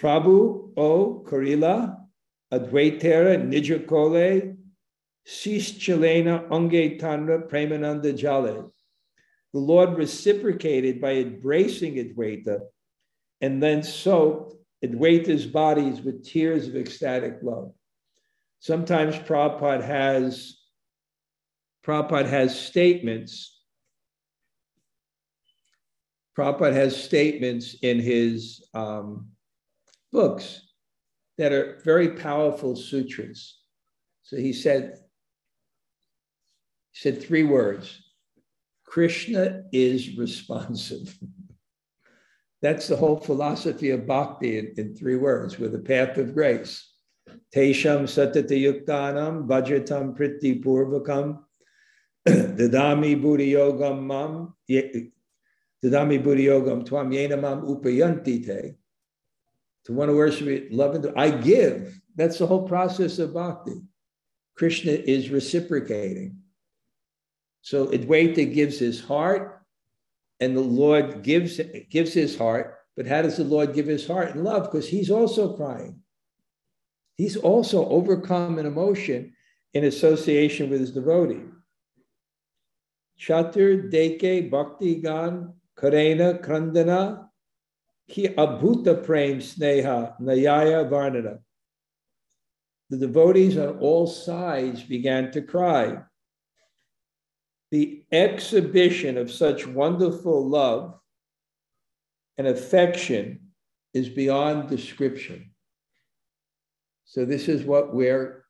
Prabhu 0.00 0.72
O 0.78 1.22
Karila 1.28 1.98
Advaitera 2.52 3.36
Nijakole 3.38 4.56
Sis 5.24 5.72
Ange 5.88 6.98
Tanra 6.98 7.48
Premananda 7.48 8.16
Jale. 8.16 8.72
The 9.52 9.58
Lord 9.58 9.96
reciprocated 9.96 11.00
by 11.00 11.12
embracing 11.12 11.94
Advaita 11.94 12.60
and 13.40 13.62
then 13.62 13.82
soaked 13.82 14.54
Advaita's 14.84 15.46
bodies 15.46 16.00
with 16.00 16.24
tears 16.24 16.66
of 16.66 16.76
ecstatic 16.76 17.38
love. 17.42 17.72
Sometimes 18.60 19.16
Prabhupada 19.16 19.84
has, 19.84 20.56
Prabhupada 21.84 22.28
has 22.28 22.58
statements. 22.58 23.60
Prabhupada 26.36 26.72
has 26.72 26.96
statements 26.96 27.74
in 27.82 28.00
his 28.00 28.64
um, 28.72 29.28
books 30.12 30.62
that 31.38 31.52
are 31.52 31.80
very 31.84 32.16
powerful 32.16 32.74
sutras. 32.74 33.58
So 34.22 34.36
he 34.36 34.52
said, 34.52 35.01
he 36.92 37.00
said 37.00 37.22
three 37.22 37.44
words 37.44 38.02
Krishna 38.84 39.62
is 39.72 40.18
responsive. 40.18 41.18
That's 42.60 42.88
the 42.88 42.96
whole 42.96 43.16
philosophy 43.16 43.90
of 43.90 44.06
bhakti 44.06 44.58
in, 44.58 44.74
in 44.76 44.94
three 44.94 45.16
words 45.16 45.58
with 45.58 45.72
the 45.72 45.78
path 45.78 46.18
of 46.18 46.34
grace. 46.34 46.88
Tesham 47.54 48.04
satata 48.04 48.50
yuktanam 48.50 49.46
bhajatam 49.46 50.16
priti 50.16 50.62
purvakam 50.62 51.38
dadami 52.28 53.20
buddhi 53.20 53.52
yogam 53.52 54.02
mam 54.02 54.54
dadami 54.70 56.22
buddhi 56.22 56.44
yogam 56.44 56.86
twam 56.86 57.12
yenamam 57.12 57.64
upayanti 57.64 58.46
te. 58.46 58.74
To 59.86 59.92
want 59.92 60.10
to 60.10 60.16
worship 60.16 60.46
it, 60.46 60.70
love 60.70 60.94
and 60.94 61.10
I 61.16 61.30
give. 61.30 61.98
That's 62.14 62.38
the 62.38 62.46
whole 62.46 62.68
process 62.68 63.18
of 63.18 63.32
bhakti. 63.32 63.80
Krishna 64.54 64.92
is 64.92 65.30
reciprocating. 65.30 66.41
So 67.62 67.86
Advaita 67.86 68.52
gives 68.52 68.78
his 68.78 69.00
heart, 69.00 69.62
and 70.40 70.56
the 70.56 70.60
Lord 70.60 71.22
gives, 71.22 71.60
gives 71.88 72.12
his 72.12 72.36
heart. 72.36 72.74
But 72.96 73.06
how 73.06 73.22
does 73.22 73.36
the 73.36 73.44
Lord 73.44 73.72
give 73.72 73.86
his 73.86 74.06
heart 74.06 74.34
and 74.34 74.44
love? 74.44 74.64
Because 74.64 74.88
he's 74.88 75.10
also 75.10 75.56
crying. 75.56 76.00
He's 77.16 77.36
also 77.36 77.88
overcome 77.88 78.58
an 78.58 78.66
emotion 78.66 79.34
in 79.72 79.84
association 79.84 80.68
with 80.68 80.80
his 80.80 80.90
devotee. 80.90 81.44
Chatur 83.18 83.90
Deke 83.90 84.50
Bhakti 84.50 84.96
Gan 84.96 85.54
Karena 85.78 86.42
Krandana 86.42 87.28
Ki 88.08 88.28
Abhuta 88.28 89.04
Prem 89.04 89.38
Sneha 89.38 90.20
Nayaya 90.20 90.90
Varnana. 90.90 91.38
The 92.90 92.98
devotees 92.98 93.56
on 93.56 93.78
all 93.78 94.06
sides 94.06 94.82
began 94.82 95.30
to 95.30 95.40
cry 95.40 96.02
the 97.72 98.04
exhibition 98.12 99.16
of 99.16 99.32
such 99.32 99.66
wonderful 99.66 100.46
love 100.46 100.94
and 102.36 102.46
affection 102.46 103.40
is 103.94 104.10
beyond 104.10 104.68
description. 104.68 105.50
So 107.06 107.24
this 107.24 107.48
is 107.48 107.64
what 107.64 107.94
we're 107.94 108.44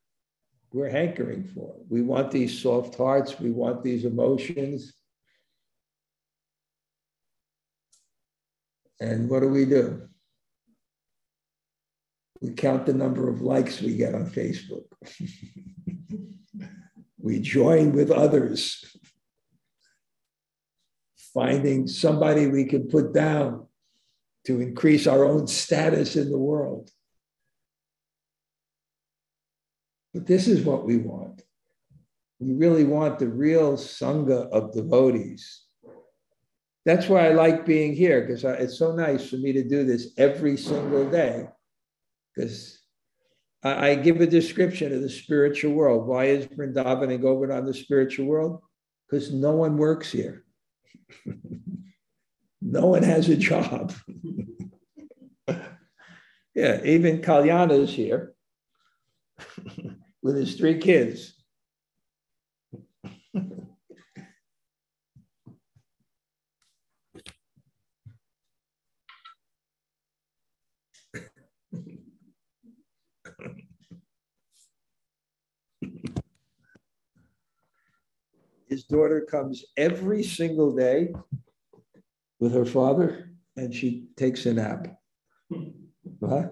we're 0.72 0.90
hankering 0.90 1.44
for. 1.44 1.76
We 1.88 2.02
want 2.02 2.32
these 2.32 2.60
soft 2.60 2.96
hearts, 2.96 3.38
we 3.38 3.52
want 3.52 3.84
these 3.84 4.04
emotions. 4.04 4.92
And 8.98 9.28
what 9.28 9.40
do 9.40 9.48
we 9.48 9.66
do? 9.66 10.08
We 12.40 12.54
count 12.54 12.86
the 12.86 12.94
number 12.94 13.28
of 13.28 13.40
likes 13.40 13.80
we 13.80 13.96
get 13.96 14.14
on 14.14 14.28
Facebook. 14.30 14.86
we 17.18 17.38
join 17.38 17.92
with 17.92 18.10
others 18.10 18.92
finding 21.34 21.86
somebody 21.86 22.46
we 22.46 22.64
can 22.64 22.88
put 22.88 23.12
down 23.12 23.66
to 24.46 24.60
increase 24.60 25.06
our 25.06 25.24
own 25.24 25.46
status 25.46 26.16
in 26.16 26.30
the 26.30 26.38
world. 26.38 26.90
But 30.12 30.26
this 30.26 30.46
is 30.46 30.64
what 30.64 30.84
we 30.84 30.98
want. 30.98 31.42
We 32.38 32.54
really 32.54 32.84
want 32.84 33.18
the 33.18 33.28
real 33.28 33.76
Sangha 33.76 34.50
of 34.50 34.74
devotees. 34.74 35.62
That's 36.84 37.08
why 37.08 37.28
I 37.28 37.32
like 37.32 37.64
being 37.64 37.94
here, 37.94 38.20
because 38.20 38.42
it's 38.44 38.78
so 38.78 38.94
nice 38.94 39.30
for 39.30 39.36
me 39.36 39.52
to 39.52 39.62
do 39.62 39.84
this 39.84 40.08
every 40.18 40.56
single 40.56 41.08
day. 41.08 41.46
Because 42.34 42.80
I, 43.62 43.90
I, 43.90 43.94
give 43.94 44.20
a 44.20 44.26
description 44.26 44.92
of 44.92 45.00
the 45.00 45.08
spiritual 45.08 45.72
world. 45.74 46.08
Why 46.08 46.24
is 46.24 46.46
Vrindavan 46.46 47.12
and 47.12 47.22
Govardhan 47.22 47.66
the 47.66 47.74
spiritual 47.74 48.26
world? 48.26 48.60
Because 49.08 49.32
no 49.32 49.52
one 49.52 49.76
works 49.76 50.10
here 50.10 50.44
no 52.60 52.86
one 52.86 53.02
has 53.02 53.28
a 53.28 53.36
job. 53.36 53.92
yeah, 56.54 56.80
even 56.84 57.20
Kalyana 57.20 57.78
is 57.80 57.90
here 57.90 58.34
with 60.22 60.36
his 60.36 60.54
three 60.56 60.78
kids. 60.78 61.34
His 78.72 78.84
daughter 78.84 79.20
comes 79.20 79.66
every 79.76 80.22
single 80.22 80.74
day 80.74 81.12
with 82.40 82.54
her 82.54 82.64
father 82.64 83.28
and 83.54 83.74
she 83.74 84.06
takes 84.16 84.46
a 84.46 84.54
nap. 84.54 84.98
Huh? 86.26 86.48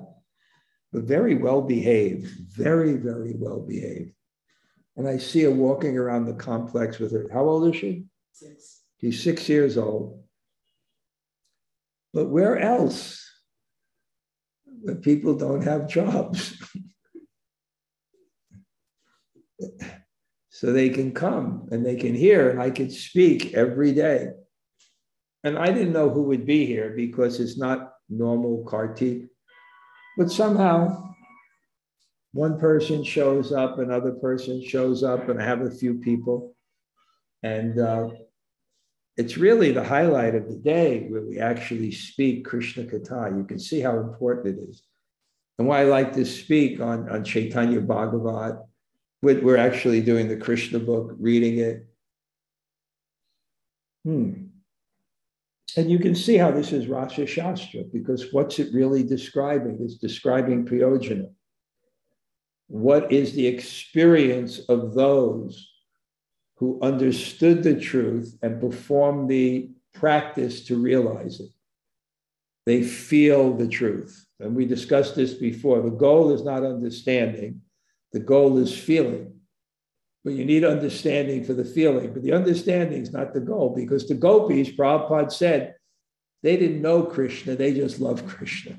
But 0.93 1.05
very 1.05 1.37
well 1.37 1.63
behaved, 1.63 2.27
very, 2.55 2.93
very 2.93 3.33
well 3.39 3.61
behaved. 3.61 4.13
And 4.99 5.09
I 5.09 5.17
see 5.17 5.45
her 5.45 5.51
walking 5.51 5.97
around 5.97 6.27
the 6.27 6.35
complex 6.35 6.99
with 6.99 7.11
her. 7.13 7.27
How 7.33 7.49
old 7.49 7.75
is 7.75 7.81
she? 7.81 8.05
Six. 8.33 8.83
She's 9.01 9.23
six 9.23 9.49
years 9.49 9.79
old. 9.79 10.23
But 12.13 12.29
where 12.29 12.59
else? 12.59 13.27
Where 14.83 14.97
people 14.97 15.37
don't 15.37 15.63
have 15.63 15.89
jobs. 15.89 16.55
so 20.61 20.75
they 20.75 20.91
can 20.91 21.11
come 21.11 21.67
and 21.71 21.87
they 21.87 21.97
can 21.97 22.15
hear, 22.15 22.51
and 22.51 22.61
I 22.61 22.69
can 22.69 22.91
speak 22.91 23.55
every 23.55 23.93
day. 23.93 24.29
and 25.43 25.59
I 25.59 25.73
didn't 25.73 25.95
know 25.95 26.11
who 26.11 26.25
would 26.25 26.45
be 26.45 26.67
here 26.67 26.93
because 26.95 27.41
it's 27.41 27.57
not 27.57 27.95
normal 28.11 28.63
Kartik, 28.69 29.23
but 30.19 30.31
somehow 30.31 31.15
one 32.33 32.61
person 32.61 33.03
shows 33.03 33.53
up, 33.53 33.79
another 33.79 34.13
person 34.13 34.63
shows 34.63 35.03
up, 35.03 35.31
and 35.31 35.41
I 35.41 35.47
have 35.47 35.63
a 35.63 35.71
few 35.71 35.95
people. 35.95 36.55
And 37.43 37.81
uh, 37.81 38.11
it's 39.17 39.39
really 39.39 39.73
the 39.73 39.83
highlight 39.83 40.35
of 40.35 40.47
the 40.47 40.59
day 40.59 41.07
where 41.09 41.23
we 41.23 41.39
actually 41.39 41.91
speak 41.91 42.45
Krishna 42.45 42.85
Katha. 42.85 43.35
You 43.35 43.45
can 43.45 43.59
see 43.59 43.81
how 43.81 43.97
important 43.99 44.59
it 44.59 44.69
is. 44.69 44.83
And 45.59 45.67
why 45.67 45.81
I 45.81 45.85
like 45.85 46.13
to 46.17 46.27
speak 46.27 46.83
on, 46.83 47.09
on 47.09 47.25
Chaitanya 47.25 47.81
Bhagavat. 47.81 48.67
We're 49.23 49.57
actually 49.57 50.01
doing 50.01 50.29
the 50.29 50.37
Krishna 50.37 50.79
book, 50.79 51.15
reading 51.19 51.59
it. 51.59 51.87
Hmm. 54.05 54.47
And 55.77 55.91
you 55.91 55.99
can 55.99 56.15
see 56.15 56.37
how 56.37 56.51
this 56.51 56.73
is 56.73 56.89
Rasa 56.89 57.27
Shastra, 57.27 57.85
because 57.93 58.33
what's 58.33 58.59
it 58.59 58.73
really 58.73 59.03
describing? 59.03 59.79
It's 59.81 59.97
describing 59.97 60.65
Prayojana. 60.65 61.31
What 62.67 63.13
is 63.13 63.35
the 63.35 63.47
experience 63.47 64.61
of 64.69 64.95
those 64.95 65.69
who 66.57 66.79
understood 66.83 67.63
the 67.63 67.79
truth 67.79 68.37
and 68.43 68.61
performed 68.61 69.29
the 69.29 69.71
practice 69.93 70.65
to 70.65 70.77
realize 70.77 71.41
it? 71.41 71.51
They 72.67 72.83
feel 72.83 73.57
the 73.57 73.69
truth. 73.69 74.27
And 74.39 74.55
we 74.55 74.67
discussed 74.67 75.15
this 75.15 75.35
before. 75.35 75.83
The 75.83 75.91
goal 75.91 76.33
is 76.33 76.43
not 76.43 76.65
understanding, 76.65 77.61
the 78.13 78.21
goal 78.21 78.59
is 78.59 78.77
feeling. 78.77 79.41
But 80.25 80.35
you 80.35 80.45
need 80.45 80.65
understanding 80.65 81.45
for 81.45 81.55
the 81.55 81.65
feeling. 81.65 82.13
But 82.13 82.23
the 82.23 82.33
understanding 82.33 83.03
is 83.03 83.13
not 83.13 83.33
the 83.33 83.41
goal 83.41 83.75
because 83.75 84.07
the 84.07 84.15
gopis, 84.15 84.71
Prabhupada 84.71 85.33
said, 85.33 85.75
they 86.43 86.57
didn't 86.57 86.83
know 86.83 87.03
Krishna, 87.05 87.57
they 87.57 87.73
just 87.73 88.01
loved 88.01 88.27
Krishna. 88.29 88.79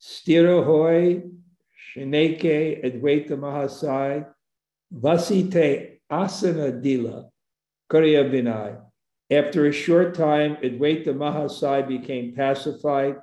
Stirohoy, 0.00 1.30
Shineke, 1.94 2.84
Advaita 2.84 3.30
Mahasai, 3.30 4.26
Vasite 4.92 6.00
Asana 6.10 6.82
Dila, 6.82 7.28
Vinay. 7.90 8.80
After 9.30 9.66
a 9.66 9.72
short 9.72 10.14
time, 10.14 10.56
Advaita 10.56 11.08
Mahasai 11.08 11.86
became 11.86 12.34
pacified 12.34 13.16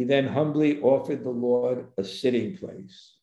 he 0.00 0.06
then 0.06 0.26
humbly 0.26 0.80
offered 0.80 1.22
the 1.22 1.28
Lord 1.28 1.88
a 1.98 2.04
sitting 2.04 2.56
place. 2.56 3.16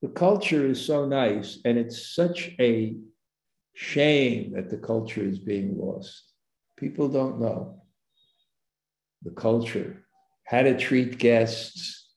The 0.00 0.06
culture 0.06 0.64
is 0.64 0.80
so 0.80 1.06
nice, 1.06 1.58
and 1.64 1.76
it's 1.76 2.14
such 2.14 2.52
a 2.60 2.94
shame 3.74 4.52
that 4.52 4.70
the 4.70 4.76
culture 4.76 5.24
is 5.24 5.40
being 5.40 5.76
lost. 5.76 6.22
People 6.76 7.08
don't 7.08 7.40
know 7.40 7.82
the 9.22 9.32
culture, 9.32 10.04
how 10.44 10.62
to 10.62 10.78
treat 10.78 11.18
guests. 11.18 12.12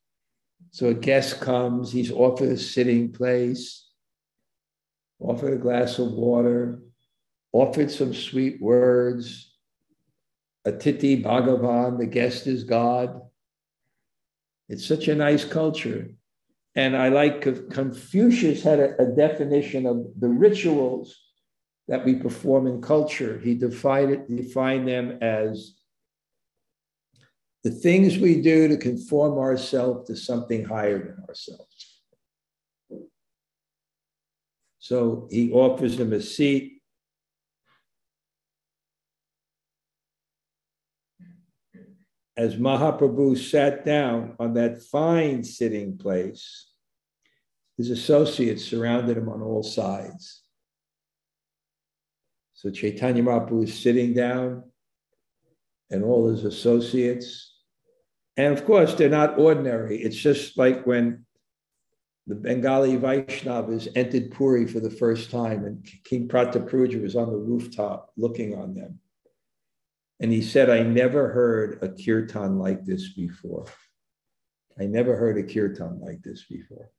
So 0.70 0.90
a 0.90 0.94
guest 0.94 1.42
comes, 1.42 1.92
he's 1.92 2.12
offered 2.12 2.50
a 2.50 2.58
sitting 2.58 3.14
place, 3.14 3.90
offered 5.20 5.54
a 5.54 5.58
glass 5.58 5.98
of 5.98 6.12
water, 6.12 6.84
offered 7.52 7.90
some 7.90 8.14
sweet 8.14 8.62
words, 8.62 9.51
Atiti 10.68 11.24
Bhagavan, 11.24 11.98
the 11.98 12.06
guest 12.06 12.48
is 12.48 12.64
God. 12.64 13.22
It's 14.70 14.86
such 14.86 15.08
a 15.08 15.16
nice 15.16 15.44
culture. 15.44 16.12
And 16.76 16.96
I 16.96 17.10
like 17.10 17.42
Confucius 17.72 18.64
had 18.64 18.80
a, 18.80 19.02
a 19.02 19.06
definition 19.08 19.86
of 19.86 20.06
the 20.20 20.30
rituals 20.30 21.18
that 21.88 22.06
we 22.06 22.16
perform 22.16 22.68
in 22.68 22.82
culture. 22.82 23.40
He 23.44 23.56
defined, 23.56 24.12
it, 24.12 24.36
defined 24.36 24.88
them 24.88 25.18
as 25.22 25.76
the 27.64 27.72
things 27.72 28.18
we 28.18 28.42
do 28.42 28.68
to 28.70 28.78
conform 28.78 29.38
ourselves 29.38 30.08
to 30.08 30.16
something 30.16 30.64
higher 30.64 31.00
than 31.00 31.26
ourselves. 31.28 32.00
So 34.80 35.28
he 35.30 35.52
offers 35.52 36.00
him 36.00 36.14
a 36.14 36.22
seat. 36.22 36.71
As 42.42 42.56
Mahaprabhu 42.56 43.38
sat 43.38 43.86
down 43.86 44.36
on 44.40 44.56
that 44.56 44.82
fine 44.82 45.44
sitting 45.44 45.96
place, 45.96 46.72
his 47.78 47.92
associates 47.92 48.66
surrounded 48.66 49.16
him 49.16 49.30
on 49.30 49.44
all 49.44 49.62
sides. 49.62 50.42
So 52.56 52.72
Chaitanya 52.72 53.22
Mahaprabhu 53.22 53.66
is 53.66 53.80
sitting 53.80 54.16
down, 54.16 54.64
and 55.92 56.04
all 56.04 56.30
his 56.30 56.44
associates. 56.44 57.54
And 58.38 58.58
of 58.58 58.66
course, 58.66 58.96
they're 58.96 59.08
not 59.08 59.38
ordinary. 59.38 60.02
It's 60.02 60.16
just 60.16 60.58
like 60.58 60.88
when 60.88 61.26
the 62.26 62.34
Bengali 62.34 62.98
Vaishnavas 62.98 63.88
entered 63.96 64.32
Puri 64.32 64.66
for 64.66 64.80
the 64.80 64.90
first 64.90 65.30
time, 65.30 65.66
and 65.66 65.88
King 66.06 66.28
Prataparudra 66.28 67.04
was 67.04 67.16
on 67.16 67.30
the 67.30 67.38
rooftop 67.38 68.10
looking 68.18 68.56
on 68.58 68.74
them. 68.74 69.01
And 70.22 70.32
he 70.32 70.44
said, 70.44 70.70
I 70.70 70.84
never 70.84 71.30
heard 71.30 71.80
a 71.82 71.90
kirtan 71.90 72.60
like 72.60 72.86
this 72.86 73.12
before. 73.14 73.66
I 74.80 74.86
never 74.86 75.16
heard 75.18 75.40
a 75.40 75.44
kirtan 75.44 76.00
like 76.00 76.22
this 76.22 76.46
before. 76.46 76.92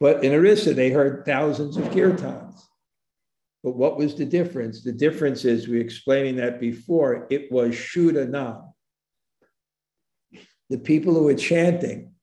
But 0.00 0.24
in 0.24 0.32
Orissa, 0.32 0.72
they 0.72 0.90
heard 0.90 1.26
thousands 1.26 1.76
of 1.76 1.84
kirtans. 1.90 2.62
But 3.62 3.76
what 3.76 3.98
was 3.98 4.14
the 4.14 4.24
difference? 4.24 4.82
The 4.82 4.92
difference 4.92 5.44
is, 5.44 5.68
we 5.68 5.78
explaining 5.78 6.36
that 6.36 6.60
before, 6.60 7.26
it 7.30 7.52
was 7.52 7.74
Shuddha 7.74 8.26
Nam. 8.26 8.72
The 10.70 10.78
people 10.78 11.12
who 11.12 11.24
were 11.24 11.34
chanting 11.34 12.14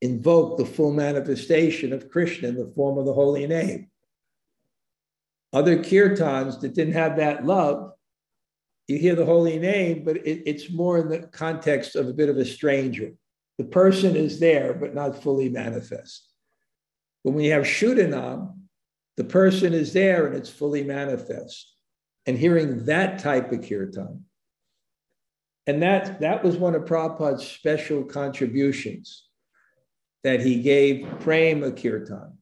invoked 0.00 0.58
the 0.58 0.66
full 0.66 0.92
manifestation 0.92 1.92
of 1.92 2.08
Krishna 2.08 2.48
in 2.48 2.56
the 2.56 2.72
form 2.76 2.98
of 2.98 3.04
the 3.04 3.12
holy 3.12 3.48
name. 3.48 3.90
Other 5.52 5.78
kirtans 5.78 6.60
that 6.60 6.74
didn't 6.74 6.94
have 6.94 7.16
that 7.16 7.44
love 7.44 7.93
you 8.88 8.98
hear 8.98 9.14
the 9.14 9.24
holy 9.24 9.58
name, 9.58 10.04
but 10.04 10.16
it, 10.18 10.42
it's 10.46 10.70
more 10.70 10.98
in 10.98 11.08
the 11.08 11.26
context 11.28 11.96
of 11.96 12.08
a 12.08 12.12
bit 12.12 12.28
of 12.28 12.36
a 12.36 12.44
stranger. 12.44 13.12
The 13.58 13.64
person 13.64 14.16
is 14.16 14.40
there, 14.40 14.74
but 14.74 14.94
not 14.94 15.22
fully 15.22 15.48
manifest. 15.48 16.28
But 17.24 17.32
when 17.32 17.44
you 17.44 17.52
have 17.52 17.64
Shuddha 17.64 18.08
Nam, 18.08 18.68
the 19.16 19.24
person 19.24 19.72
is 19.72 19.92
there 19.92 20.26
and 20.26 20.36
it's 20.36 20.50
fully 20.50 20.82
manifest. 20.82 21.72
And 22.26 22.36
hearing 22.36 22.84
that 22.86 23.18
type 23.18 23.52
of 23.52 23.66
kirtan, 23.66 24.24
and 25.66 25.82
that, 25.82 26.20
that 26.20 26.44
was 26.44 26.56
one 26.56 26.74
of 26.74 26.84
Prabhupada's 26.84 27.46
special 27.46 28.04
contributions 28.04 29.26
that 30.22 30.40
he 30.40 30.60
gave 30.60 31.06
Prema 31.20 31.72
Kirtan. 31.72 32.38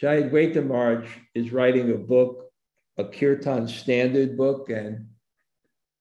Jayadvaita 0.00 0.66
Maharaj 0.66 1.08
is 1.34 1.52
writing 1.52 1.90
a 1.90 1.96
book 1.96 2.45
a 2.98 3.04
kirtan 3.04 3.68
standard 3.68 4.36
book 4.36 4.70
and 4.70 5.06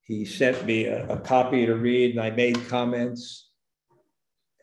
he 0.03 0.23
sent 0.23 0.65
me 0.65 0.85
a, 0.85 1.07
a, 1.07 1.19
copy 1.19 1.65
to 1.65 1.75
read 1.75 2.11
and 2.11 2.21
I 2.21 2.29
made 2.29 2.67
comments. 2.67 3.49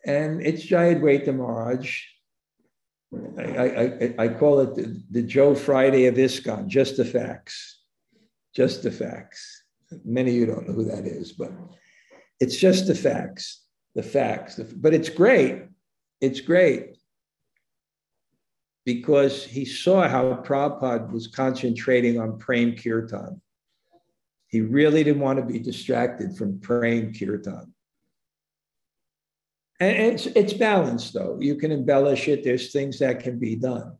And 0.05 0.41
it's 0.41 0.65
Jayadvaita 0.65 1.35
Maharaj. 1.35 2.01
I, 3.37 3.43
I, 3.43 4.15
I, 4.17 4.27
call 4.29 4.61
it 4.61 4.75
the, 4.75 5.03
the 5.11 5.21
Joe 5.21 5.53
Friday 5.53 6.07
of 6.07 6.15
ISKCON, 6.15 6.67
just 6.67 6.97
the 6.97 7.05
facts. 7.05 7.81
Just 8.55 8.83
the 8.83 8.91
facts. 8.91 9.63
Many 10.03 10.31
of 10.31 10.35
you 10.37 10.45
don't 10.45 10.67
know 10.67 10.73
who 10.73 10.85
that 10.85 11.05
is, 11.05 11.33
but 11.33 11.51
it's 12.39 12.57
just 12.57 12.87
the 12.87 12.95
facts, 12.95 13.63
the 13.95 14.03
facts. 14.03 14.59
But 14.75 14.93
it's 14.93 15.09
great. 15.09 15.63
It's 16.21 16.41
great 16.41 16.92
because 18.85 19.45
he 19.45 19.65
saw 19.65 20.07
how 20.07 20.33
Prabhupada 20.43 21.11
was 21.11 21.27
concentrating 21.27 22.19
on 22.19 22.37
Prem 22.37 22.75
Kirtan. 22.75 23.41
He 24.47 24.61
really 24.61 25.03
didn't 25.03 25.21
want 25.21 25.39
to 25.39 25.45
be 25.45 25.59
distracted 25.59 26.37
from 26.37 26.59
Prem 26.59 27.13
Kirtan. 27.13 27.73
And 29.79 30.13
it's, 30.13 30.27
it's 30.27 30.53
balanced, 30.53 31.13
though. 31.13 31.37
You 31.39 31.55
can 31.55 31.71
embellish 31.71 32.27
it, 32.27 32.43
there's 32.43 32.71
things 32.71 32.99
that 32.99 33.21
can 33.21 33.39
be 33.39 33.55
done. 33.55 33.97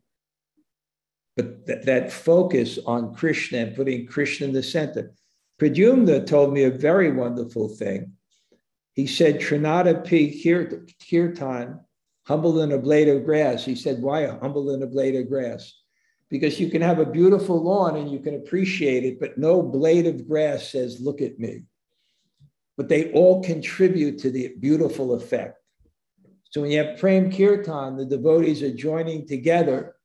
But 1.36 1.65
th- 1.65 1.86
that 1.86 2.11
focus 2.11 2.77
on 2.86 3.15
Krishna 3.15 3.59
and 3.59 3.75
putting 3.75 4.05
Krishna 4.05 4.47
in 4.47 4.53
the 4.53 4.63
center. 4.63 5.13
Pradyumna 5.59 6.27
told 6.27 6.53
me 6.53 6.63
a 6.63 6.71
very 6.71 7.11
wonderful 7.11 7.69
thing. 7.69 8.13
He 8.93 9.07
said, 9.07 9.39
Trinata 9.39 10.05
P. 10.05 10.43
Kirtan 11.09 11.79
humble 12.26 12.53
than 12.53 12.71
a 12.71 12.78
blade 12.78 13.09
of 13.09 13.26
grass. 13.26 13.65
He 13.65 13.76
said, 13.76 14.01
Why 14.01 14.26
humble 14.28 14.65
than 14.65 14.84
a 14.84 14.88
blade 14.88 15.15
of 15.15 15.30
grass? 15.30 15.74
Because 16.30 16.59
you 16.59 16.69
can 16.69 16.82
have 16.82 16.99
a 16.99 17.05
beautiful 17.05 17.61
lawn 17.61 17.95
and 17.95 18.09
you 18.09 18.19
can 18.19 18.36
appreciate 18.36 19.03
it, 19.03 19.19
but 19.19 19.38
no 19.38 19.61
blade 19.61 20.07
of 20.07 20.28
grass 20.28 20.69
says, 20.69 21.01
Look 21.01 21.21
at 21.21 21.39
me. 21.39 21.63
But 22.78 22.89
they 22.89 23.11
all 23.11 23.43
contribute 23.43 24.17
to 24.19 24.32
the 24.32 24.55
beautiful 24.59 25.13
effect. 25.13 25.59
So 26.49 26.61
when 26.61 26.71
you 26.71 26.84
have 26.84 26.99
Prem 26.99 27.32
Kirtan, 27.32 27.97
the 27.97 28.05
devotees 28.05 28.63
are 28.63 28.74
joining 28.74 29.28
together 29.28 29.95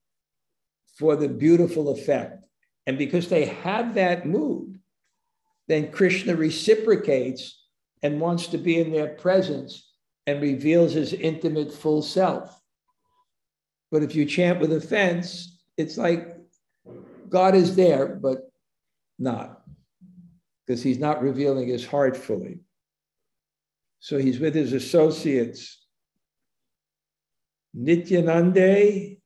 for 0.96 1.14
the 1.14 1.28
beautiful 1.28 1.90
effect. 1.90 2.44
And 2.86 2.98
because 2.98 3.28
they 3.28 3.46
have 3.46 3.94
that 3.94 4.26
mood, 4.26 4.80
then 5.66 5.92
Krishna 5.92 6.34
reciprocates 6.34 7.62
and 8.02 8.20
wants 8.20 8.48
to 8.48 8.58
be 8.58 8.78
in 8.78 8.92
their 8.92 9.08
presence 9.08 9.87
and 10.28 10.42
reveals 10.42 10.92
his 10.92 11.14
intimate 11.14 11.72
full 11.72 12.02
self. 12.02 12.60
But 13.90 14.02
if 14.02 14.14
you 14.14 14.26
chant 14.26 14.60
with 14.60 14.74
offense, 14.74 15.58
it's 15.78 15.96
like 15.96 16.36
God 17.30 17.54
is 17.54 17.74
there, 17.74 18.08
but 18.08 18.52
not, 19.18 19.62
because 20.66 20.82
he's 20.82 20.98
not 20.98 21.22
revealing 21.22 21.68
his 21.68 21.86
heart 21.86 22.14
fully. 22.14 22.60
So 24.00 24.18
he's 24.18 24.38
with 24.38 24.54
his 24.54 24.74
associates. 24.74 25.86
Nityanande, 27.74 29.18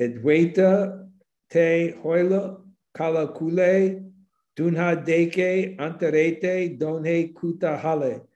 Advaita, 0.00 1.08
Te 1.50 1.90
Hoila, 2.02 2.56
Kalakule, 2.96 4.10
Dunha 4.56 5.04
Deke, 5.04 5.76
Antarete, 5.78 6.78
Donhe 6.80 7.34
Kuta 7.34 7.78
Hale. 7.78 8.29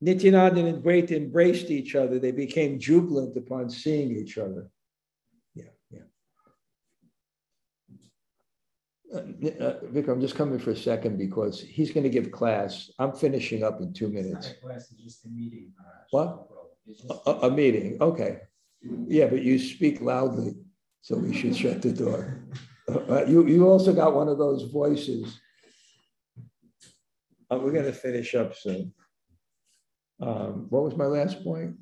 Nityananda 0.00 0.64
and 0.64 0.82
Advaita 0.82 1.12
embraced 1.12 1.70
each 1.70 1.94
other. 1.94 2.18
They 2.18 2.32
became 2.32 2.78
jubilant 2.78 3.36
upon 3.36 3.70
seeing 3.70 4.14
each 4.16 4.38
other. 4.38 4.70
Uh, 9.14 9.18
uh, 9.60 9.74
Vic, 9.84 10.08
I'm 10.08 10.20
just 10.20 10.34
coming 10.34 10.58
for 10.58 10.70
a 10.70 10.76
second 10.76 11.16
because 11.16 11.60
he's 11.60 11.92
going 11.92 12.04
to 12.04 12.10
give 12.10 12.32
class. 12.32 12.90
I'm 12.98 13.12
finishing 13.12 13.62
up 13.62 13.80
in 13.80 13.92
two 13.92 14.08
minutes. 14.08 14.54
Class 14.60 14.90
is 14.90 14.98
just 14.98 15.24
a 15.24 15.28
meeting. 15.28 15.72
What? 16.10 16.48
A, 17.26 17.30
a, 17.30 17.50
meeting. 17.50 17.98
Okay. 18.00 18.40
Yeah, 18.82 19.26
but 19.26 19.42
you 19.42 19.58
speak 19.58 20.00
loudly, 20.00 20.54
so 21.02 21.16
we 21.16 21.34
should 21.34 21.56
shut 21.56 21.82
the 21.82 21.92
door. 21.92 22.44
Uh, 22.88 23.24
you 23.24 23.46
you 23.46 23.66
also 23.68 23.92
got 23.92 24.14
one 24.14 24.28
of 24.28 24.38
those 24.38 24.70
voices. 24.70 25.40
Uh, 27.50 27.58
we're 27.58 27.72
going 27.72 27.84
to 27.84 27.92
finish 27.92 28.34
up 28.34 28.54
soon. 28.56 28.92
Um, 30.20 30.66
what 30.70 30.82
was 30.82 30.96
my 30.96 31.06
last 31.06 31.42
point? 31.44 31.76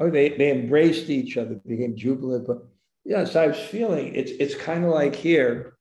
Oh, 0.00 0.10
they, 0.10 0.30
they 0.30 0.50
embraced 0.50 1.08
each 1.08 1.36
other, 1.36 1.60
became 1.66 1.96
jubilant. 1.96 2.46
But 2.46 2.66
Yes, 3.08 3.36
I 3.36 3.46
was 3.46 3.58
feeling 3.58 4.14
it's 4.14 4.32
it's 4.32 4.54
kind 4.54 4.84
of 4.84 4.90
like 4.90 5.14
here, 5.14 5.78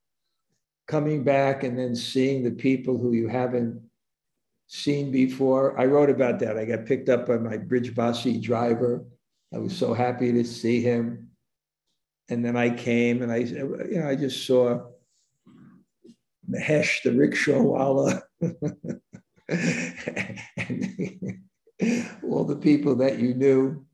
coming 0.87 1.25
back 1.25 1.65
and 1.65 1.77
then 1.77 1.93
seeing 1.93 2.41
the 2.41 2.51
people 2.51 2.97
who 2.97 3.11
you 3.11 3.27
haven't 3.27 3.81
seen 4.67 5.11
before. 5.11 5.77
I 5.77 5.87
wrote 5.87 6.09
about 6.09 6.39
that. 6.39 6.57
I 6.57 6.63
got 6.63 6.85
picked 6.85 7.09
up 7.09 7.27
by 7.27 7.37
my 7.37 7.57
Bridge 7.57 7.93
Basi 7.93 8.41
driver. 8.41 9.03
I 9.53 9.57
was 9.57 9.75
so 9.75 9.93
happy 9.93 10.31
to 10.31 10.45
see 10.45 10.81
him. 10.81 11.27
And 12.29 12.45
then 12.45 12.55
I 12.55 12.69
came 12.69 13.21
and 13.21 13.29
I, 13.29 13.39
you 13.39 13.99
know, 13.99 14.07
I 14.07 14.15
just 14.15 14.47
saw 14.47 14.85
Mahesh, 16.49 17.03
the 17.03 17.11
rickshaw 17.11 17.61
walla, 17.61 18.21
and 19.49 20.39
all 22.23 22.43
the 22.43 22.59
people 22.59 22.95
that 22.95 23.19
you 23.19 23.33
knew 23.33 23.85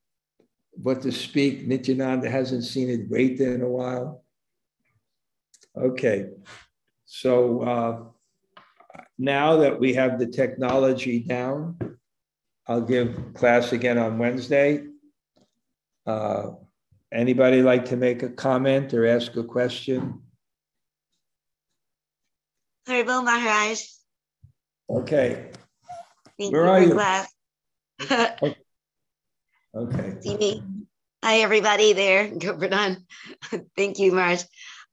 what 0.76 1.02
to 1.02 1.12
speak. 1.12 1.68
Nityananda 1.68 2.30
hasn't 2.30 2.64
seen 2.64 2.88
Advaita 2.88 3.56
in 3.56 3.62
a 3.62 3.70
while. 3.70 4.24
Okay, 5.76 6.30
so 7.06 7.62
uh, 7.62 8.04
now 9.18 9.58
that 9.58 9.80
we 9.80 9.94
have 9.94 10.20
the 10.20 10.28
technology 10.28 11.20
down, 11.20 11.78
I'll 12.68 12.82
give 12.82 13.34
class 13.34 13.72
again 13.72 13.98
on 13.98 14.20
Wednesday. 14.20 14.86
Uh, 16.06 16.52
anybody 17.12 17.62
like 17.62 17.86
to 17.86 17.98
make 17.98 18.24
a 18.24 18.30
comment 18.30 18.94
or 18.94 19.08
ask 19.08 19.36
a 19.36 19.44
question? 19.44 20.22
Haribol 22.88 23.24
Maharaj. 23.24 24.03
Okay. 24.94 25.50
Thank 26.40 26.54
Where 26.54 26.66
you 26.66 26.70
are 26.70 26.84
you? 26.84 27.02
okay. 28.02 28.56
Okay. 29.76 30.16
See 30.22 30.38
me? 30.38 30.64
Hi, 31.24 31.38
everybody 31.38 31.94
there. 31.94 32.28
Govardhan. 32.38 33.04
Thank 33.76 33.98
you, 33.98 34.12
Marge. 34.12 34.44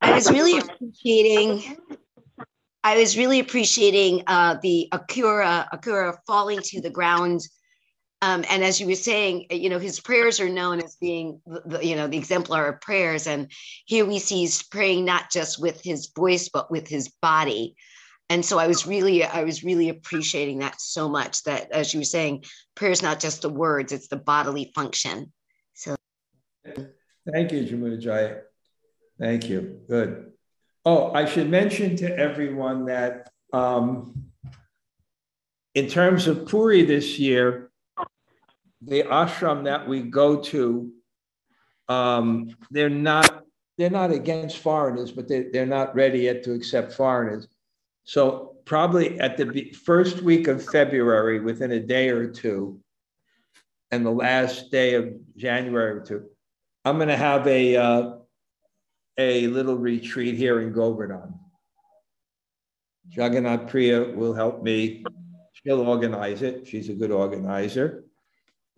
I 0.00 0.14
was 0.14 0.30
really 0.30 0.58
appreciating. 0.58 1.76
I 2.82 2.96
was 2.96 3.18
really 3.18 3.40
appreciating 3.40 4.22
uh, 4.26 4.56
the 4.62 4.88
Akrura, 4.90 5.68
Akrura 5.68 6.16
falling 6.26 6.60
to 6.62 6.80
the 6.80 6.88
ground. 6.88 7.42
Um, 8.22 8.42
and 8.48 8.64
as 8.64 8.80
you 8.80 8.86
were 8.86 8.94
saying, 8.94 9.48
you 9.50 9.68
know, 9.68 9.78
his 9.78 10.00
prayers 10.00 10.40
are 10.40 10.48
known 10.48 10.82
as 10.82 10.96
being, 10.98 11.42
the, 11.44 11.84
you 11.84 11.94
know, 11.94 12.06
the 12.06 12.16
exemplar 12.16 12.68
of 12.68 12.80
prayers. 12.80 13.26
And 13.26 13.52
here 13.84 14.06
we 14.06 14.18
see 14.18 14.38
he's 14.40 14.62
praying 14.62 15.04
not 15.04 15.30
just 15.30 15.60
with 15.60 15.82
his 15.82 16.10
voice, 16.16 16.48
but 16.48 16.70
with 16.70 16.88
his 16.88 17.10
body 17.20 17.74
and 18.30 18.44
so 18.44 18.58
i 18.58 18.66
was 18.66 18.86
really 18.86 19.22
i 19.22 19.44
was 19.44 19.62
really 19.62 19.90
appreciating 19.90 20.60
that 20.60 20.80
so 20.80 21.08
much 21.08 21.42
that 21.42 21.70
as 21.72 21.92
you 21.92 22.00
were 22.00 22.04
saying 22.04 22.42
prayer 22.74 22.92
is 22.92 23.02
not 23.02 23.20
just 23.20 23.42
the 23.42 23.50
words 23.50 23.92
it's 23.92 24.08
the 24.08 24.16
bodily 24.16 24.72
function. 24.74 25.30
So 25.74 25.96
thank 26.64 27.52
you 27.52 27.64
jamuna 27.64 28.40
thank 29.18 29.50
you. 29.50 29.80
Good. 29.86 30.32
Oh 30.86 31.12
i 31.12 31.26
should 31.26 31.50
mention 31.50 31.96
to 31.96 32.18
everyone 32.18 32.86
that 32.86 33.28
um, 33.52 34.30
in 35.74 35.88
terms 35.88 36.28
of 36.28 36.46
puri 36.46 36.84
this 36.84 37.18
year 37.18 37.70
the 38.80 39.02
ashram 39.02 39.64
that 39.64 39.86
we 39.88 40.02
go 40.02 40.40
to 40.40 40.92
um, 41.88 42.56
they're 42.70 42.88
not 42.88 43.44
they're 43.76 43.90
not 43.90 44.12
against 44.12 44.58
foreigners 44.58 45.10
but 45.10 45.26
they, 45.26 45.42
they're 45.52 45.66
not 45.66 45.94
ready 45.96 46.20
yet 46.20 46.44
to 46.44 46.52
accept 46.52 46.92
foreigners 46.92 47.48
so 48.04 48.56
probably 48.64 49.18
at 49.20 49.36
the 49.36 49.72
first 49.72 50.22
week 50.22 50.48
of 50.48 50.64
February, 50.64 51.40
within 51.40 51.72
a 51.72 51.80
day 51.80 52.08
or 52.08 52.28
two, 52.28 52.80
and 53.90 54.04
the 54.04 54.10
last 54.10 54.70
day 54.70 54.94
of 54.94 55.12
January 55.36 55.98
or 55.98 56.00
two, 56.00 56.26
I'm 56.84 56.96
going 56.96 57.08
to 57.08 57.16
have 57.16 57.46
a 57.46 57.76
uh, 57.76 58.12
a 59.18 59.46
little 59.48 59.76
retreat 59.76 60.36
here 60.36 60.60
in 60.60 60.72
Govardhan. 60.72 61.34
Jagannath 63.10 63.68
Priya 63.68 64.12
will 64.14 64.32
help 64.32 64.62
me. 64.62 65.04
She'll 65.52 65.80
organize 65.80 66.42
it. 66.42 66.66
She's 66.66 66.88
a 66.88 66.94
good 66.94 67.10
organizer. 67.10 68.04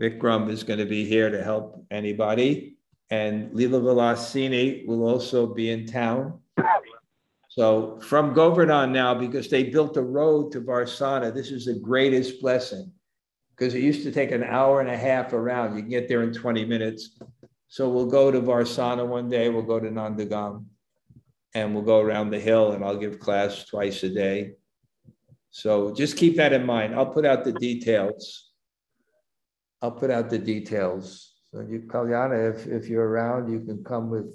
Vikram 0.00 0.50
is 0.50 0.64
going 0.64 0.78
to 0.78 0.86
be 0.86 1.04
here 1.04 1.30
to 1.30 1.44
help 1.44 1.84
anybody. 1.90 2.76
And 3.10 3.52
Leela 3.52 3.80
Vilasini 3.80 4.86
will 4.86 5.06
also 5.06 5.46
be 5.46 5.70
in 5.70 5.86
town. 5.86 6.40
So 7.54 8.00
from 8.00 8.32
Govardhan 8.32 8.92
now, 8.92 9.14
because 9.14 9.50
they 9.50 9.64
built 9.64 9.98
a 9.98 10.02
road 10.02 10.52
to 10.52 10.62
Varsana, 10.62 11.34
this 11.34 11.50
is 11.50 11.66
the 11.66 11.74
greatest 11.74 12.40
blessing 12.40 12.90
because 13.50 13.74
it 13.74 13.82
used 13.82 14.04
to 14.04 14.10
take 14.10 14.30
an 14.30 14.42
hour 14.42 14.80
and 14.80 14.88
a 14.88 14.96
half 14.96 15.34
around. 15.34 15.76
You 15.76 15.82
can 15.82 15.90
get 15.90 16.08
there 16.08 16.22
in 16.22 16.32
20 16.32 16.64
minutes. 16.64 17.18
So 17.68 17.90
we'll 17.90 18.06
go 18.06 18.30
to 18.30 18.40
Varsana 18.40 19.06
one 19.06 19.28
day, 19.28 19.50
we'll 19.50 19.64
go 19.64 19.78
to 19.78 19.90
Nandagam, 19.90 20.64
and 21.54 21.74
we'll 21.74 21.84
go 21.84 22.00
around 22.00 22.30
the 22.30 22.40
hill 22.40 22.72
and 22.72 22.82
I'll 22.82 22.96
give 22.96 23.20
class 23.20 23.66
twice 23.66 24.02
a 24.02 24.08
day. 24.08 24.52
So 25.50 25.92
just 25.92 26.16
keep 26.16 26.36
that 26.36 26.54
in 26.54 26.64
mind. 26.64 26.94
I'll 26.94 27.12
put 27.12 27.26
out 27.26 27.44
the 27.44 27.52
details. 27.52 28.50
I'll 29.82 29.90
put 29.90 30.10
out 30.10 30.30
the 30.30 30.38
details. 30.38 31.34
So 31.50 31.60
you, 31.60 31.80
Kalyana, 31.80 32.54
if, 32.54 32.66
if 32.66 32.88
you're 32.88 33.06
around, 33.06 33.52
you 33.52 33.60
can 33.60 33.84
come 33.84 34.08
with 34.08 34.34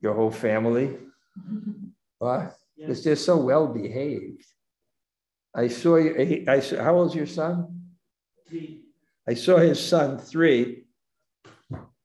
your 0.00 0.14
whole 0.14 0.30
family. 0.30 0.96
What? 2.18 2.56
Because 2.76 3.04
they're 3.04 3.14
so 3.14 3.36
well 3.36 3.68
behaved. 3.68 4.44
I 5.54 5.68
saw 5.68 5.96
you. 5.96 6.44
I 6.48 6.60
saw, 6.60 6.82
how 6.82 6.96
old's 6.96 7.14
your 7.14 7.26
son? 7.26 7.82
Three. 8.48 8.82
I 9.28 9.34
saw 9.34 9.58
his 9.58 9.84
son 9.84 10.18
three. 10.18 10.84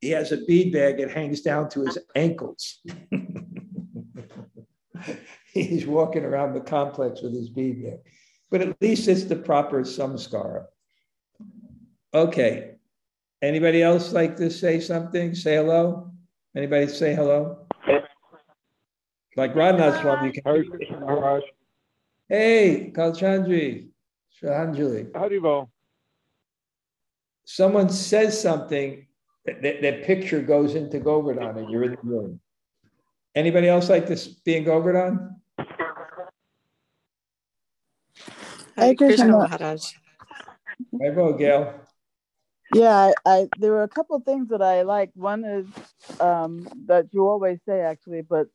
He 0.02 0.10
has 0.10 0.32
a 0.32 0.38
bead 0.38 0.74
bag 0.74 0.98
that 0.98 1.12
hangs 1.12 1.42
down 1.42 1.70
to 1.70 1.86
his 1.86 1.98
ankles. 2.16 2.80
He's 5.54 5.86
walking 5.86 6.26
around 6.26 6.54
the 6.54 6.62
complex 6.62 7.22
with 7.22 7.34
his 7.34 7.50
bead 7.50 7.84
bag, 7.84 8.00
but 8.52 8.62
at 8.62 8.82
least 8.82 9.08
it's 9.08 9.24
the 9.24 9.36
proper 9.36 9.84
samskara. 9.84 10.66
Okay. 12.14 12.72
Anybody 13.42 13.82
else 13.82 14.14
like 14.14 14.36
to 14.38 14.50
say 14.50 14.80
something? 14.80 15.36
Say 15.36 15.56
hello. 15.56 16.12
Anybody 16.56 16.88
say 16.88 17.16
hello? 17.16 17.63
Like 19.36 19.54
Radhanath 19.56 20.02
Swami, 20.02 20.28
you 20.28 20.42
can. 20.42 21.00
Maharaj. 21.00 21.44
Hey, 22.30 22.92
Kalchandri, 22.96 23.90
Shrahanjali. 24.42 25.12
Haribo. 25.12 25.70
Someone 27.46 27.90
says 27.90 28.40
something, 28.40 29.06
that, 29.46 29.82
that 29.82 30.04
picture 30.04 30.42
goes 30.42 30.76
into 30.76 31.00
Govardhan 31.00 31.58
and 31.58 31.70
you're 31.70 31.84
in 31.84 31.92
the 31.92 31.98
room. 32.04 32.40
Anybody 33.36 33.68
else 33.68 33.90
like 33.90 34.08
to 34.08 34.30
be 34.46 34.56
in 34.56 34.64
Govardhan? 34.64 35.42
Hare 38.76 38.96
Krishna 38.96 39.28
Maharaj. 39.28 39.84
Hi, 41.02 41.32
Gail. 41.38 41.74
Yeah, 42.74 42.96
I, 42.96 43.14
I 43.26 43.50
there 43.60 43.72
were 43.72 43.84
a 43.84 43.88
couple 43.88 44.16
of 44.16 44.24
things 44.24 44.50
that 44.50 44.62
I 44.62 44.82
like. 44.82 45.12
One 45.16 45.44
is 45.44 45.68
um, 46.20 46.68
that 46.88 47.08
you 47.12 47.28
always 47.28 47.60
say 47.68 47.82
actually, 47.82 48.22
but 48.22 48.48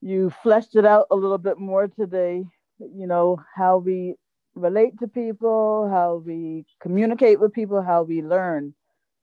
you 0.00 0.30
fleshed 0.42 0.76
it 0.76 0.84
out 0.84 1.06
a 1.10 1.16
little 1.16 1.38
bit 1.38 1.58
more 1.58 1.88
today. 1.88 2.44
You 2.78 3.06
know 3.06 3.38
how 3.54 3.78
we 3.78 4.14
relate 4.54 4.98
to 5.00 5.08
people, 5.08 5.88
how 5.90 6.22
we 6.24 6.64
communicate 6.80 7.40
with 7.40 7.52
people, 7.52 7.82
how 7.82 8.02
we 8.02 8.22
learn. 8.22 8.74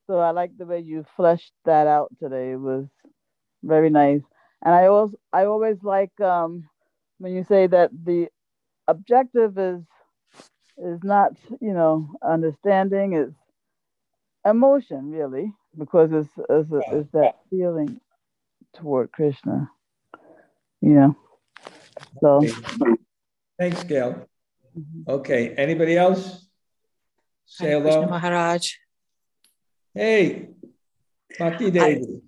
So 0.08 0.20
I 0.20 0.32
like 0.32 0.58
the 0.58 0.66
way 0.66 0.80
you 0.80 1.06
fleshed 1.16 1.54
that 1.66 1.88
out 1.88 2.12
today. 2.20 2.52
It 2.52 2.60
was 2.60 2.86
very 3.64 3.90
nice. 3.90 4.22
And 4.64 4.74
I 4.74 4.88
also 4.88 5.18
I 5.34 5.46
always 5.46 5.78
like 5.84 6.20
um, 6.22 6.68
when 7.20 7.34
you 7.34 7.44
say 7.44 7.68
that 7.68 7.92
the 8.06 8.28
objective 8.88 9.58
is 9.58 9.82
is 10.78 11.04
not 11.04 11.34
you 11.62 11.74
know 11.74 12.10
understanding 12.24 13.14
it's 13.14 13.36
emotion 14.46 15.12
really 15.12 15.54
because 15.78 16.12
it's 16.12 16.30
it's, 16.50 16.70
it's 16.92 17.10
that 17.12 17.36
feeling 17.50 18.00
toward 18.76 19.12
krishna 19.12 19.70
you 20.86 20.94
know 20.94 21.16
so 22.22 22.46
thanks 23.60 23.84
gail 23.84 24.28
okay 25.08 25.50
anybody 25.58 25.98
else 25.98 26.48
say 27.46 27.72
hello 27.72 28.08
maharaj 28.08 28.72
hey 29.94 30.50
Bhakti 31.40 31.72
Devi. 31.72 32.22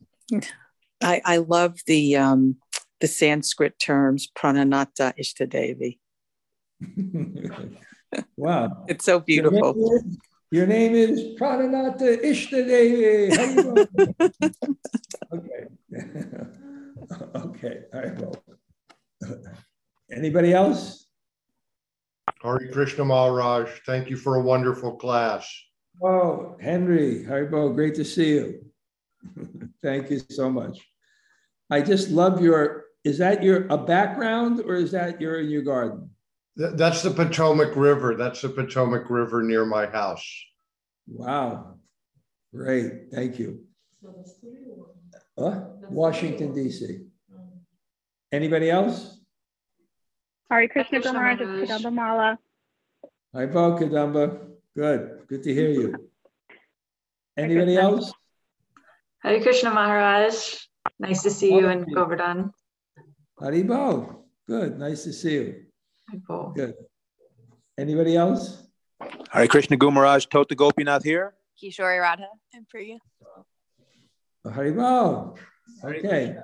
I, 1.01 1.21
I 1.23 1.37
love 1.37 1.79
the 1.85 2.17
um 2.17 2.57
the 2.99 3.07
sanskrit 3.07 3.77
terms 3.79 4.27
prananata 4.35 5.13
ishtadevi 5.21 5.99
wow. 8.37 8.85
It's 8.87 9.05
so 9.05 9.19
beautiful. 9.19 9.75
Your 10.51 10.65
name 10.67 10.95
is, 10.95 11.19
is 11.19 11.39
Prananata 11.39 12.21
Ishtadevi. 12.23 13.35
okay. 15.33 15.67
okay. 17.35 17.83
All 17.93 17.99
right. 17.99 18.19
Well, 18.19 18.43
anybody 20.11 20.53
else? 20.53 21.07
Hari 22.41 22.69
Krishna 22.69 23.05
Maharaj, 23.05 23.69
thank 23.85 24.09
you 24.09 24.17
for 24.17 24.35
a 24.35 24.41
wonderful 24.41 24.95
class. 24.95 25.49
Oh, 26.03 26.55
Henry, 26.61 27.25
Haribo, 27.27 27.73
great 27.73 27.95
to 27.95 28.05
see 28.05 28.35
you. 28.35 28.65
thank 29.81 30.09
you 30.11 30.19
so 30.29 30.49
much. 30.49 30.79
I 31.69 31.81
just 31.81 32.09
love 32.09 32.41
your, 32.41 32.85
is 33.03 33.17
that 33.17 33.43
your 33.43 33.65
a 33.69 33.77
background 33.77 34.61
or 34.61 34.75
is 34.75 34.91
that 34.91 35.19
you're 35.19 35.39
in 35.39 35.49
your 35.49 35.63
garden? 35.63 36.09
That's 36.55 37.03
the 37.03 37.11
Potomac 37.11 37.75
River. 37.75 38.15
That's 38.15 38.41
the 38.41 38.49
Potomac 38.49 39.09
River 39.09 39.43
near 39.43 39.65
my 39.65 39.85
house. 39.85 40.25
Wow. 41.07 41.75
Great. 42.53 43.11
Thank 43.11 43.37
you. 43.37 43.63
What? 45.35 45.91
Washington, 45.91 46.53
D.C. 46.53 47.05
Anybody 48.31 48.69
else? 48.69 49.16
Hari 50.49 50.69
Krishna 50.69 50.99
Maharaj 51.01 51.41
of 51.41 51.47
Kadamba 51.49 51.93
Mala. 51.93 52.39
Hi, 53.35 53.45
Bo 53.47 53.75
Kadamba. 53.75 54.47
Good. 54.73 55.27
Good 55.27 55.43
to 55.43 55.53
hear 55.53 55.69
you. 55.69 56.09
Anybody 57.35 57.75
else? 57.75 58.13
Hari 59.23 59.41
Krishna 59.41 59.71
Maharaj. 59.71 60.33
Nice 60.99 61.23
to 61.23 61.31
see 61.31 61.53
you 61.53 61.67
in 61.67 61.83
Govardhan. 61.93 62.53
Hari 63.37 63.63
Bo. 63.63 64.23
Good. 64.47 64.79
Nice 64.79 65.03
to 65.03 65.11
see 65.11 65.33
you. 65.33 65.65
Cool. 66.25 66.53
Good. 66.55 66.75
Anybody 67.77 68.15
else? 68.15 68.63
Hari 69.29 69.49
Krishna 69.49 69.75
Gumaraj, 69.75 70.29
Tota 70.29 70.55
Gopinath 70.55 71.03
here. 71.03 71.33
Kishori 71.61 71.99
Radha 72.01 72.29
and 72.53 72.65
Priya. 72.69 72.99
Hari 74.45 74.71
Bo. 74.71 75.35
Okay. 75.83 76.37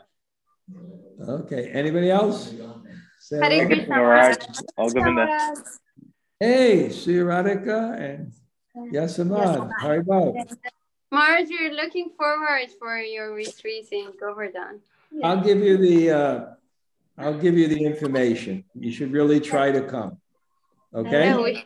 Okay. 1.25 1.71
Anybody 1.71 2.11
else? 2.11 2.53
Say 3.23 3.39
Hari 3.39 3.65
Krishna 3.67 3.95
Maharaj. 3.95 4.35
Hey, 6.41 6.89
Sri 6.89 7.15
Radhika 7.23 7.97
and 7.97 8.33
Yasaman. 8.91 9.71
Hari 9.79 10.03
Bo. 10.03 10.35
Mars, 11.09 11.49
you're 11.49 11.71
looking 11.71 12.09
forward 12.17 12.67
for 12.77 12.97
your 12.97 13.33
retreat 13.33 13.87
in 13.93 14.11
Govardhan. 14.19 14.81
Yeah. 15.09 15.25
I'll 15.25 15.41
give 15.41 15.59
you 15.59 15.77
the 15.77 16.11
uh, 16.11 16.45
I'll 17.17 17.39
give 17.39 17.57
you 17.57 17.69
the 17.69 17.85
information. 17.85 18.65
You 18.75 18.91
should 18.91 19.13
really 19.13 19.39
try 19.39 19.71
to 19.71 19.83
come. 19.83 20.17
Okay? 20.93 21.29
Know, 21.29 21.43
we 21.43 21.63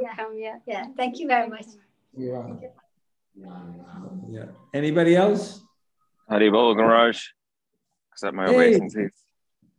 yeah. 0.00 0.14
come, 0.14 0.38
yeah. 0.38 0.58
Yeah. 0.64 0.84
Thank 0.96 1.18
you 1.18 1.26
very 1.26 1.48
much. 1.48 1.66
Yeah. 2.16 2.54
Yeah. 4.30 4.46
Anybody 4.72 5.16
else? 5.16 5.60
Hari 6.28 6.50
Bol 6.50 6.76
Garage. 6.76 7.20
Accept 8.12 8.36
my 8.36 8.46
hey. 8.46 8.54
obeisances. 8.54 9.19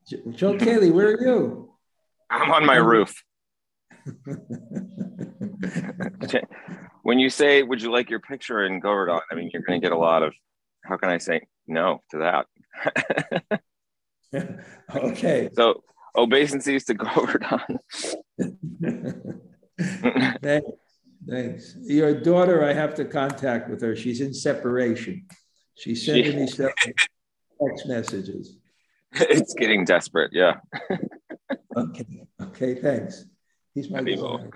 Joe 0.08 0.58
Kelly, 0.58 0.92
where 0.92 1.10
are 1.10 1.22
you? 1.22 1.74
I'm 2.30 2.52
on 2.52 2.66
my 2.66 2.78
roof. 2.78 3.14
when 7.04 7.20
you 7.20 7.30
say, 7.30 7.64
Would 7.64 7.82
you 7.82 7.92
like 7.92 8.10
your 8.10 8.20
picture 8.20 8.66
in 8.66 8.80
Govardhan? 8.80 9.20
I 9.32 9.36
mean, 9.36 9.50
you're 9.54 9.62
going 9.62 9.80
to 9.80 9.86
get 9.86 9.94
a 9.94 9.98
lot 9.98 10.24
of, 10.24 10.34
how 10.84 10.98
can 10.98 11.10
I 11.10 11.18
say 11.18 11.42
no 11.68 12.02
to 12.12 12.46
that? 14.34 14.34
okay. 14.96 15.50
So 15.54 15.84
obeisances 16.16 16.86
to 16.86 16.94
Govardhan. 16.94 17.80
thanks. 20.42 20.68
Thanks. 21.30 21.76
Your 21.82 22.20
daughter, 22.20 22.64
I 22.64 22.74
have 22.74 22.96
to 22.96 23.06
contact 23.06 23.70
with 23.70 23.82
her. 23.82 23.96
She's 23.96 24.22
in 24.22 24.34
separation. 24.34 25.28
She's 25.76 26.06
sending 26.06 26.38
me 26.38 26.48
text 26.48 27.88
messages. 27.88 28.58
It's 29.20 29.54
getting 29.54 29.84
desperate. 29.84 30.32
Yeah. 30.34 30.56
okay. 31.78 32.28
Okay. 32.42 32.76
Thanks. 32.76 33.26
He's 33.74 33.90
my 33.90 34.02
designer. 34.02 34.52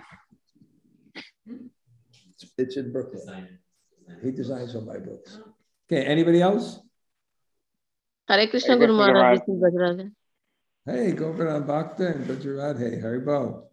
It's, 1.45 2.45
it's 2.57 2.77
in 2.77 2.91
Brooklyn. 2.91 3.59
He 4.23 4.31
designs 4.31 4.75
all 4.75 4.81
my 4.81 4.97
books. 4.97 5.39
Okay. 5.91 6.05
Anybody 6.05 6.41
else? 6.41 6.79
Hare 8.27 8.47
Krishna 8.47 8.77
Guru 8.77 8.93
Maharaj, 8.93 9.39
this 9.45 9.55
is 9.55 10.11
Hey, 10.85 11.11
Govardhan 11.11 11.63
Bhakta 11.65 12.07
and 12.07 12.25
Bajradhe, 12.25 13.01
Haribo. 13.03 13.63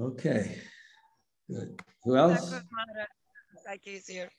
Okay, 0.00 0.56
good. 1.50 1.80
Who 2.04 2.16
else? 2.16 2.54
Like 3.66 3.80
he's 3.82 4.06
here. 4.06 4.30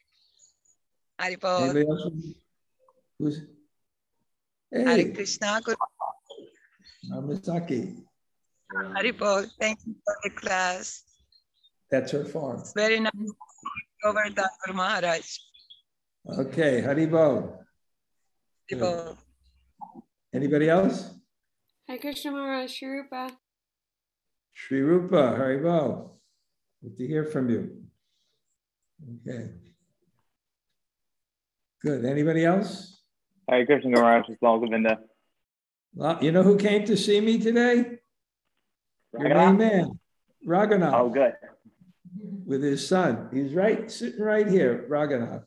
Haribo. 1.20 1.62
Anybody 1.64 1.86
else? 1.88 2.14
Who's? 3.20 3.42
Hey. 4.72 4.84
Hare 4.84 5.12
Krishna 5.14 5.62
Guru. 5.64 5.76
Namasaki. 7.12 8.04
Haribo, 8.72 9.48
thank 9.60 9.80
you 9.86 9.96
for 10.06 10.16
the 10.24 10.30
class. 10.30 11.04
That's 11.90 12.12
her 12.12 12.24
farm. 12.24 12.60
It's 12.60 12.74
very 12.74 13.00
nice. 13.00 13.14
Govardhan 14.04 14.46
Guru 14.64 14.78
Maharaj. 14.78 15.26
Okay, 16.38 16.84
Haribo. 16.84 17.58
Good. 18.70 19.18
Anybody 20.34 20.70
else? 20.70 21.16
Hi, 21.90 21.98
Krishna 21.98 22.32
Maharaj, 22.32 22.72
Shri 22.72 22.88
Rupa. 22.90 23.32
Shri 24.54 24.82
Rupa, 24.82 25.36
Haribo. 25.40 26.12
Good 26.84 26.98
to 26.98 27.08
hear 27.08 27.26
from 27.26 27.50
you. 27.50 27.84
Okay. 29.28 29.50
Good. 31.82 32.06
Anybody 32.06 32.46
else? 32.46 32.99
Hi, 33.50 33.66
Krishna 33.66 33.90
Maharaj, 33.90 34.26
it's 34.30 34.40
Govinda. 34.40 35.00
Well, 35.96 36.24
you 36.24 36.32
know 36.32 36.44
who 36.44 36.56
came 36.56 36.86
to 36.86 36.96
see 36.96 37.20
me 37.20 37.40
today? 37.40 37.98
Your 39.18 39.36
main 39.36 39.58
man, 39.58 40.00
Raghunath. 40.48 40.94
Oh, 40.94 41.10
good. 41.10 41.34
With 42.46 42.62
his 42.62 42.88
son. 42.88 43.30
He's 43.34 43.56
right, 43.56 43.90
sitting 43.90 44.22
right 44.22 44.48
here, 44.48 44.86
Raghunath. 44.88 45.46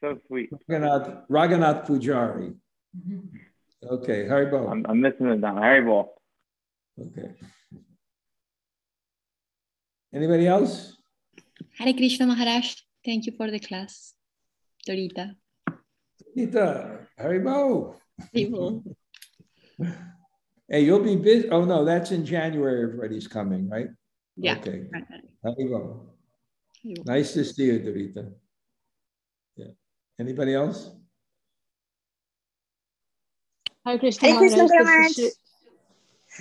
So 0.00 0.18
sweet. 0.26 0.48
Raghunath, 0.70 1.28
Raghunath 1.28 1.86
Pujari. 1.86 2.54
Okay, 3.82 4.24
Haribo. 4.24 4.70
I'm, 4.70 4.86
I'm 4.88 4.98
missing 4.98 5.26
it 5.26 5.42
down. 5.42 5.56
Haribo. 5.56 6.06
Okay. 6.98 7.30
Anybody 10.14 10.46
else? 10.46 10.96
Hare 11.76 11.92
Krishna 11.92 12.26
Maharaj. 12.26 12.74
Thank 13.04 13.26
you 13.26 13.32
for 13.36 13.50
the 13.50 13.60
class. 13.60 14.14
Dorita. 14.88 15.34
Dorita, 16.36 17.06
Haribo. 17.18 17.96
Haribo. 18.34 18.82
hey, 20.68 20.84
you'll 20.84 21.02
be 21.02 21.16
busy. 21.16 21.48
Oh, 21.50 21.64
no, 21.64 21.84
that's 21.84 22.10
in 22.10 22.24
January. 22.26 22.82
Everybody's 22.82 23.26
coming, 23.26 23.68
right? 23.68 23.88
Yeah. 24.36 24.56
Okay. 24.58 24.84
Haribo. 25.44 26.06
Nice 26.84 27.32
to 27.34 27.44
see 27.44 27.64
you, 27.64 27.80
Dorita. 27.80 28.30
Yeah. 29.56 29.72
Anybody 30.20 30.54
else? 30.54 30.90
Hi, 33.86 33.98
Krishna. 33.98 34.30
Hi, 34.30 34.36
Krishna 34.36 34.68
Maharaj. 34.68 35.18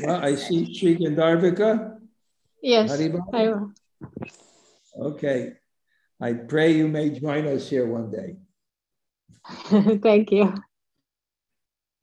Well, 0.03 0.23
I 0.23 0.35
see 0.35 0.73
Sri 0.75 0.97
Gandharvika. 0.97 1.97
Yes. 2.61 2.91
Hi. 3.31 3.53
Okay. 4.99 5.53
I 6.19 6.33
pray 6.33 6.73
you 6.73 6.87
may 6.87 7.11
join 7.11 7.47
us 7.47 7.69
here 7.69 7.85
one 7.85 8.11
day. 8.11 8.35
Thank 10.01 10.31
you. 10.31 10.53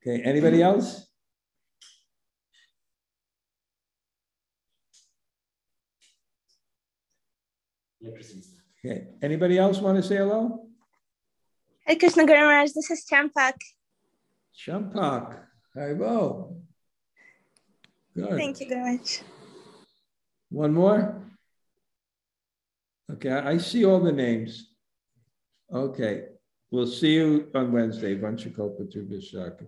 Okay, 0.01 0.23
anybody 0.23 0.63
else? 0.63 1.07
Okay, 8.85 9.07
anybody 9.23 9.59
else 9.59 9.79
want 9.79 9.97
to 9.97 10.03
say 10.03 10.17
hello? 10.17 10.67
Hi, 11.87 11.95
Krishna 11.95 12.27
Guru 12.27 12.41
Maharaj. 12.41 12.71
This 12.73 12.91
is 12.91 13.07
Champak. 13.11 13.55
Champak. 14.57 15.39
Hi, 15.77 15.95
Bo. 15.95 16.57
Good. 18.15 18.37
Thank 18.37 18.61
you 18.61 18.69
very 18.69 18.97
much. 18.97 19.23
One 20.51 20.75
more? 20.75 21.23
Okay, 23.11 23.31
I 23.31 23.59
see 23.59 23.85
all 23.85 24.01
the 24.01 24.13
names. 24.13 24.69
Okay, 25.73 26.25
we'll 26.73 26.87
see 26.87 27.15
you 27.15 27.49
on 27.55 27.71
Wednesday. 27.71 28.17
Vanchakopa 28.19 28.91
Trubhishaka. 28.91 29.65